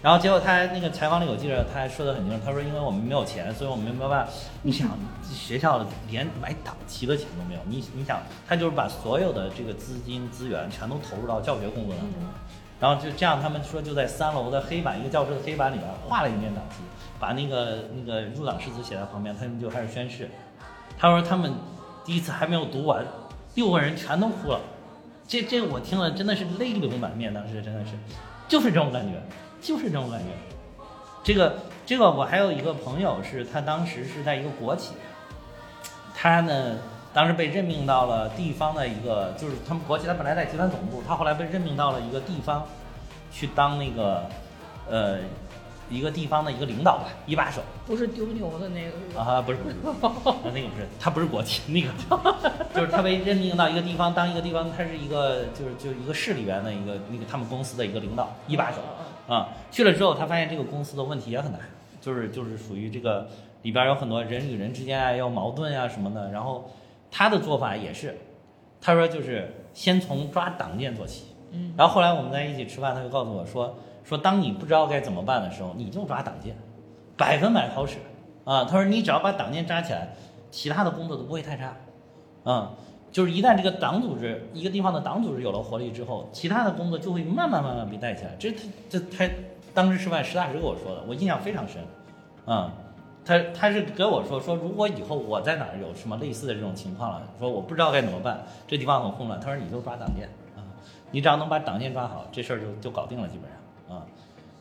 [0.07, 4.33] 然后结果他那个采访里有记者，他还说的很清楚，他说因为我们没有钱，所以我们没有办法。
[4.63, 4.89] 你想，
[5.29, 12.13] 学校连买党旗的钱都没有，你你想，他就是把所有的这个资金资源全都投入到教学工作当中。
[12.21, 12.29] 嗯
[12.79, 16.85] 然后就这样，他们说就在三楼的黑板，一个教室的黑板里边画了一面党旗，
[17.19, 20.31] 把那个那个入党誓词写在旁边，他们就开始宣誓。
[20.97, 21.53] 他说他们
[22.05, 23.05] 第一次还没有读完，
[23.57, 24.61] 六个人全都哭了。
[25.27, 27.93] 这这我听了真的是泪流满面，当时真的是，
[28.47, 29.21] 就是这种感觉，
[29.67, 30.27] 就是这种感觉。
[31.25, 34.93] 这个这个我还有一个朋友是他当时是在一个国企，
[36.15, 36.79] 他呢
[37.13, 42.65] 当时被任命到了地方的一个，就是他们国企，他本来在集团总部，他后来被任命到了一个地方，
[43.33, 44.25] 去当那个
[44.89, 45.19] 呃
[45.89, 49.23] 一个地方的一个领导吧，一把手不是丢牛的那个是吧？
[49.23, 51.89] 啊，不是 那个不是，他不是国企，那个
[52.75, 58.79] 就是他被任命到一个地方当一个地方，他是一个就是就是一个市里边的一个那个他们公司的一个领导一把手。
[59.29, 61.61] 啊，去了之后，他发现这个公司的问题也很难，
[62.01, 63.29] 就是就是属于这个
[63.63, 66.31] 里边有很多人与人之间啊要矛盾啊、什么的。
[66.31, 66.71] 然后
[67.11, 68.17] 他的做法也是，
[68.81, 71.25] 他说就是先从抓党建做起。
[71.51, 73.77] 嗯，然后后来我们在一起吃饭，他就告诉我说
[74.07, 76.57] 说当你不知道该怎么办的时候，你就抓党建，
[77.17, 77.97] 百分百好使
[78.45, 78.65] 啊。
[78.65, 80.15] 他说你只要把党建扎起来，
[80.49, 81.75] 其他的工作都不会太差。
[82.45, 82.71] 啊，
[83.11, 88.31] 就是一旦这个党组织一个地方的党组织有了活力之后，其他的工作就会慢慢慢慢被带起来。
[88.39, 89.29] 这他这他
[89.75, 91.83] 当时吃饭，实打实跟我说的，我印象非常深。
[92.45, 92.73] 啊，
[93.25, 100.63] 他他是跟我说说，如果以后我在哪儿有什么类似的这种情况了，说我不知道该怎么办，这地方很混乱，他说你就抓党建啊，
[101.11, 103.59] 你只要能把党建抓好，这事儿就就搞定了，基本上。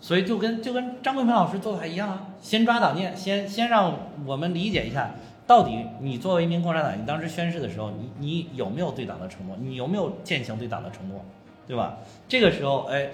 [0.05, 3.91] 所以就跟就跟张桂梅老师做法一样啊，先抓党建，先先让
[4.23, 5.09] 我们理解一下，
[5.47, 9.57] 到底你作为一名共产党，你当时宣誓的时候，你你有没有对党的承诺？
[9.59, 11.25] 你有没有践行对党的承诺？
[11.67, 11.97] 对吧？
[12.27, 13.09] 这个时候，哎，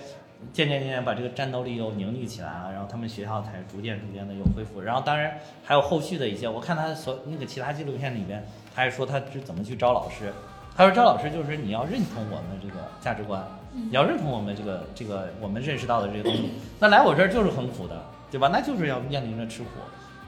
[0.52, 4.82] 渐渐渐渐把这个战斗力又凝聚起来了，然后他们学校才逐渐逐渐的又恢复。
[4.82, 8.44] 然后当然还有后续的一些，我看他所那个其他纪录片里边，
[8.76, 10.34] 他还说他是怎么去招老师。
[10.76, 13.42] 他说招老师就是你要认同我们这个价值观，
[13.74, 16.52] 你要认同我们这个这个我们认识到的这些东西。
[16.80, 18.50] 那来我这儿就是很苦的，对吧？
[18.52, 19.70] 那就是要面临着吃苦。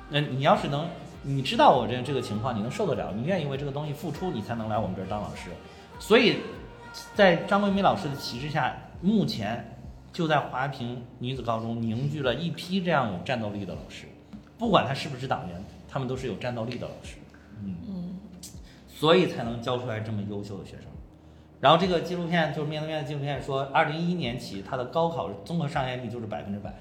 [0.09, 0.87] 那你要是能，
[1.23, 5.49] 你知道我这这个情况，你能受得了，你愿意为这个东西付出，你才能来我们这儿当老师。
[5.99, 6.37] 所以，
[7.15, 9.77] 在张桂梅老师的旗帜下，目前
[10.11, 14.05] 就在华坪女子高中凝聚了一批这样有战斗力的老师，
[14.57, 17.15] 不管他是不是党员，他们都是有战斗力的老师。
[17.63, 18.19] 嗯嗯
[18.87, 20.85] 所以才能教出来这么优秀的学生。
[21.63, 26.73] 然后这个纪录片就是面对面的纪录片说，二零一一年起，他的高考综合上线率就是百分之百，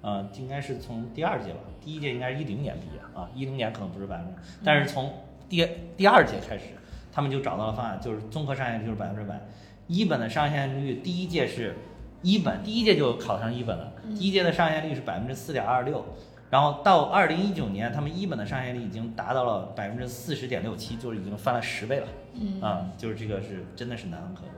[0.00, 5.14] 呃，应该是从第二届吧，第一届应该是一零年毕业啊，一零年可能不是百分之百，但是从
[5.48, 5.64] 第
[5.96, 6.64] 第二届开始，
[7.12, 9.40] 他们就找到了方案，就是综合上线率就是百分之百，
[9.86, 11.76] 一本的上线率第一届是
[12.22, 16.04] 一本，第一届就考上一本了，第一届的上线率是百分之四点二六。
[16.48, 22.06] 然后到二零一九年，他们一本的上线率已经达到了百分之四十点六七，就是已经翻了十倍了。
[22.34, 24.50] 嗯啊，就是这个是真的是难能可贵。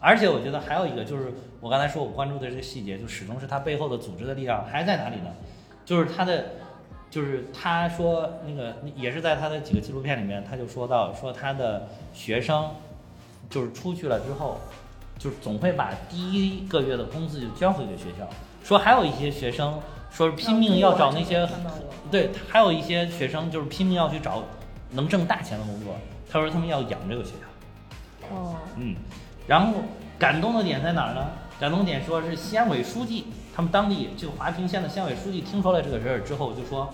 [0.00, 5.30] 而且我觉得还有一个就是我刚才说我关注的这个细节，就始终是它背后的组织的力量还在哪里呢？
[5.84, 6.44] 就是他的，
[7.10, 12.70] 就是他说那个也是在他的几个纪录片里面，他就说到说他的学生
[13.48, 14.58] 就是出去了之后，
[15.18, 18.28] 就是总会把第一个月的工资就交回给学校，
[18.62, 19.80] 说还有一些学生。
[20.10, 21.48] 说是拼命要找那些，
[22.10, 24.42] 对，还有一些学生就是拼命要去找
[24.90, 25.94] 能挣大钱的工作。
[26.30, 28.34] 他说他们要养这个学校。
[28.34, 28.94] 哦，嗯，
[29.46, 29.74] 然后
[30.18, 31.26] 感动的点在哪儿呢？
[31.58, 36.92] 感动点说是县委书记，他们当地这个华坪县的县委书记听说了这个事儿之后，就说，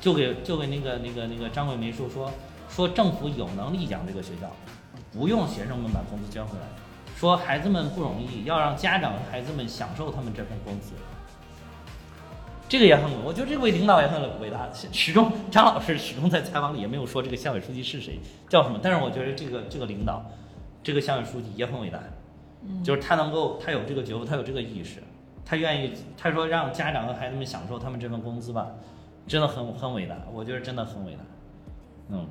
[0.00, 2.30] 就给就给那个那个那个张桂梅说说
[2.68, 4.50] 说政府有能力养这个学校，
[5.12, 6.66] 不用学生们把工资交回来，
[7.16, 10.92] 说孩子们不容易，要让家长孩子们享受他们这份工资。
[12.68, 14.68] 这个也很，我觉得这位领导也很伟大。
[14.72, 18.80] 始终张老师始终在采访里也没有说这个县委书记是谁，叫什么。
[18.82, 20.24] 但是我觉得这个这个领导，
[20.82, 22.00] 这个县委书记也很伟大，
[22.82, 25.00] 就是他能够，他有这个觉悟，他有这个意识，
[25.44, 28.66] 他愿意，他说让家长和孩子们享受他们这份工资吧，
[29.28, 30.16] 真的很很伟大。
[30.32, 31.20] 我觉得真的很伟大，
[32.10, 32.26] 嗯，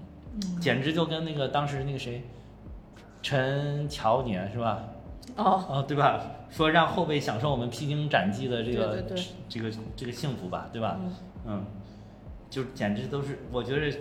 [0.60, 2.22] 简直就跟那个当时那个谁，
[3.22, 4.84] 陈乔年是吧？
[5.38, 6.22] 哦哦，对吧？
[6.50, 9.04] 说让后辈享受我们披荆斩棘的这个
[9.50, 10.98] 这个这个幸福吧，对吧？
[11.02, 11.12] 嗯，
[11.48, 11.66] 嗯，
[12.50, 13.98] 就简直都是，我觉得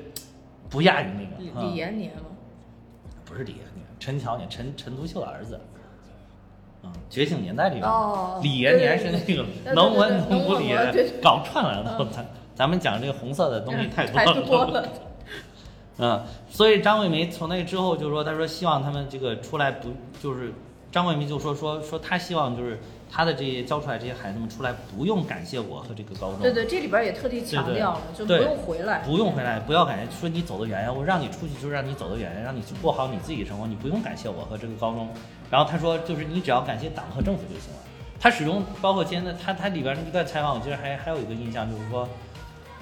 [0.70, 2.26] 不亚于那个李延年吗？
[3.24, 5.58] 不是李延年，陈乔年，陈陈独秀的儿子。
[6.84, 7.90] 嗯，觉醒年代里面，
[8.42, 9.44] 李延年是那个
[9.74, 10.72] 能文能武里
[11.20, 14.88] 搞串了，咱咱们讲这个红色的东西太多了。
[15.98, 19.88] 嗯，所以张桂梅从那之后就说，他说希望他们这个出来不
[20.20, 20.52] 就是。
[20.94, 22.78] 张桂梅就说说说，他希望就是
[23.10, 26.38] 他的这些教出来这些孩子们出来不用感谢我和这个高中。
[26.40, 35.08] 对对，这里边也特地强调了，就不用回来，不用回来，不要感谢，说你走得远远，我让你出去就是让你走得远远，让你去过好你自己的生活，你不用感谢我和这个高中。
[35.50, 37.80] 然后他说，就是你只要感谢党和政府就行了。
[38.20, 42.08] 他始终包括今天的他他里边那一段采访，我记得还还有一个印象就是说，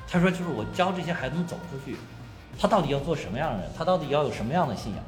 [0.06, 1.96] 他说就是我教这些孩子们走出去，
[2.60, 3.70] 他到底要做什么样的人？
[3.74, 5.02] 他到底要有什么样的信仰？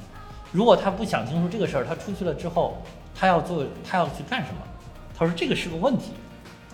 [0.55, 2.79] 如果他不想清楚这个事儿，他出去了之后，
[3.13, 4.61] 他要做，他要去干什么？
[5.19, 6.13] 他说这个是个问题，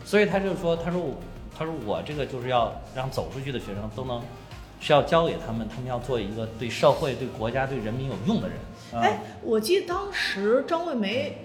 [0.05, 1.15] 所以他就说，他说我，
[1.59, 4.21] 他说我这个就是要让走出去的学生都能，
[4.81, 8.59] 是要教给他们，他们要做一个对社会、对国家、对人民有用的人。
[9.03, 11.39] 哎，我记得当时张桂梅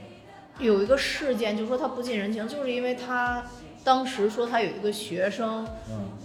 [0.60, 3.46] 有一个事件，就说她不近人情，就是因为她
[3.82, 5.66] 当时说她有一个学生，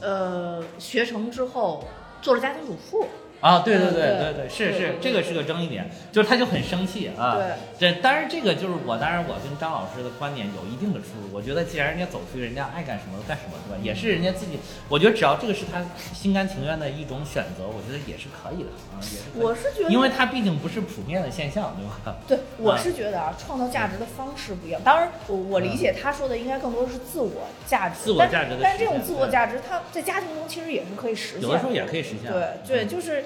[0.00, 1.84] 呃，学成之后
[2.20, 3.06] 做了家庭主妇。
[3.40, 7.36] 啊，对对对对对，是是，这个是个争议点，就是他就很生气啊。
[7.36, 11.32] 对，这当然这个就是我，当然我跟张老师的观点有一定的出入。
[11.32, 13.80] 我觉得既然人家走出去，人家爱干什么干什么，对吧？
[13.82, 15.82] 也是人家自己，我觉得只要这个是他
[16.12, 19.24] 心甘情愿的一种选择，我觉得也是可以的啊，也是。
[19.34, 22.16] 我是觉得，因为他毕竟不是普遍的现象，对吧？
[22.28, 24.82] 对，我是觉得啊，创造价值的方式不一样。
[24.84, 28.58] 当然，我我理解他说的应该更多的是自我价值，自我价值的。
[28.62, 32.30] 但是这种自我价值，他在家庭中其实也是可以实现，有的时候也可以实现。
[32.30, 33.24] 对对，就是。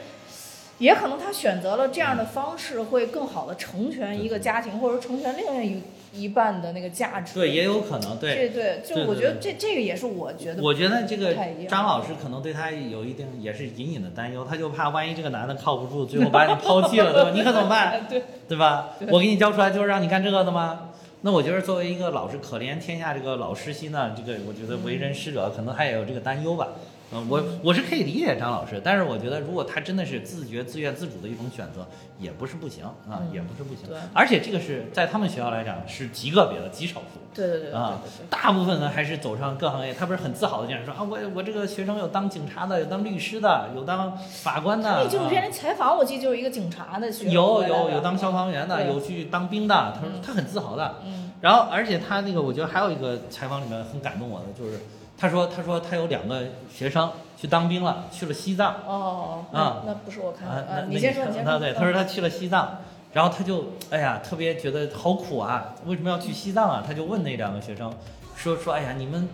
[0.85, 5.83] 也可能他选择了这样的方式，会更好的成全一个家庭，或者说成全另外一
[6.13, 7.33] 一半的那个价值。
[7.33, 8.19] 对，也有可能。
[8.19, 10.63] 对对，就我觉得这这个也是我觉得。
[10.63, 11.35] 我觉得这个
[11.67, 17.31] 张老师可能对他有一定也是隐隐的担忧，他就怕万一这个男的靠不住，最后把你抛弃了，对吧？
[17.35, 18.05] 你可怎么办？
[18.07, 18.91] 对对吧？
[19.09, 20.91] 我给你教出来就是让你干这个的吗？
[21.23, 26.69] 那我觉得作为一个老师，可怜天下这个老师心呢，这个我觉得为人师者可能他也有这个担忧吧。
[26.77, 26.94] 嗯，
[27.29, 31.87] 我我是可以理解张老师，但是我觉得如果他真的是自觉、自愿、自主的一种选择，
[32.19, 33.89] 也不是不行啊，也不是不行。
[33.89, 37.21] 对，而且这个是在他们学校来讲是极个别的、极少数。
[37.35, 38.01] 对对对啊，
[38.31, 39.93] 大部分呢还是走上各行业。
[39.93, 45.07] 他不是很自豪的这样说啊，我我这个学生有当警察的，有当律师的，有当法官的。
[45.09, 47.33] 纪录片采访，我记得就是一个警察的学生。
[47.33, 49.93] 有有有当消防员的，有去当兵的。
[49.95, 50.97] 他说他很自豪的。
[51.05, 51.33] 嗯。
[51.41, 54.81] 然后，而且他那个，我觉得还有一个采访里面很感动我的，就是
[55.25, 57.11] 他说他说他有两个学生。
[57.37, 58.75] 去当兵了，去了西藏。
[58.87, 61.59] 哦，啊，那不是我看的啊，你先说，你先说。
[61.59, 62.79] 对，他说他去了西藏，
[63.13, 66.83] 然后他就，哎呀，特别觉得好苦啊，为什么要去西藏啊？
[66.87, 67.93] 他就问那两个学生，
[68.35, 69.29] 说说，哎呀，你们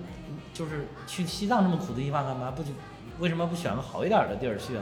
[0.52, 2.50] 就是去西藏这么苦的地方干嘛？
[2.50, 2.70] 不就
[3.20, 4.74] 为什么不选个好一点的地儿去？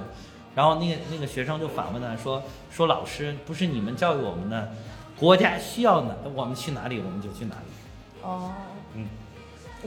[0.55, 4.71] 然后那个那个学生就反问他说，说老师，不是你们教育我们的，
[5.19, 8.23] 国家需要哪，我们去哪里我们就去哪里。
[8.23, 8.68] 哦，嗯。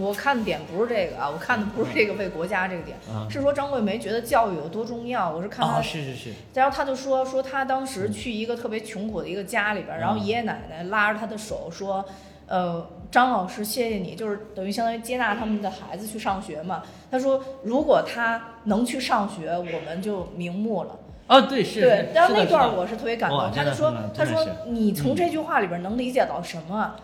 [0.02, 5.30] 我看的点不是这个啊，我看的不是这个为国家这个点，嗯是说张桂梅觉得教育有多重要。
[5.30, 12.04] 我是看她啊，是是是，然后他就说说他当时去一个特别穷苦的一个家里边儿，然后嗯爷爷奶奶拉着他的手说，
[12.48, 16.84] 呃，张老师谢谢你，就是等于相当于接纳他们的孩子去上学嘛。
[17.10, 21.00] 他说如果他能去上学，我们就瞑目了。
[21.28, 26.96] 哦，对是，对是，然后那段我是特别感动，他就说他说你从这句话里边能理解到什么？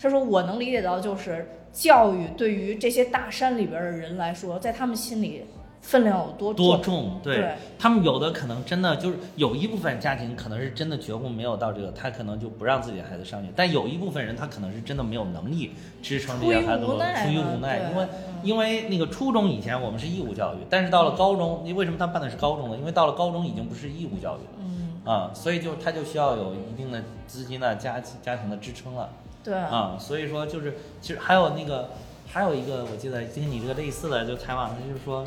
[0.00, 5.44] 他说我能理解到就是教育对于这些大山里边的人来说，在他们心里
[5.80, 6.82] 分量有多多重。
[6.82, 15.72] 重，对对他们有的可能真的就是有一部分家庭可能是真的觉悟没有到这个，他可能就不让自己的孩子上学，但有一部分人他可能是真的没有能力
[16.02, 18.08] 支撑这些孩子，出于无奈出于无奈，因为
[18.42, 22.76] 因为那个初中以前我们是义务教育，但是到了高中，你为什么他办的是高中呢？
[22.76, 24.50] 因为到了高中已经不是义务教育了。
[24.60, 29.08] 嗯，啊、所以就他就需要有一定的资金的家家庭的支撑了
[29.42, 31.90] 对，啊、所以说就是其实还有那个
[32.30, 35.24] 还有一个我记得跟你这个类似的，就采访他就是说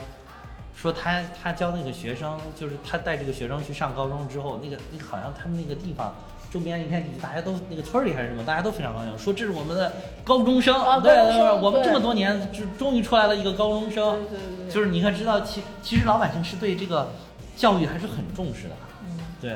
[0.75, 6.13] 说他他教那个学生，就是他带这个学生去上高中之后，那个那个好像他们那个地方。
[6.51, 9.89] 周边一片，大家都那个村里还是什么，大家都非常高兴，说这是我们的
[10.21, 17.13] 高中生，啊对对我们这么多年，就终于出来了一个高中生，对对对，就是你可知道，其其实老百姓是对这个
[17.55, 18.75] 教育还是很重视的。
[19.05, 19.17] 嗯。
[19.39, 19.55] 对，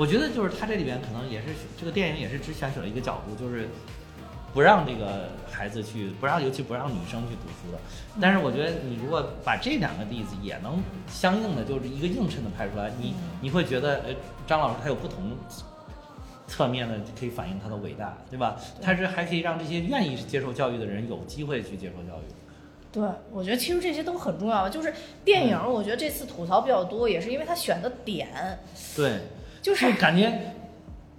[0.00, 1.48] 我觉得就是他这里边可能也是
[1.78, 3.68] 这个电影也是只选取了一个角度，就是
[4.54, 7.78] 不让这个孩子去，不让尤其不让女生去读书的。
[8.18, 14.14] 但是我觉得你如果把这两个例子也能相应的就是一个映衬的拍出来，你嗯你会觉得呃
[14.46, 15.36] 张老师他有不同。
[16.46, 18.56] 侧面的可以反映他的伟大，对吧？
[18.82, 22.22] 他是还可以让这些愿意接受教育的人有机会去接受教育。
[22.90, 24.68] 对，我觉得其实这些都很重要。
[24.68, 24.92] 就是
[25.24, 28.58] 电影，嗯我觉得这次吐槽比较多，也是因为他选的点
[28.96, 29.20] 对，
[29.62, 29.92] 就是。
[29.94, 30.32] 感觉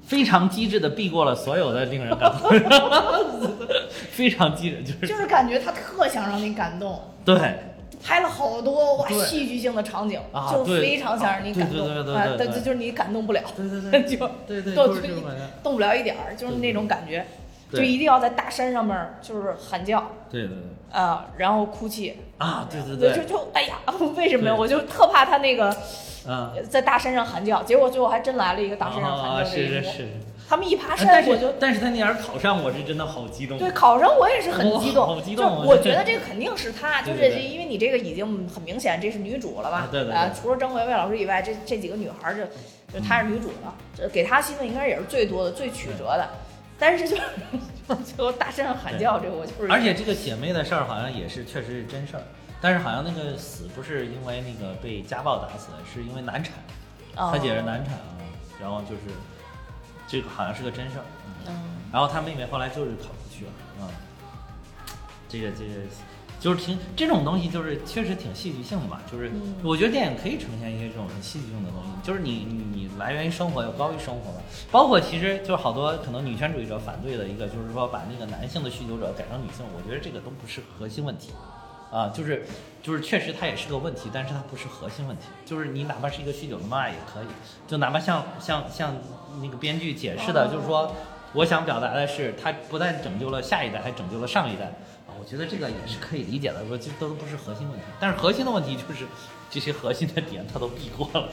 [0.03, 2.49] 非常机智的避过了所有的令人感动，
[4.11, 5.07] 非常机智，就是。
[5.07, 7.37] 就是感觉他特想让你感动，对。
[8.03, 11.77] 拍了好多哇戏剧性的场景，啊就非常想让你感动。
[11.77, 12.45] 对对对对啊对对。
[12.45, 14.17] 但这就是你感动不了，对对 对。
[14.17, 14.75] 就对对。
[15.61, 17.23] 动不了一点儿，就是那种感觉，
[17.71, 20.11] 就一定要在大山上面就是喊叫。
[20.29, 20.57] 对对对。
[20.91, 23.75] 啊，然后哭泣，啊，对对对，就就哎呀，
[24.17, 24.53] 为什么呀？
[24.53, 25.69] 我就特怕他那个
[26.27, 29.69] 啊，在大山上喊叫，结果最后还真来了一个大山上喊啊叫这一幕。
[29.69, 30.07] 是是是，
[30.49, 33.57] 他们一爬山，我就是但是他那年考上，我是真的好激动。
[33.57, 39.89] 对考上我也是很激动，好激动就我我觉得这个肯定是他， 就是因为你这个已经很明显，这是女主了吧啊？
[39.89, 42.43] 对对除了张维维老师以外，这这几个女孩儿就
[42.93, 46.27] 就她是女主了，这给她戏份应该也是最多的、最曲折的。
[46.81, 47.21] 但是就是
[47.87, 52.23] 就是最后大声喊叫，这个我就是而且这个姐妹的事儿好像也是确实是真事儿，
[52.59, 56.55] 但是好像那个死不是因为那个被家暴打死的，是因为难产，
[57.15, 57.29] 哦。
[57.31, 58.17] 她姐是难产啊，
[58.59, 59.01] 然后就是
[60.07, 61.05] 这个好像是个真事儿。
[61.91, 63.87] 然后她妹妹后来就是考不去了，嗯，
[65.29, 65.85] 这个这个
[66.41, 68.99] 就是挺这种东西，就是确实挺戏剧性的嘛。
[69.09, 74.41] 就是嗯我觉得电影可以呈现一些这种很戏剧性的东西，就是你你你来源于生活又高于生活嘛。
[74.71, 81.29] 包括其实就是好多可能女权主义者反对的一个，就是说把那个男性的酗酒者改成女性，我觉得这个都不是核心问题。
[81.91, 82.47] 啊，就是
[82.81, 85.23] 就是确实它也是个问题，但是它不是核心问题。
[85.45, 87.27] 就是你哪怕是一个酗酒的妈妈也可以，
[87.67, 88.95] 就哪怕像像像
[89.41, 90.95] 那个编剧解释的，就是说
[91.33, 94.71] 我想表达的是，他不但拯救了下一代，还拯救了上一代啊。
[95.21, 97.85] 我觉得这个也是可以理解的，说这都不是核心问题。
[97.99, 99.05] 但是核心的问题就是
[99.51, 101.29] 这些核心的点他都避过了。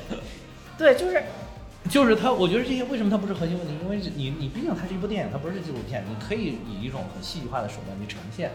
[0.76, 1.24] 对，就是
[1.88, 3.72] 就是他，我觉得这些为什么它不是核心问题？
[3.82, 8.50] 因为你你毕竟它是一部电影，它不是纪录片，你可以以一种很戏剧化的手段去呈现。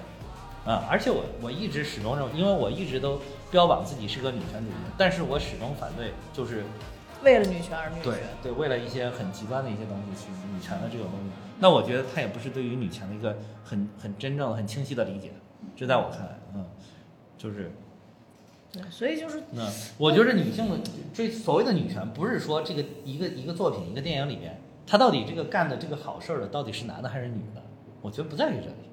[0.65, 3.19] 啊、而且我我一直始终认为，因为我一直都
[3.51, 6.63] 标榜自己是个女权主义，但是我始终反对，就是
[7.21, 8.13] 为了女权而女权。
[8.41, 11.31] 对，为了一些很极端的一些东西去女权的这种东西，
[11.63, 15.31] 那我觉得他也不是对于女权的一个很很真正很清晰的理解，
[15.77, 16.65] 这在我看来，嗯，
[17.37, 17.71] 就是
[18.69, 19.65] 对，所以就是那
[19.97, 20.77] 我觉得女性的
[21.13, 27.61] 追所谓的女权，不是说这个一个一个作品一个电影里面，他到底这个干的这个好事儿的到底是男的还是女的？
[28.01, 28.89] 我觉得不在于这里，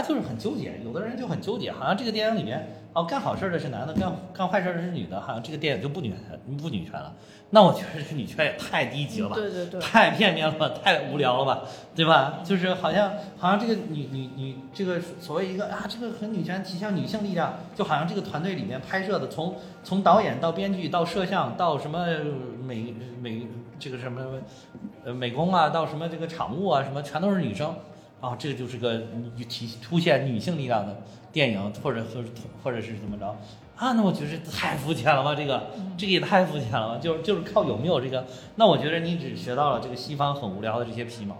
[0.00, 0.80] 他就是很纠结。
[0.84, 7.12] 有的人就很纠结，好像这个电影里面哦干好事儿的是男的，干干坏事儿的是女的，好像这个电影就不女权不女权了。
[7.50, 11.62] 那我觉得这女权也太低级了吧，对对对 太片面了吧，太无聊了吧，
[11.96, 12.40] 对吧？
[12.44, 22.06] 就是好像好像这个女女女这个所谓一个啊，这个很女权体现女性力量，就好像这个团队里面拍摄的，从从导演到编剧到摄像到什么
[22.62, 23.46] 美美
[23.78, 24.22] 这个什么
[25.04, 27.74] 呃美工啊，到什么这个场务啊，什么全都是女生
[28.20, 28.94] 啊，这个就是个
[29.36, 31.02] 女体凸显女性力量的
[31.32, 32.28] 电影，或者或者
[32.62, 33.26] 或者是怎么着
[33.76, 33.92] 啊？
[33.92, 41.36] 那我觉得太肤浅了吧，这个这个也太肤浅了吧，就是就是靠有没有这个，那我觉得你只学到了这个西方很无聊的这些皮毛。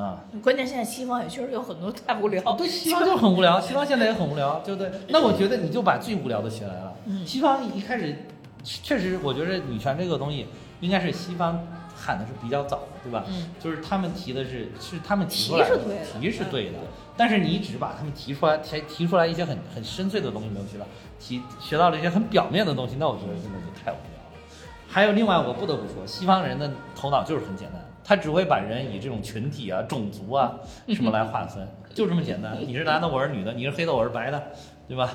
[0.00, 0.20] 啊。
[0.42, 2.40] 关键现在西方也确实有很多太无聊。
[2.52, 4.90] 对，西方就很无聊，西方现在也很无聊，对不对？
[5.08, 6.94] 那我觉得你就把最无聊的学来了。
[7.06, 8.14] 嗯西方一开始
[8.62, 10.46] 确实，我觉得女权这个东西
[10.80, 11.66] 应该是西方
[12.00, 13.24] 喊的是比较早的，对吧？
[13.28, 16.78] 嗯，就是他们提的是是他们提出来的，提是对的提是对的，
[17.16, 20.86] 但是你只把他们提出来提提出来一些很很深邃的东西没有学到，
[21.18, 24.40] 提学到了一些很表面的东西，那我觉得真的就太无聊了。
[24.88, 30.54] 还有另外，我不得不说，西方人的头脑就是很简单，他只会把人以这种群体啊、种族啊
[30.88, 32.56] 什么来划分， 就这么简单。
[32.66, 34.42] 你是男的，我是女的；你是黑的，我是白的，
[34.88, 35.10] 对吧？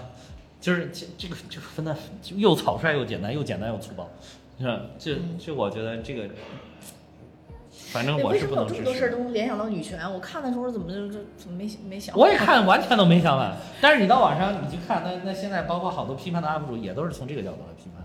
[0.62, 1.96] 就是这这个这个分的
[2.36, 4.10] 又草率又简单，又简单又粗暴，
[4.58, 4.80] 是吧？
[4.98, 6.24] 这这我觉得这个，
[7.96, 8.76] 反正我是不为什么有这。
[8.76, 9.98] 么多事儿都联想到女权？
[10.14, 12.14] 我看的时候怎么就就怎么没没想？
[12.18, 18.04] 我也看完全都没想完， 但是你到网上你去看，那那现在包括好多批判的 UP 主也都是从这个角度来批判。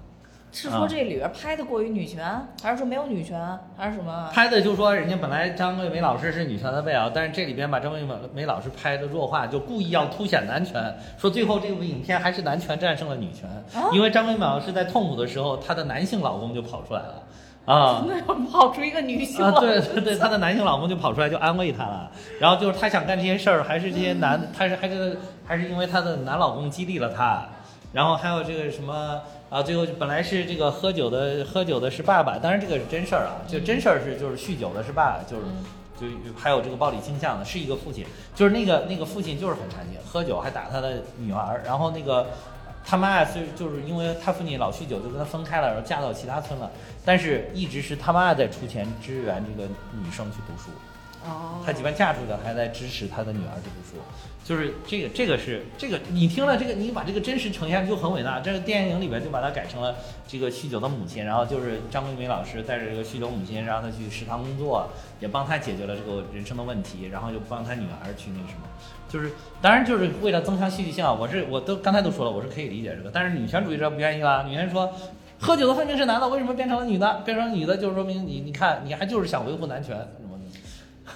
[0.52, 2.24] 是说这里边拍的过于女权，
[2.62, 3.40] 还是说没有女权，
[3.76, 4.30] 还是什么？
[4.32, 13.48] 拍的就说人家本来张桂梅老师是女权的代表，但是这里边把张桂梅老师拍的弱化，就故意要凸显男权，说最后这部影片还是男权战胜了女权，
[13.80, 17.22] 啊因为张桂梅老师在痛苦的时候，她的男性老公就跑出来了。
[17.64, 18.04] 啊。
[18.06, 27.46] 那要跑出一个女性啊，了对对对，她的男性老公就跑出来就安慰她了，然后就是她想干这些事儿，还是这些男，她是还是还是因为她的男老公激励了她，
[27.92, 35.42] 然后还有这个什么啊，最后本来是这个喝酒的喝酒的是爸爸，当然这个是真事儿啊，就真事儿是就是酗酒的是爸爸，就是
[35.98, 42.26] 就还有这个暴力倾向的是一个父亲，就是那个那个父亲就是很残疾，喝酒还打他的女儿，然后那个
[42.84, 46.70] 他妈是就是因为他父亲老酗酒，就跟他分开了，然后嫁到其他村了，
[47.04, 50.70] 但是一直是他妈在出钱支援这个女生去读书，
[51.24, 54.02] 哦，他即便嫁出去了，还在支持他的女儿去读书，
[54.42, 58.40] 就是这个这个是这个你听了这个，你把这个真实呈现就很伟大。
[58.40, 59.94] 这个电影里边就把它改成了
[60.26, 64.88] 这个酗酒的母亲，然后就是张桂梅老师带着这个酗酒母亲，让她去食堂工作，
[65.20, 68.66] 也帮她解决了这个人生的问题，然后又帮她女儿去那什么，
[69.10, 69.30] 就是
[69.60, 71.12] 当然就是为了增强戏剧性啊。
[71.12, 74.90] 我是我都刚才都说了，我是可以理解这个，但是女权主义者不愿意啦，女权说。
[75.42, 77.22] 喝酒的分明是男的，为什么变成了女的？
[77.24, 79.96] 变成女的，就是说明你，你看，你还就是想维护男权，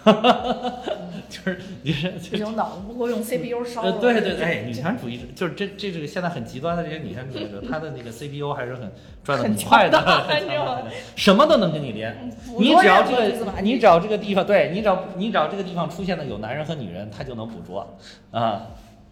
[1.28, 3.98] 就是你是这种，脑子不够用，CPU 烧呃，了。
[3.98, 8.92] 对对对，哎，女权主义者就是这这这个现在很极端的这些女权主义者，她的那个 CPU 还是很
[9.22, 10.84] 转的很快的，
[11.16, 12.30] 什么都能跟你连。
[12.58, 17.96] 你只要这个，你只要这个地方，对你只要你只要这个地方出现的有男人和女人，他就能捕捉
[18.30, 18.66] 啊，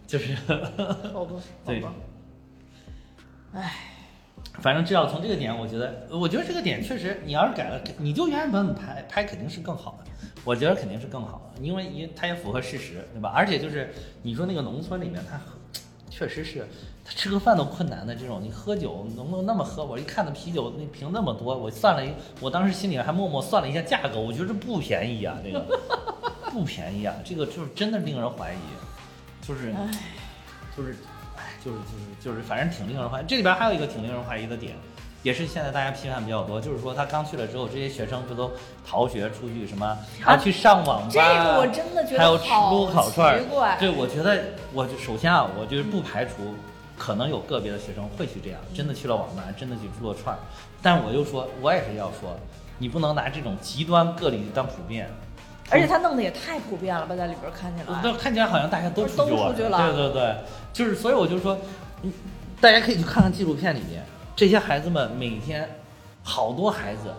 [0.07, 0.35] 就是
[1.11, 1.93] 好吧， 好对吧。
[3.53, 3.71] 唉，
[4.61, 10.11] 反正至少从这个点，我觉得，我觉得这个点确实，你要是改了，你就原原本本拍拍肯定是更好的，
[10.43, 13.31] 我觉得肯定是更好的，因为因为它也符合事实，对吧？
[13.33, 15.39] 而且就是你说那个农村里面，他
[16.09, 16.67] 确实是
[17.05, 19.83] 他吃个饭都困难的这种，你喝酒能不能那么喝？
[19.83, 25.65] 我一看那啤酒那瓶那么多，我算了一，我当时心里还默默算了一下价格，我觉得这不便宜啊，这个
[26.51, 29.89] 不便宜啊，这个就是真的令人怀疑，就是唉，
[30.75, 30.95] 就是，
[31.35, 33.25] 哎，就是就是就是，反正挺令人怀疑。
[33.27, 34.75] 这里边还有一个挺令人怀疑的点，
[35.23, 38.51] 也是现在大家批判比较多，就是说他刚去了之后，这些学生不都
[38.85, 43.41] 逃学出去什么，还要去上网吧，这个我真的觉得还有吃撸烤串。
[43.79, 44.43] 对，我觉得，
[44.73, 46.53] 我就首先啊，我就是不排除
[46.97, 50.39] 可能有个别的学生会去这样，真的去了网吧，真的去撸了串儿。
[50.81, 52.37] 但我又说，我也是要说，
[52.77, 55.09] 你不能拿这种极端个例当普遍。
[55.69, 57.99] 而且他弄得也太普遍了吧，在里边看起来。
[58.03, 60.35] 那看起来好像大家都都出去了对对对，
[60.73, 61.57] 就是所以我就说，
[62.01, 62.11] 嗯，
[62.59, 64.03] 大家可以去看看纪录片里面，
[64.35, 65.69] 这些孩子们每天，
[66.23, 67.13] 好多孩子，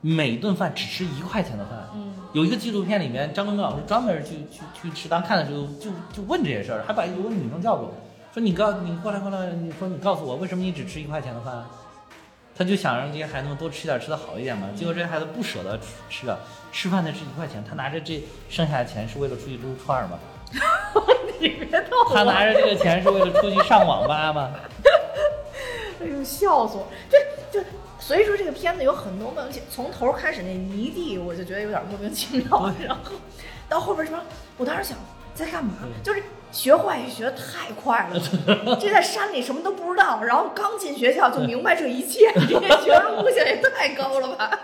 [0.00, 1.88] 每顿饭只吃一块钱的饭。
[1.94, 7.94] 嗯，有一个纪录片里面，张根根老师专门去去去食堂看的时候，就就问这些事儿，还把有个女生叫过来，
[8.32, 11.64] 说你告你过来过来，你说你告诉我为什么你只吃一块钱的饭？
[12.56, 14.68] 他就想让这些孩子们多吃点，吃的好一点嘛。
[14.74, 16.38] 结果这些孩子不舍得吃吃啊，
[16.72, 20.18] 吃饭才吃一块钱，他拿着这剩下的钱是为了出去撸串儿吗？
[21.38, 22.14] 你别逗我。
[22.14, 24.52] 他拿着这个钱是为了出去上网吧吗？
[26.00, 26.86] 哎呦，笑死我！
[27.10, 27.18] 这
[27.50, 27.64] 就
[27.98, 33.12] 所以说这个片子有很多问题，从头开始那泥地我就觉得有点莫名其妙，然后
[33.68, 34.22] 到后边什么，
[34.58, 34.98] 我当时想
[35.34, 35.74] 在干嘛？
[36.02, 36.22] 就是
[36.52, 44.60] 学坏也学的太快了，这在山里什么都不知道，然后刚进学校就明白这一切，这些学生悟性也太高了吧？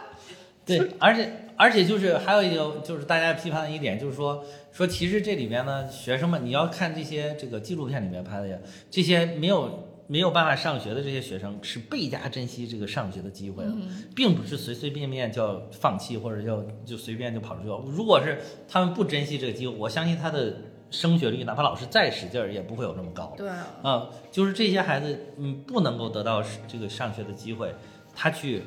[0.64, 8.56] 对，而且而且就是还有一个就是大家批判的一点，就是说说其实这里边呢，学生们你要看这些这个纪录片里面拍的呀，
[8.90, 13.72] 这些没有没有办法上学的这些学生是倍加珍惜这个上学的机会了，
[14.14, 17.68] 并不是随随便便就要放弃或者要就随便就跑出去。
[17.90, 18.38] 如果是
[18.68, 20.54] 他们不珍惜这个机会，我相信他的
[20.90, 23.32] 升学率，哪怕老师再使劲儿，也不会有那么高。
[23.38, 27.74] 对啊，啊、就是这些孩子，嗯，不能够得到这个上学的机会，
[28.14, 28.64] 他去，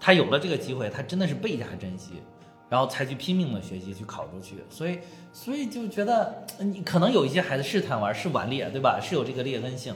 [0.00, 2.12] 他有了这个机会，他真的是倍加珍惜，
[2.70, 4.98] 然后才去拼命的学习去考出去，所以
[5.30, 8.98] 所以就觉得呃你可能有一些孩子是贪玩是顽劣，对吧？
[8.98, 9.94] 是有这个劣根性，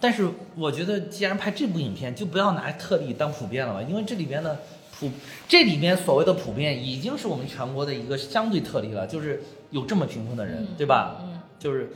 [0.00, 0.26] 但是
[0.56, 4.58] 我觉得既然拍这部影片，就不要拿特例当普遍了吧，因为这里边的
[4.98, 5.10] 普
[5.46, 11.20] 这里边所谓的普遍已经是我们全国的一个相对特例了，就是有这么贫困的人，对吧？
[11.22, 11.92] 嗯，就是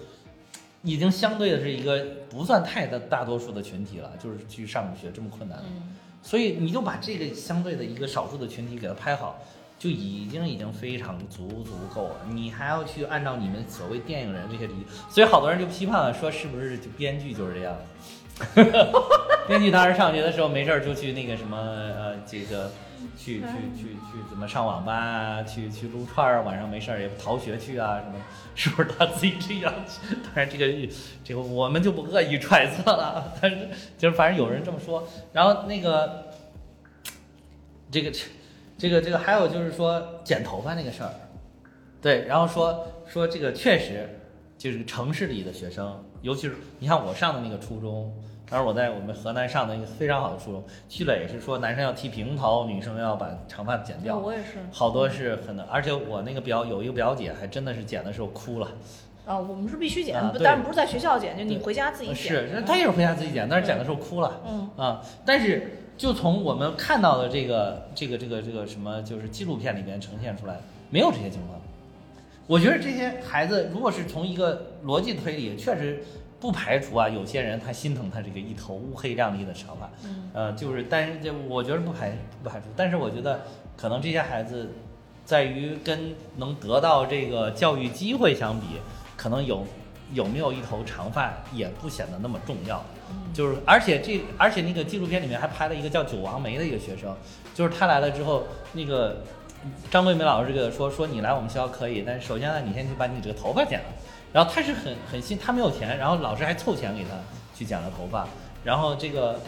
[0.83, 5.97] 已经相对的是一个不算太的大多数的群体了，就是去上学这么困难，嗯。
[6.23, 9.39] 所以你就把这个相对的一个少数的群体给它拍好，
[9.85, 12.17] 就已经已经非常足足够了。
[12.31, 14.75] 你还要去按照你们所谓电影人这些理，
[15.11, 17.77] 所以好多人就批判了，说是不是就编剧就是这样？
[19.47, 22.73] 编剧当时上学的时候没事儿就去那个什么呃这个。
[23.19, 25.43] 去去去去怎么上网吧啊？
[25.43, 26.41] 去去撸串儿啊？
[26.41, 28.01] 晚上没事儿也逃学去啊？
[28.01, 28.15] 什么？
[28.55, 29.73] 是不是他自己这样？
[30.25, 30.89] 当然这个
[31.23, 33.69] 这个我们就不恶意揣测了，但是
[33.99, 35.07] 就是反正有人这么说。
[35.35, 36.33] 然后那个
[37.91, 38.11] 这个
[38.77, 41.11] 这个这个还有就是说剪头发那个事儿，
[42.03, 44.09] 对，然后说说这个确实
[44.59, 48.13] 就是城市里的学生，尤其是你看我上的那个初中。
[48.47, 54.19] 当时我在我们河南上的一个非常好的初中，去了也是说男生要剃平头，女生要把长发剪掉。
[54.19, 58.71] 我也是好多是很难，而且我那个表有一个表姐还真的是剪的时候哭了。
[59.25, 62.17] 啊，我们是必须剪，但是不是在学校剪，就你回家自己剪。
[62.17, 64.41] 是，是她也是回家自己剪，但是剪的时候哭了。
[64.47, 70.59] 嗯啊，但是就从我们看到的这个这个这个这个什么，就是纪录片里面呈现出来，
[70.91, 71.61] 没有这些情况。
[72.47, 76.03] 我觉得这些孩子，如果是从一个逻辑推理，确实
[76.39, 83.41] 不排除啊，有些人他心疼他这个一头乌黑亮丽的长发，嗯呃，就是，但是这我觉得不排不排除，但是我觉得
[83.77, 84.69] 可能这些孩子，
[85.25, 88.67] 在于跟能得到这个教育机会相比，
[89.17, 89.65] 可能有
[90.13, 92.85] 有没有一头长发也不显得那么重要。
[93.33, 97.15] 就是，而且这，而且那个纪录片里面还拍了一个叫九王梅的一个学生，
[97.55, 99.23] 就是他来了之后，那个
[99.91, 103.87] 张桂梅老师这个说说你来我们学校可以，但是首先呢，你先去把你这个头发剪了。
[104.33, 107.11] 然后他是很很信，他没有钱，然后老师还凑钱给他
[107.57, 108.27] 去剪了头发。
[108.65, 109.41] 然后这个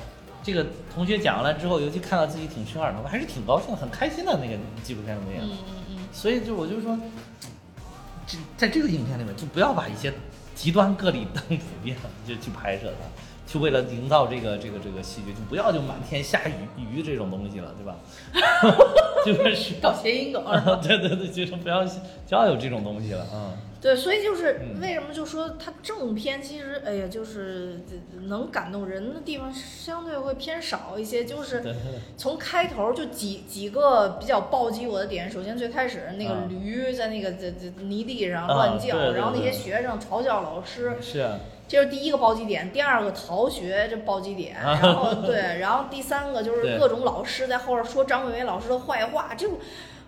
[0.43, 5.41] 这个同学讲完了之后，尤其看到自己挺生耳头发，还是挺高兴、很开心的那个纪录片里面。
[5.43, 6.97] 嗯嗯嗯，所以就我就说，
[8.29, 10.13] 这在这个影片里面，就不要把一些
[10.55, 13.09] 极端个例当普遍就去拍摄它，
[13.47, 16.53] 就为了营造这个这个这个戏剧，就不要就满天下雨
[16.99, 17.97] 雨这种东西了，对吧？
[19.25, 20.43] 就是搞谐音梗？
[20.83, 21.93] 对对对，就是不要就
[22.31, 23.53] 要有这种东西了，嗯。
[23.79, 27.85] 对，所以就是嗯为什么就说它正片其实，哎呀，就是
[28.23, 31.63] 能感动人的地方相对会偏少一些，就是
[32.17, 35.31] 从开头就几几个比较暴击我的点。
[35.31, 41.39] 首先最开始那个啊驴在那个这这泥地上啊乱叫，然后那些学生嘲笑老师，是啊，
[41.69, 42.73] 这是第一个暴击点。
[42.73, 49.49] 第二个逃学这暴击点，啊然后对，然后第三个就是各种老师在后边说张伟伟老师的坏话，这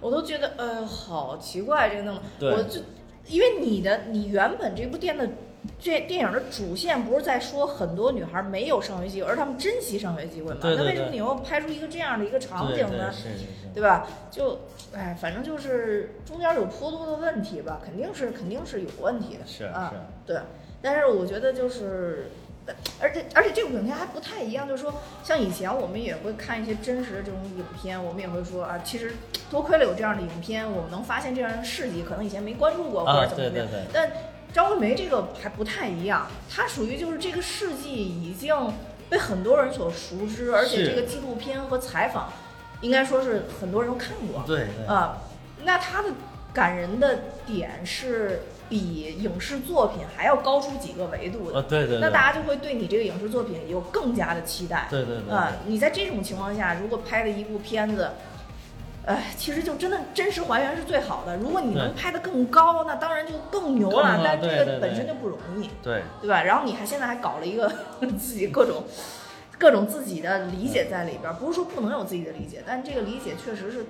[0.00, 2.80] 我都觉得呃好奇怪，这个弄的我就
[3.26, 5.28] 因为你的你原本这部电的
[5.78, 10.61] 这电影的主线不是在说很多女孩没有上学机会，而他们珍惜上学机会嘛？
[10.62, 13.11] 那为什么你又拍出一个这样的一个场景呢？
[13.11, 14.06] 对是是是，对吧？
[14.30, 14.61] 就
[14.94, 19.44] 哎，反正就是中间有颇多的问题吧，肯定是肯定是有问题的。
[19.44, 20.40] 是啊是，对。
[20.80, 22.30] 但是我觉得就是，
[23.00, 29.14] 而且而且这部影片还不太一样，就是说，像以前我们也会看一些真实的这种影片，我们也会说啊，其实
[29.50, 33.66] 多亏了有这样的影片，我们能发现这样的事迹，可能以前没关注过或啊者怎么怎么样。
[33.66, 34.12] 对对对但
[34.52, 38.54] 张惠梅这个还不太一样，她属于就是这个事迹已经
[39.10, 42.32] 被很多人所熟知，而且这个纪录片和采访，
[42.80, 44.42] 应该说是很多人都看过。
[44.46, 45.18] 对对啊，
[45.64, 46.09] 那她的
[46.52, 51.56] 感人的点是比影视作品还要高出几个维度的。
[51.58, 54.86] 呃对对对，那大家就会对你这个影视作品有更加的期待。
[54.90, 58.10] 对对对啊，你在这种情况下，如果拍的一部片子，
[59.06, 61.36] 哎，其实就真的真实还原是最好的。
[61.38, 64.20] 如果你能拍得更高，那当然就更牛了。
[64.22, 66.42] 但这个本身就不容易，对对吧？
[66.42, 67.72] 然后你还现在还搞了一个
[68.18, 68.84] 自己各种
[69.58, 73.86] 各种自己的理解在里边，不是说不能有自己的理解，但这个理解确实是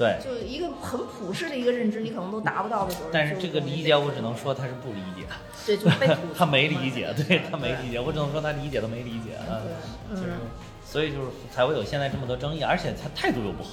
[0.00, 0.16] 对。
[0.24, 3.10] 就一个很普世的一个认知，你可能都达不到的时候。
[3.12, 5.26] 但是这个理解，我只能说他是不理解，
[5.66, 10.48] 对，就被他 没理解，对他没理解，我只能说他理解都没理解啊，对，就是嗯，
[10.82, 13.70] 所以就是才会有现在这么多争议，而且他态度又不好，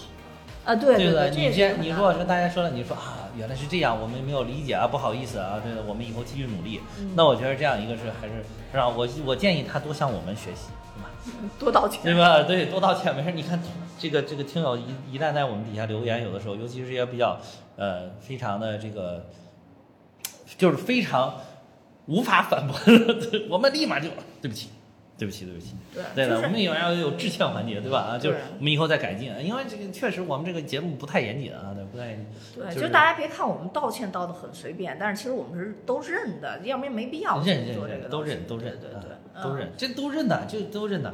[0.66, 6.82] 啊，对对对，你先你如果说大家说了，你说啊原来是这样，我们没有理解啊，不好意思啊，对的，我们以后继续努力。
[7.00, 8.34] 嗯那我觉得这样一个是还是
[8.72, 8.90] 是吧？
[8.90, 10.68] 我我建议他多向我们学习？
[11.60, 12.44] 多道歉，对吧？
[12.44, 13.32] 对，多道歉没事。
[13.32, 13.60] 你看
[14.00, 14.84] 这个这个听友一
[15.14, 17.40] 一旦在我们底下留言，有的时候，尤其是一些比较
[17.76, 19.26] 呃非常的这个，
[20.58, 21.36] 就是非常
[22.06, 22.76] 无法反驳，
[23.50, 24.10] 我们立马就
[24.42, 24.70] 对不起，
[25.18, 25.76] 对不起，对不起。
[25.94, 28.00] 对对的，我们也要有致歉环节，对吧？
[28.00, 32.26] 啊，就是我们以后再改进，因为这个确实我们这个节目不太严谨啊，对，不太严谨。
[32.64, 41.14] 对，就就是大家别看我们道歉道的很随便，但是其实我们是都认的，要不然没必要认认做这个认都认都认，啊对对对，都嗯认这都认的，就都认的。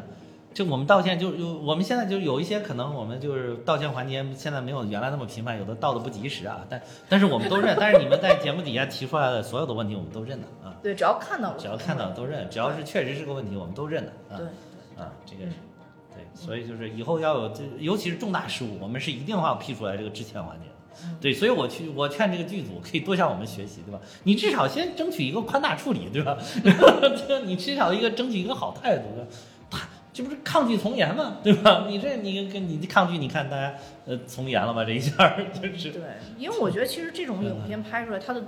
[0.53, 14.45] 就我们道歉，就有我们现在就有一些可能我们就是道歉环节现在没有原来那么频繁，有的道的不及时啊，但但是我们都认，但是你们在节目底下提出来的所有的问题，我们都认的啊，对，只要看到了，只要看到都认，只要是确实是个问题，我们都认的啊对，
[15.03, 15.43] 啊，这个
[16.13, 20.67] 对，所以就是以后要有这，尤其是重大失误，我们是一定要批出来这个致歉环节
[21.19, 23.99] 对，所以我去，我劝这个剧组可以多向我们学习，对吧？
[24.23, 26.37] 你至少先争取一个宽大处理，对吧？
[27.27, 29.27] 就你至少一个争取一个好态度，对吧？
[30.13, 31.37] 他这不是抗拒从严吗？
[31.43, 31.85] 对吧？
[31.87, 33.73] 你这你跟你抗拒，你看大家
[34.05, 34.85] 呃从严了吧？
[34.85, 36.01] 这一下儿就是对，
[36.37, 38.43] 因为我觉得其实这种影片拍出来，它的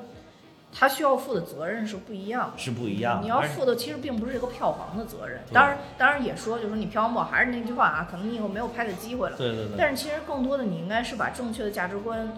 [0.71, 2.57] 它需要负的责任是不一样的。
[2.57, 3.21] 是不一样的。
[3.23, 9.37] 你要负的其实并不是一个票房的责任，当然当然也说，就是说你票房不好，还是那句话啊，可能你以后没有拍的机会了。
[9.37, 12.31] 对对对，但是其实更多的你应该是把正确的价值观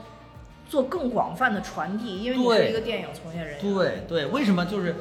[0.70, 3.74] 做更广泛的传递，因为你是一个电影从业人员。
[3.74, 4.96] 对对，为什么就是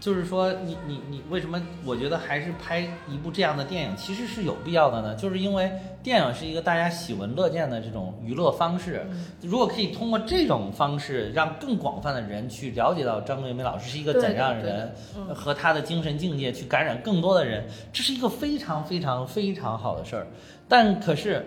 [0.00, 5.14] 就是说你你你为什么我觉得还是拍一部这样的电影其实是有必要的呢？
[5.14, 5.72] 就是因为
[6.02, 9.26] 电影是一个大家喜闻乐见的这种娱乐方式，嗯。
[9.42, 15.34] 如果可以通过这种方式让更广泛的人去了解到张桂梅老师是一个怎样的人，嗯。
[15.34, 20.26] 和他的精神境界去感染更多的人，这是一个非常非常非常好的事儿。
[20.68, 21.46] 但可是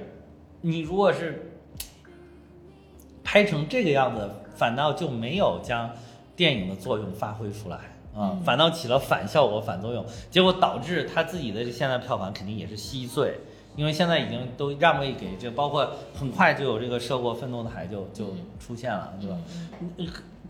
[0.62, 1.52] 你如果是
[3.24, 5.88] 拍成这个样子，反倒就没有将
[6.36, 7.78] 电影的作用发挥出来
[8.18, 8.42] 啊，嗯。
[8.42, 13.40] 反倒起了反效果、反作用，结果导致他自己的现在票房肯定也是稀碎。
[13.76, 18.38] 因为现在已经都让位给这，包括很快就有这个涉过愤怒的海就就嗯。
[18.60, 19.38] 出现了，对吧？
[19.98, 20.08] 嗯。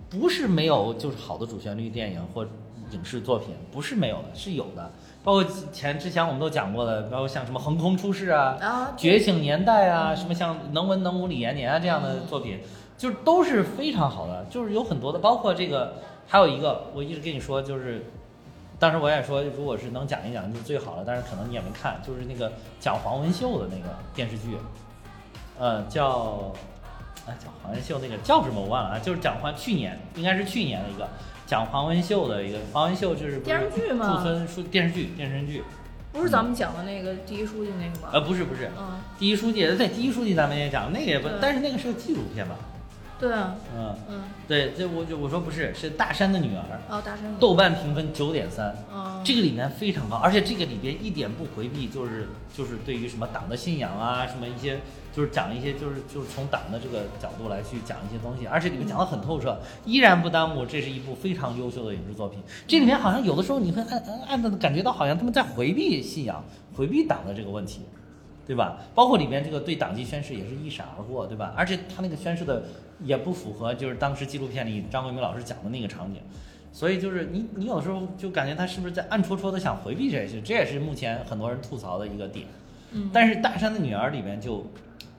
[0.10, 2.48] 不是没有就是好的主旋律电影或
[2.92, 4.90] 影视作品，不是没有的，是有的。
[5.22, 12.60] 包括前之前我们都讲过的，包括像什么《横空出世》啊，啊，觉醒年代啊，什么像能文能武李延年啊这样的作品，
[12.98, 15.96] 就是都是非常好的，就是有很多的，包括这个
[16.28, 18.04] 还有一个，我一直跟你说，就是
[18.78, 24.58] 当时我也说，如果是能讲一讲就最好了，但是可能你也没看，就是那个讲黄文秀的那个电视剧，
[25.58, 26.52] 呃，叫
[27.26, 31.08] 哎叫黄文秀那个叫什么我忘了啊，就是讲黄去年应该是去年的一个
[31.46, 35.64] 讲黄文秀的一个，黄文秀就是电视剧吗驻村书电视剧电视剧，
[36.12, 38.10] 不是咱们讲的那个第一书记那个吗？
[38.12, 42.56] 呃不是不是，嗯，第一书记，对第一书记咱们也讲，那个也不，但是那个是个纪录片吧？
[43.20, 54.80] 对啊，嗯，嗯，对，这我就我说不是，是大山的女儿，哦，大山，豆瓣评分九点三，嗯，这个里面非常高，而且这个里边一点不回避，就是就是对于什么党的信仰啊，什么一些
[55.12, 62.40] 就是讲一些就是就是从党的这个角度来去讲一些东西，而且里面讲的很透彻，依然不耽误这是一部非常优秀的影视作品。
[62.68, 66.44] 这里面好像有的时候你会暗暗暗的感觉到，好像他们在回避信仰、
[66.76, 67.82] 回避党的这个问题。
[68.48, 68.80] 对吧？
[68.96, 71.54] 包括里面这个对党纪宣誓也是一闪而过，对吧？
[71.58, 72.64] 而且他那个宣誓的
[73.04, 76.22] 也不符合就是当时纪录片里张桂明老师讲的那个场景，
[76.72, 82.46] 所以就是你你有时候就感觉他是不是在暗戳戳的想回避这些，这也是目前很多人吐槽的一个点。
[82.94, 84.66] 嗯，但是《大山的女儿》里面就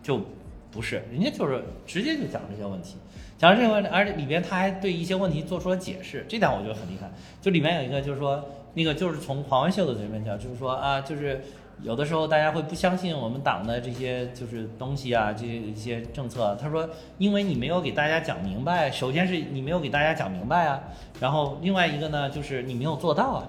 [0.03, 0.23] 就
[0.71, 2.97] 不是，人家就是直接就讲这些问题，
[3.37, 7.11] 讲这些问题，而且里边他还对一些问题做出了解释，这点我觉得很厉害。
[7.43, 8.43] 就里面有一个就是说，
[8.73, 11.43] 那个就是从黄文秀的这边讲，就是说啊，就是
[11.83, 16.57] 有的时候大家会不相信我们党的这些就是东西啊，这些一些政策。
[16.61, 16.89] 他说，
[17.19, 20.81] 因为你没有给大家讲明白，首先是你没有给大家讲明白啊，
[21.21, 23.45] 然后另外一个呢，就是你没有做到啊，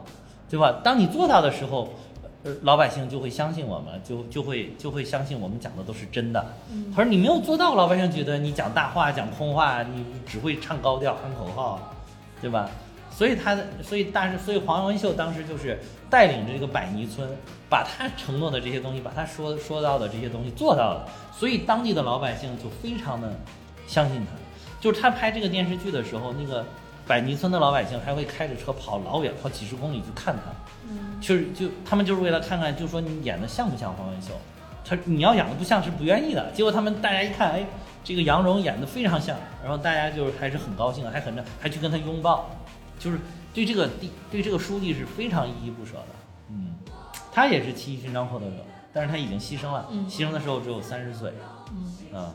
[0.49, 0.81] 对吧？
[0.83, 1.89] 当你做到的时候。
[2.41, 6.41] 呃，老百姓就会相信我们，就就会就会相信我们讲的都是真的。
[6.95, 11.77] 他说你没有做到，老百姓觉得你讲大话、讲空话，你只会唱高调、喊口号，
[12.39, 12.69] 对吧？
[13.19, 15.77] 所以他的，所以大，所以黄文秀当时就是
[16.09, 17.29] 带领着这个百尼村，
[17.67, 21.05] 把他承诺的这些东西，把他说说到的这些东西做到了，
[21.37, 23.29] 所以当地的老百姓就非常的
[23.85, 24.31] 相信他。
[24.79, 26.65] 就是他拍这个电视剧的时候，那个
[27.05, 30.43] 百尼村的老百姓还会开着车跑老远，跑几十公里去看他。
[30.89, 34.29] 嗯，就是就他们就是为了看看，就说你演的像不像黄文秀，
[34.85, 36.49] 他你要演的不像是不愿意的。
[36.53, 37.65] 结果他们大家一看，哎，
[38.01, 42.49] 这个杨蓉演的非常像，然后大家就是还是很高兴，还很还去跟他拥抱，
[42.99, 43.19] 就是
[43.53, 46.05] 对这个地对这个书记是非常依依不舍的。
[46.49, 46.75] 嗯，
[47.31, 50.07] 他也是七一勋章获得者，但是他已经牺牲了，嗯。
[50.09, 51.33] 牺牲的时候只有三十岁，
[51.71, 52.33] 嗯，嗯，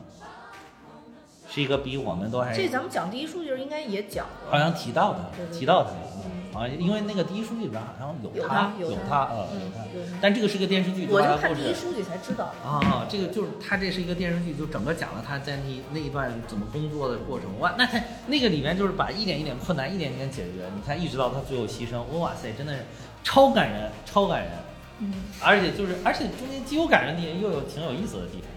[1.55, 5.91] 是一个比我们都还这咱们讲第一书记应该也讲过，好像提到他对，提到他，
[6.25, 10.17] 嗯好像因为那个第一书记里边好像有有他，有他有嗯有他。
[10.21, 12.69] 但这个是个电视剧，我就看第一书记才知道的。
[12.69, 15.63] 啊，这个就是他这是一个电视剧，就整个讲了他在那
[15.93, 17.47] 那一段怎么工作的过程。
[17.59, 22.83] 哇，那他那个里面就是把一点一点困难一点一点解决，你看一直到他最后牺牲，哇塞，真的是
[23.23, 24.51] 超感人，超感人，
[24.99, 28.47] 嗯而且就是而且中间既有感人的地方，又有挺有意思的地方。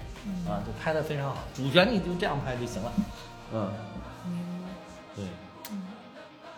[0.46, 2.92] 嗯啊，就拍的非常好，主旋律就这样拍就行了。
[3.54, 3.70] 嗯，
[5.16, 5.24] 对。
[5.70, 5.82] 嗯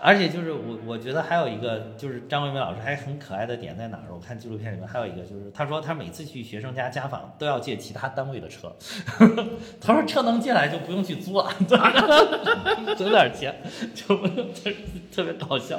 [0.02, 4.05] 而且就是我，我觉得还有一个就是张桂梅老师还很可爱的点在哪儿？
[4.10, 8.74] 我看纪录片里面还有一个，就是他说他每次去学生家家访都要借其他单位的车，
[9.78, 11.51] 他说车能借来就不用去租了，
[12.97, 13.55] 省点钱
[13.94, 14.70] 就特
[15.14, 15.78] 特别搞笑，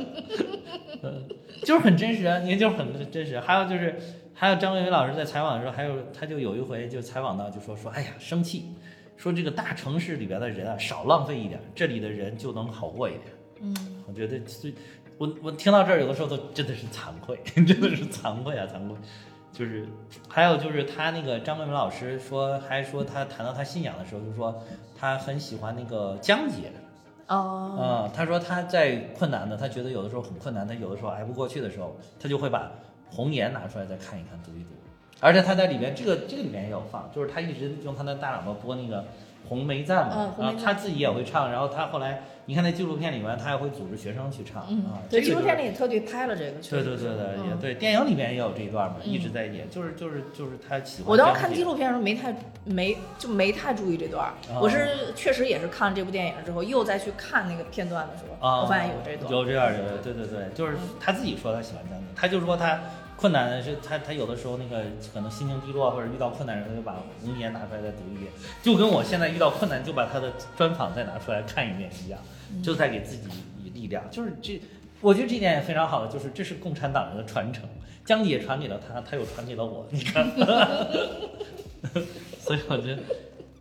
[1.01, 1.27] 嗯，
[1.63, 3.39] 就是很真实啊，你就是很真实。
[3.39, 3.99] 还有就是
[4.41, 8.73] 还有张桂梅老师在采访的时候，还有他就有一回就采访到就说说，哎呀生气，
[9.15, 13.25] 说这个大城市里边的人啊少浪费一点，这里的人就能好过一点。
[13.59, 14.73] 嗯我觉得最，
[15.19, 18.97] 我我听到这儿有的时候都真的是惭愧， 真的是惭愧啊，惭愧。
[19.53, 19.87] 就是
[20.27, 24.59] 还有就是他那个张桂梅老师说，还说他谈到他信仰的时候，就说
[24.97, 26.71] 他很喜欢那个江姐，
[27.27, 32.71] 哦嗯，他说他在困难的，他觉得有的时候很困难，他有的时候挨不过去的时候，他就会把
[33.11, 34.69] 红颜拿出来再看一看，读一读。
[35.19, 39.05] 而且他在里面这个这个里面也有放，就是他一直用他的大喇叭播那个
[39.47, 51.11] 红梅赞嘛，然后他自己也会唱，然后他后来你看那纪录片里面，他也会组织学生去唱、嗯啊，，对，纪录片里也特地拍了这个，对对对对，也嗯对，电影里面也有这一段嘛，嗯一直在演，就是就是就是他喜欢。
[51.11, 52.35] 我当时看纪录片的时候没太
[52.65, 59.31] 没就没太注意这段我是确实也是看了这部电影之后又再去看那个片段的时候，啊，我发现有这段。
[59.31, 62.79] 有这样的，对对对，就是他自己说他喜欢张姐，他就说他
[63.21, 64.83] 困难的是他他有的时候那个
[65.13, 68.31] 可能心情低落或者遇到困难的时候，就把红颜拿出来再读一遍，
[68.63, 72.19] 就跟我现在遇到困难就把他的专访再拿出来看一遍一样，
[72.63, 73.29] 就在给自己
[73.63, 74.59] 以力量，就是这。
[75.01, 77.63] 我觉得这点也非常好的，就是这是共产党人的传承，
[78.05, 80.29] 江姐传给了他，他又传给了我，你看，
[82.39, 83.01] 所以我觉得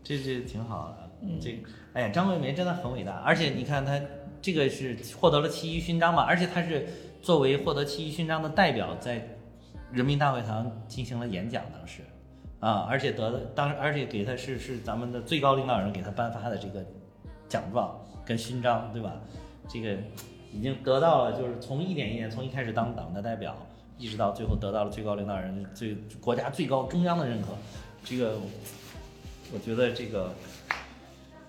[0.05, 1.09] 这这挺好的。
[1.41, 3.99] 这个，哎呀，张桂梅真的很伟大，而且你看她
[4.43, 6.87] 这个是获得了七一勋章嘛，而且她是
[7.23, 9.27] 作为获得七一勋章的代表，在
[9.93, 12.03] 人民大会堂进行了演讲，当时
[12.61, 16.85] 啊，而且得了当而且给他是是咱们的最高领导人给他颁发的这个
[17.49, 19.15] 奖状跟勋章，对吧？
[19.69, 19.97] 这个
[20.53, 23.57] 已经得到了，就是从一点一点，从一开始当党的代表，
[23.99, 27.49] 一直到最后得到了最高领导人最国家最高中央的认可，
[28.05, 28.39] 这个
[29.53, 30.33] 我觉得这个。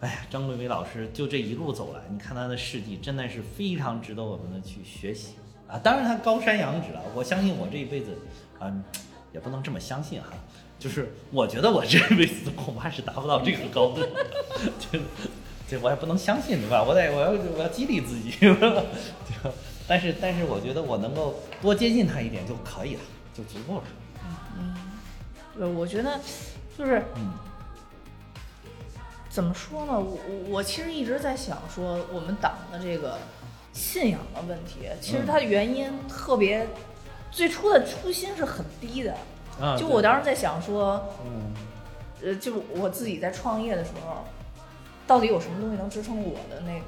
[0.02, 5.36] 哎呀，张桂梅老师就这一路走来，你看她的事迹真的是非常值得我们的去学习
[5.72, 5.80] 啊！
[5.82, 8.18] 当然，他高山仰止了，我相信我这一辈子
[8.60, 8.70] 啊，
[9.34, 10.28] 也不能这么相信哈，
[10.78, 14.10] 就是我觉得我这辈子恐怕是达不到这个高度的，
[14.78, 15.00] 这
[15.70, 16.84] 这我也不能相信对吧？
[16.84, 18.84] 我得我要我要激励自己， 对吧？
[19.88, 23.02] 但是但是我觉得我能够多接近他一点就可以了，
[23.34, 23.84] 就足够了。
[24.60, 24.76] 嗯
[25.58, 26.20] 对，我觉得
[26.78, 27.32] 就是嗯
[29.30, 29.98] 怎么说呢？
[29.98, 33.18] 我我我其实一直在想说，我们党的这个
[33.74, 36.68] 信仰的问题，其实它的原因特别，
[37.32, 39.16] 最初的初心是很低的。
[39.60, 41.54] 啊，就我当时在想说，嗯
[42.24, 44.26] 呃，就我自己在创业的时候，
[45.06, 46.86] 到底有什么东西能支撑我的那个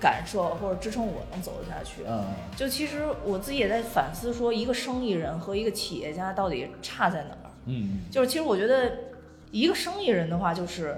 [0.00, 2.02] 感受，或者支撑我能走得下去？
[2.08, 2.24] 嗯
[2.56, 7.50] 就其实我自己也在反思，说一个生意人和一个企业家到底差在哪儿？
[7.66, 8.90] 嗯就是其实我觉得，
[9.50, 10.96] 一个生意人的话，就是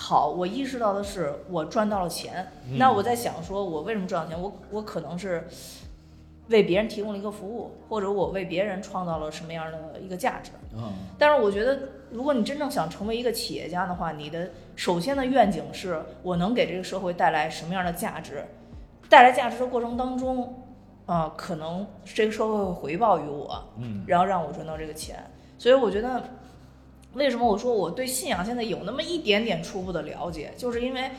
[0.00, 4.40] 好，我意识到的是我赚到了钱，嗯那我在想说，我为什么赚到钱？
[4.40, 5.44] 我我可能是
[6.50, 10.52] 为别人提供了一个服务，或者我为别人创造了什么样的一个价值。
[10.72, 11.80] 嗯但是我觉得，
[12.12, 18.44] 如果你真正想成为一个企业家的话，你的首先的愿景是我能给这个社会带来什么样的价值，
[19.08, 20.62] 带来价值的过程当中，
[21.06, 25.16] 啊、可能这个社会会回报于我，嗯然后让我赚到这个钱。
[25.58, 26.22] 所以我觉得，
[27.14, 31.10] 为什么我说我对信仰现在有那么一点点初步的了解，就是因为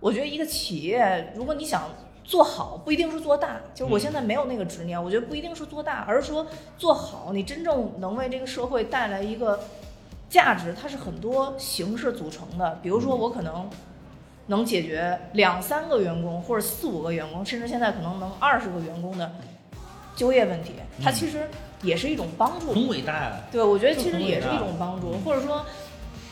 [0.00, 1.90] 我觉得一个企业，如果你想
[2.24, 6.46] 做好，不一定是做大，就是我现在没有那个执念，我觉得不一定是做大，而是说
[6.76, 9.60] 做好，你真正能为这个社会带来一个
[10.28, 12.78] 价值，它是很多形式组成的。
[12.82, 13.70] 比如说，我可能
[14.48, 19.32] 能解决两三个员工，或者四五个员工，甚至现在可能能二十个员工的
[20.14, 21.48] 就业问题，它其实
[21.82, 22.72] 也是一种帮助。
[22.72, 23.32] 很伟大呀。
[23.50, 25.64] 对，我觉得其实也是一种帮助，或者说，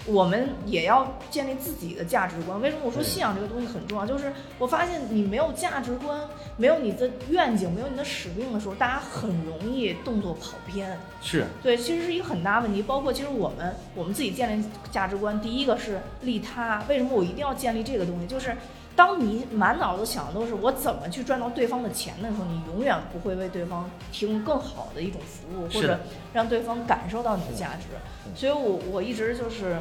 [0.06, 2.60] 我们也要建立自己的价值观。
[2.60, 4.06] 为什么我说信仰这个东西很重要？
[4.06, 6.20] 就是我发现你没有价值观，
[6.56, 10.97] 没有你的愿景，没有你的使命的时候，大家很容易动作跑偏。
[11.20, 12.82] 是，对，其实是一个很大问题。
[12.82, 16.82] 包括其实我们我们自己建立价值观，第一个是利他。
[16.89, 18.27] 为什么我一定要建立这个东西？
[18.28, 18.56] 就是
[18.97, 26.01] 当你满脑子想的都是我怎么去赚到对方的钱的时候，你永远不会为对方提供更好的一种服务，或者
[26.32, 27.86] 让对方感受到你的价值。
[28.35, 29.77] 所以我我一直就是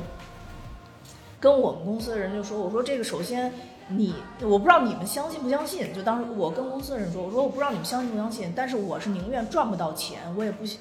[1.40, 3.52] 跟我们公司的人就说，我说这个首先
[3.88, 10.80] 你我不知道你们相信不相信，就当时我跟公司的人说，我说我不知道你们相信不相信，但是我是宁愿赚不到钱，我也不希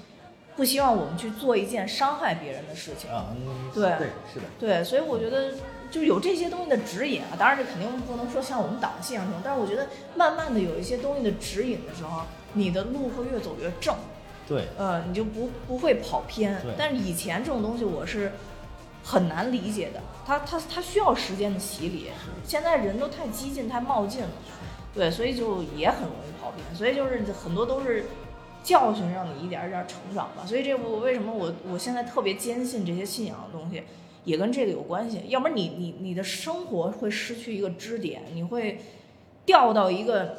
[0.57, 3.11] 不希望我们去做一件伤害别人的事情。
[3.11, 5.53] 啊，嗯对对，是的，对，所以我觉得
[5.91, 12.23] 就有这些东西的指引啊，当然这肯定不能说像我们党信仰这种，但是我觉得慢慢的有一些东西的指引的时候，
[12.53, 13.97] 你的路会越走越正，
[14.47, 16.61] 对，呃，你就不不会跑偏。
[16.79, 18.33] 但是以前这种东西我是
[19.03, 22.11] 很难理解的，它它它需要时间的洗礼，
[22.47, 24.29] 现在人都太激进太冒进了，
[24.95, 28.07] 对，所以就也很容易跑偏，所以就是很多都是。
[28.65, 33.83] 教训让你一点儿一点儿成长吧，所以这我为什么我我现在特别坚信这些信仰的东西，
[34.25, 35.21] 也跟这个有关系。
[35.29, 38.81] 要不然你你你的生活会失去一个支点，你会
[39.45, 40.39] 掉到一个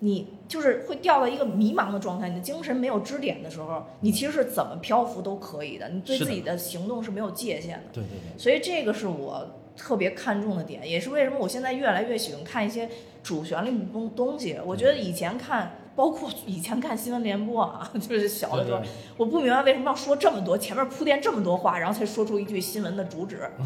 [0.00, 2.28] 你就是会掉到一个迷茫的状态。
[2.28, 7.84] 你的精神没有支点的时候，你其实是怎么漂浮都可以的，你对自己的行动是没有界限的。
[7.92, 12.88] 对对对，所以这个是我特别看重的点，也是为什么我现在越来越喜欢看一些
[13.22, 14.58] 主旋律的东东西。
[14.66, 18.80] 我觉得以前看，包括以前看新闻联播啊， 就是小的时候
[19.16, 23.48] 我不明白为什么要说这么多，前面铺垫这么多话，然后才说出一句新闻的主旨，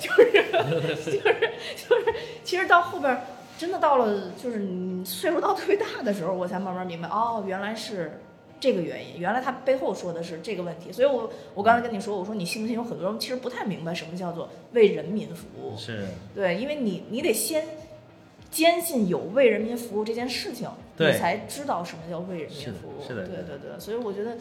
[0.00, 1.20] 就是就是
[1.76, 2.14] 就是，
[2.44, 3.22] 其实到后边儿
[3.58, 8.20] 真的到了就是你岁数到特别大的时候，我才慢慢明白，哦，原来是。
[8.60, 12.74] 这个原因，原来他背后说的是这个问题，所以我我刚才跟你说，我说你信不信？
[12.74, 17.64] 有很多人其实不太明白什么叫做为人民服务，是，对，因为你你得先
[18.50, 20.68] 坚信有为人民服务这件事情，
[20.98, 23.06] 你才知道什么叫为人民服务。
[23.06, 24.36] 是的对对对，所以我觉得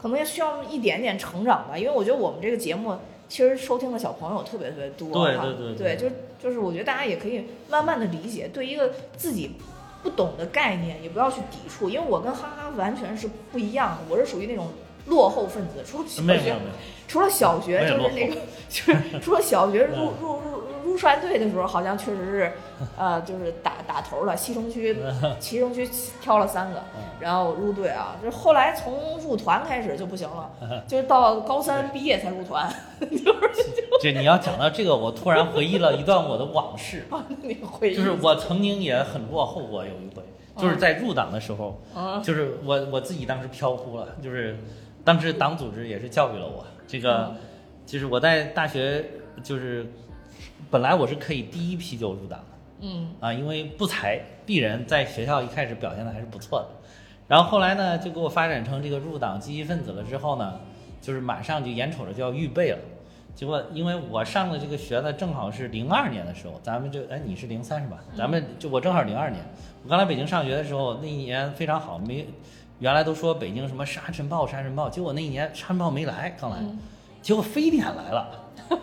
[0.00, 2.96] 可能也需要一点点成长吧，因为我觉得我们这个节目
[3.28, 9.52] 其实收听的小朋友特别特别多哈对对对对，对就就是我觉得大家也可以慢慢的理解，对一个自己。
[10.00, 14.68] 不懂的概念也不要去抵触，因为我跟哈哈完全是不一样的，我是属于那种
[15.06, 16.54] 落后分子，除了小学
[17.08, 18.36] 除了小学就是那个，
[18.68, 20.57] 就是除了小学入入入
[20.88, 22.52] 入帅队的时候，好像确实是，
[22.96, 24.36] 呃，就是打打头了。
[24.36, 24.96] 西城区，
[25.38, 25.88] 西城区
[26.20, 26.82] 挑了三个，
[27.20, 28.16] 然后入队啊。
[28.22, 30.50] 就是后来从入团开始就不行了，
[30.88, 32.72] 就是到高三毕业才入团，
[34.00, 37.04] 这你要讲到这个，我突然回忆了一段我的往事，
[37.42, 40.22] 你回忆就是我曾经也很落后过，有一回，
[40.56, 44.56] 就是在入党的时候，啊，就是我我自己当时飘忽了，就是
[45.04, 47.34] 当时党组织也是教育了我，这个
[47.84, 49.04] 就是我在大学
[49.42, 49.86] 就是
[50.70, 52.46] 本来我是可以第一批就入党的。
[52.80, 53.10] 嗯。
[53.20, 56.68] 啊，因为不才鄙人在学校一开始表现的还是不错的，
[57.26, 60.60] 然后后来呢，就给我发展成这个入党积极分子了之后呢，
[61.00, 62.78] 就是马上就眼瞅着就要预备了，
[63.34, 67.98] 结果因为我上的这个学呢，正好是零二年的时候，咱们就哎你是零三是吧？
[68.16, 69.42] 咱们就我正好零二年，
[69.84, 72.26] 我刚来北京上学的时候，那一年非常好，没
[72.78, 76.78] 原来都说北京什么沙尘暴沙尘暴，结果那一年沙尘暴没来，刚来，嗯。
[77.20, 78.30] 结果非典来了。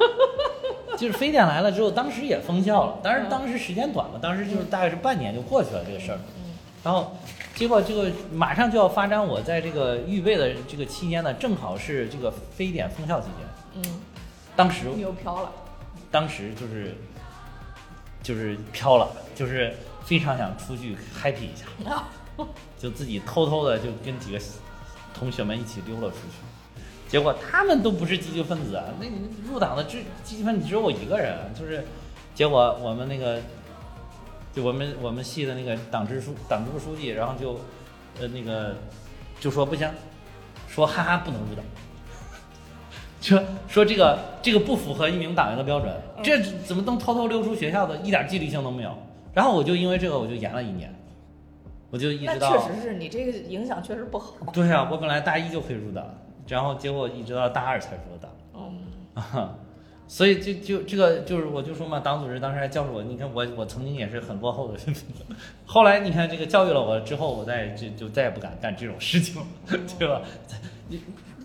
[0.97, 6.19] 就是非典来了之后，当时也封校了，当然当时时间短嘛，当时就是大概是半年就过去了这个事儿，
[6.83, 7.15] 然后
[7.55, 14.01] 结果这个马上就要发展，我在这个预备的这个期间呢，正好是这个非典封校期间，嗯，
[14.55, 15.51] 当时你又飘了，
[16.11, 16.95] 当时就是
[18.23, 19.73] 就是飘了，就是
[20.03, 22.03] 非常想出去 happy 一下，
[22.77, 24.39] 就自己偷偷的就跟几个
[25.13, 26.54] 同学们一起溜了出去。
[27.07, 31.85] 结果他们都不是积极分子啊，那你入党的只积极分子只有我一个人，就是，
[32.33, 33.39] 结果我们那个，
[34.53, 37.59] 就我们我们系的那个党支书党支部书记，然后就，
[38.19, 38.75] 呃那个，
[39.39, 39.89] 就说不行，
[40.67, 41.63] 说哈哈不能入党，
[43.21, 48.91] 说说这个这个不符合一名党员的标准，这怎么能偷偷溜出学校的，一点纪律性都没有。
[49.33, 50.93] 然后我就因为这个我就延了一年，
[51.91, 54.35] 我就一那直到确实是你这个影响确实不好。
[54.51, 56.03] 对啊，我本来大一就可以入党，
[56.47, 58.31] 然后结果一直到大二才入党。
[58.53, 58.79] 嗯，
[59.13, 59.55] 啊，
[60.07, 64.79] 所以就就这个就是我就说嘛，党组织当时还教育我，你看我我曾经也是很落后的，
[65.65, 69.47] 后来你看这个教育了我之后，我再就就再也不敢干这种事情了，
[69.97, 70.21] 对吧？
[70.87, 71.01] 你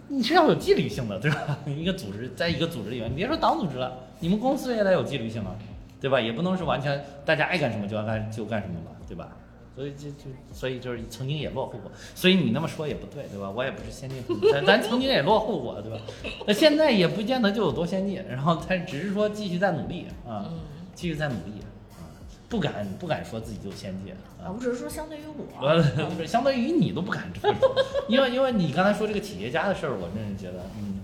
[0.08, 1.58] 你是要有纪律性的，对吧？
[1.66, 5.54] 一个组织在一个组织里面，你别说党组织了，你们公司也得有纪律性啊，
[6.00, 6.20] 对吧？
[6.20, 9.28] 也不能是完全大家爱干什么就要干就干什么吧，对吧？
[9.76, 13.48] 所以就就所以就是曾经也落后过，所以你那么说也不对，对吧？
[13.50, 14.22] 我也不是先进
[14.52, 15.98] 咱咱 曾经也落后过，对吧？
[16.46, 20.58] 那现在也不见得就有多先进，然后但只是说继续在努力啊，嗯
[20.94, 22.02] 继续在努力啊，
[22.48, 24.52] 不敢不敢说自己就先进啊，啊。
[24.54, 27.74] 我只是说相对于我，我不是，相对于你都不敢这么说，
[28.08, 31.00] 因为 因为你刚才说这个企业家的事儿，我真是觉得，嗯，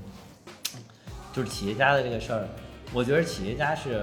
[1.32, 2.46] 就是企业家的这个事儿，
[2.92, 4.00] 我觉得企业家是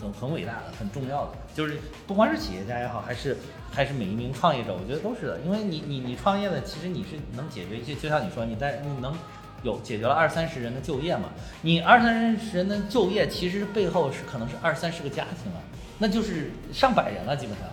[0.00, 3.36] 很很很伟大的，很重要的，就是不光是企业家也好，还是
[3.70, 9.14] 还是每一名创业者，我觉得都是的，因为你你你创业的，其实你是能解决一些，就像你说，你在你能
[9.62, 11.28] 有解决了二三十人的就业嘛，
[11.62, 15.60] 你二三十人的就业，其实背后是可能是二三十个家庭啊。
[15.98, 17.68] 那就是上百人了，基本上，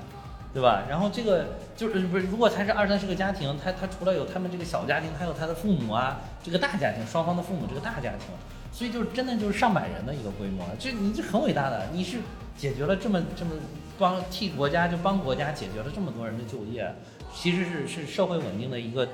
[0.53, 0.83] 对吧？
[0.87, 8.27] 然后这个就是不是，如果他是二三十个家庭，他他除了有他们这个小家庭，还有他的父母啊，这个大家庭，双方的父母这个大家庭，
[8.71, 12.19] 所以就是真的就是上百人的一个规模，这你这很伟大的，你是
[12.59, 13.51] 解决了这么这么
[13.97, 16.93] 帮替国家就帮国家解决了这么多人的就业，
[17.33, 19.07] 其实是是社会稳定的一个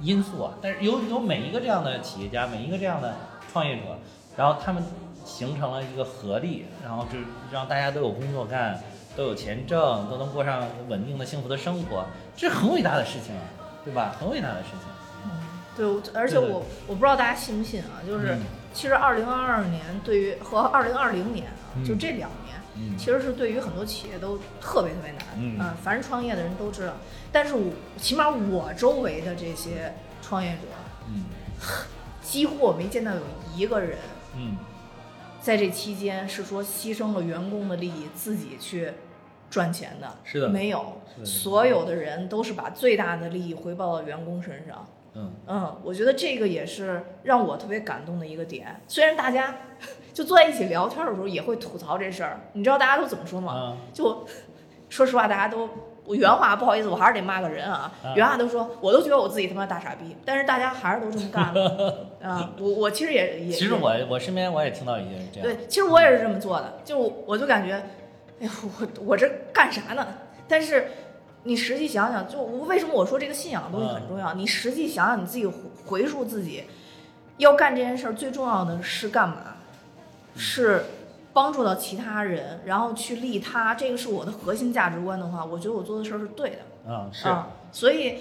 [0.00, 0.54] 因素啊。
[0.62, 3.14] 但是有有每一个这样的企业家，每一个这样的
[3.52, 3.82] 创业者，
[4.34, 4.82] 然后他们
[5.26, 7.18] 形成了一个合力，然后就
[7.52, 8.80] 让大家都有工作干，
[9.14, 13.42] 都有钱挣，都能过上稳定的幸福的生活，这是很伟大的事情啊，
[13.84, 14.16] 对吧？
[14.18, 14.80] 很伟大的事情。
[15.26, 15.30] 嗯
[15.76, 18.40] 对，我而且我我不知道大家信不信啊，就是嗯
[18.72, 22.39] 其实二零二二年对于和二零二零年啊，嗯就这两年，
[22.80, 22.96] 嗯。
[22.96, 25.58] 其实是对于很多企业都特别特别难，嗯。
[25.58, 26.94] 啊凡是创业的人都知道。
[27.30, 30.58] 但是我起码我周围的这些创业者，
[31.08, 31.24] 嗯。
[32.22, 33.22] 几乎我没见到有
[33.54, 33.98] 一个人
[34.36, 34.56] 嗯。
[35.40, 38.92] 在这期间是说牺牲了员工的利益自己去
[39.50, 40.48] 赚钱的，是的。
[40.48, 41.00] 没有。
[41.24, 44.86] 所有的人都是把最大的利益回报到员工身上。
[45.14, 48.80] 嗯嗯，我觉得这个也是让我特别感动的一个点。
[48.86, 49.54] 虽然大家
[50.14, 53.54] 就坐在一起聊天的时候也会吐槽这事儿，你知道大家都怎么说吗？
[53.56, 54.26] 嗯就
[54.88, 55.68] 说实话，大家都
[56.04, 57.92] 我原话不好意思，我还是得骂个人啊。
[58.02, 62.52] 啊原话都说，我都觉得我自己他妈大傻逼，但是大家还是都这么干了啊。
[62.58, 67.74] 我我其实也也其实我我身边我也听到一些这样，对，其实我也是这么做的，就我就感觉，
[68.40, 70.06] 哎呀，我我这干啥呢？
[70.48, 70.90] 但是
[71.44, 74.34] 你实际想想，就我为什么我说这个信仰的东西很重要？
[74.34, 75.54] 你实际想想，你自己回
[75.86, 76.64] 回溯自己，
[77.38, 79.56] 要干这件事儿，最重要的是干嘛？
[80.36, 80.84] 是
[81.32, 86.58] 帮助到其他人，然后去利他，这个是我的核心价值观的话，我觉得我做的事儿是对的。
[86.86, 87.28] 嗯是。
[87.28, 88.18] 啊，所以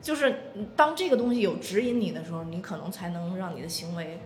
[0.00, 0.40] 就是
[0.74, 4.18] 当这个东西有指引你的时候，你可能才能让你的行为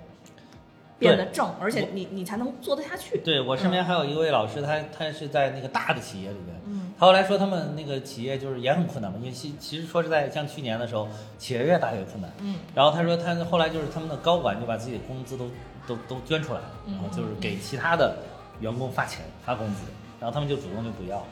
[0.98, 3.18] 变得正，而且你你才能做得下去。
[3.18, 11.08] 对我身边还有一位老师，他他是在那个大的企业里边，嗯他后来说他们那个企业就是也很困难嘛，因为其其实说实在，像去年的时候，
[11.38, 12.30] 企业越大越困难。
[12.40, 15.50] 嗯然后他说他后来就是他们的高管就把自己的工资都
[15.86, 18.16] 都都捐出来了，嗯然后就是给其他的
[18.60, 19.82] 员工发钱发工资，
[20.20, 21.24] 然后他们就主动就不要。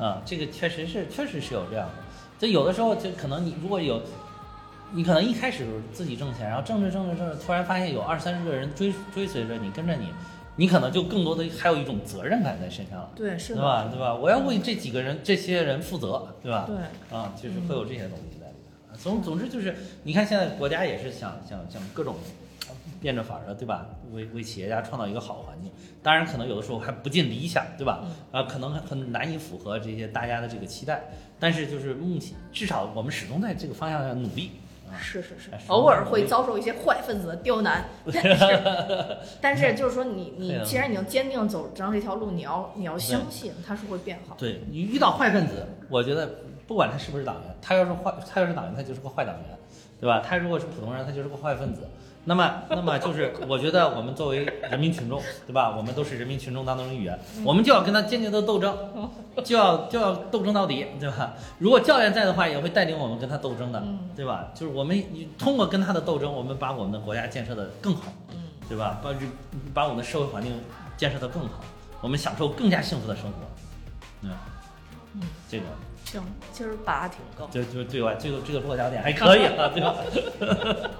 [0.00, 1.94] 嗯，这个确实是确实是有这样的，
[2.38, 4.00] 就有的时候就可能你如果有。
[4.92, 10.06] 你可能一开始自己挣钱，然后挣着挣着挣着，突然发现有二三十个人追追随着你，跟着你，
[10.56, 13.88] 你可能就更多的还有一种责任感在身上了，对，是的，对吧？
[13.90, 14.14] 对吧？
[14.14, 16.64] 我要为这几个人、这些人负责，对吧？
[16.66, 16.76] 对，
[17.16, 18.98] 啊，就是会有这些东西在里面。
[18.98, 19.74] 总总之就是，
[20.04, 22.14] 你看现在国家也是想想想各种
[23.00, 23.86] 变着法儿的，对吧？
[24.12, 25.70] 为为企业家创造一个好环境。
[26.02, 28.04] 当然，可能有的时候还不尽理想，对吧？
[28.04, 31.02] 嗯啊，可能很难以符合这些大家的这个期待。
[31.40, 34.52] 但是就是目前至少我们始终在这个方向上努力。
[34.94, 44.36] 啊，是是是偶尔会遭受一些坏分子的刁难， 但是但是就是说你你既然已经坚定走上这条路，你要你要相信它是会变好。
[44.38, 46.28] 对你遇到坏分子，我觉得
[46.66, 49.58] 不管他是不是党员，他要是坏，他要是党员，他就是个坏党员，
[50.00, 50.20] 对吧？
[50.20, 51.88] 他如果是普通人，他就是个坏分子。
[52.26, 55.74] 那么，那么就是我觉得我们作为人民群众，对吧？
[55.76, 58.76] 我们都是人民群众当中的一员，我们就要跟他坚决的斗争，
[59.44, 61.34] 就要就要斗争到底，对吧？
[61.58, 64.48] 如果教练在的话，也会带领我们跟他斗争的，嗯对吧？
[64.54, 65.04] 就是我们
[65.38, 69.00] 通过跟他的斗争，我们把我们的国家建设的更好，嗯对吧？
[69.02, 69.20] 把这
[69.74, 70.52] 把我们的社会环境
[70.96, 71.60] 建设的更好，
[72.00, 73.38] 我们享受更加幸福的生活，
[74.22, 74.30] 嗯，
[75.16, 75.64] 嗯，这个
[76.04, 76.22] 行，
[76.52, 77.46] 今儿拔挺高。
[77.50, 78.14] 就就对吧？
[78.18, 79.96] 这个这个落脚点还可以了，对吧？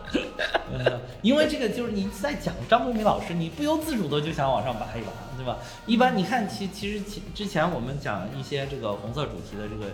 [0.72, 5.58] 嗯因为这个就是你在讲张桂梅老师，你不由自主的就想往上拔一拔，对吧？
[5.86, 9.92] 一般你看，其其实其之前我们讲一些这个红色主题的这个。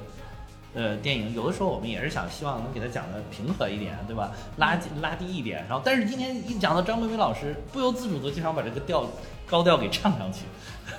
[0.72, 4.30] 呃，电影有的时候我们也是想希望能给他讲的平和一点，对吧？
[4.58, 9.04] 拉拉低一点，然后但是今天一讲到张桂梅老师，不由自主的就想把这个调
[9.48, 10.44] 高调给唱上去。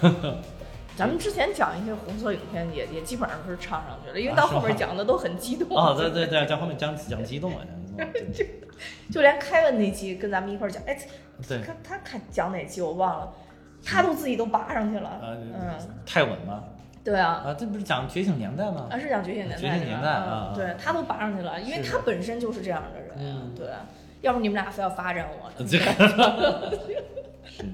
[0.97, 5.67] 咱们之前讲一些红色影片也也基本上是唱上去了，因为到后面讲的都很激动。
[5.75, 7.65] 哦，对对对，在后面讲讲激动了，
[8.33, 8.45] 就
[9.11, 10.97] 就连凯文那期跟咱们一块儿讲，哎，
[11.47, 13.33] 对，他他看讲哪期我忘了，
[13.83, 15.09] 他都自己都拔上去了。
[15.09, 16.63] 啊，嗯，太稳了
[17.03, 17.55] 对啊，啊！
[17.57, 18.87] 这不是讲觉醒年代吗？
[18.91, 23.09] 啊是讲觉醒年代，觉醒年代啊嗯对他都拔上去了，因为他本身就是这样的人。
[23.17, 23.67] 嗯对，
[24.21, 25.55] 要不你们俩非要发展我呢？
[25.67, 25.85] 这 个
[27.49, 27.65] 是是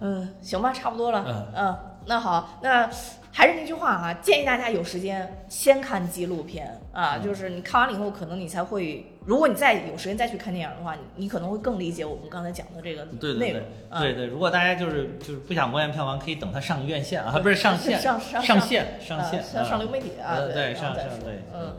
[0.00, 1.24] 嗯，行吧，差不多了。
[1.26, 2.88] 嗯嗯，那好，那
[3.32, 13.04] 还是那句话啊，建议大家有时间先看纪录片啊，嗯就是你看完了以后，可能你才会，如果你再有时间再去看电影的话，你你可能会更理解我们刚才讲的这个
[13.34, 13.62] 内容对。
[13.90, 21.74] 啊对对，如果大家就是就是不想观看票房，可以等它上院线啊，不是上线上上上线上上上流媒体啊，呃对上上对嗯。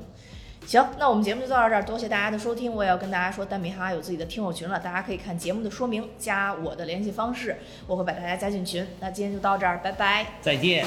[0.65, 2.73] 行，那我们节目就到这儿，多谢大家的收听。
[2.73, 7.55] 我也要跟大家说，蛋米哈有自己的听友群了，大家可以看节目的说明，加我的联系方式，
[7.85, 8.85] 我会把大家加进群。
[8.99, 10.25] 那今天就到这儿，拜拜。
[10.41, 10.85] 再见。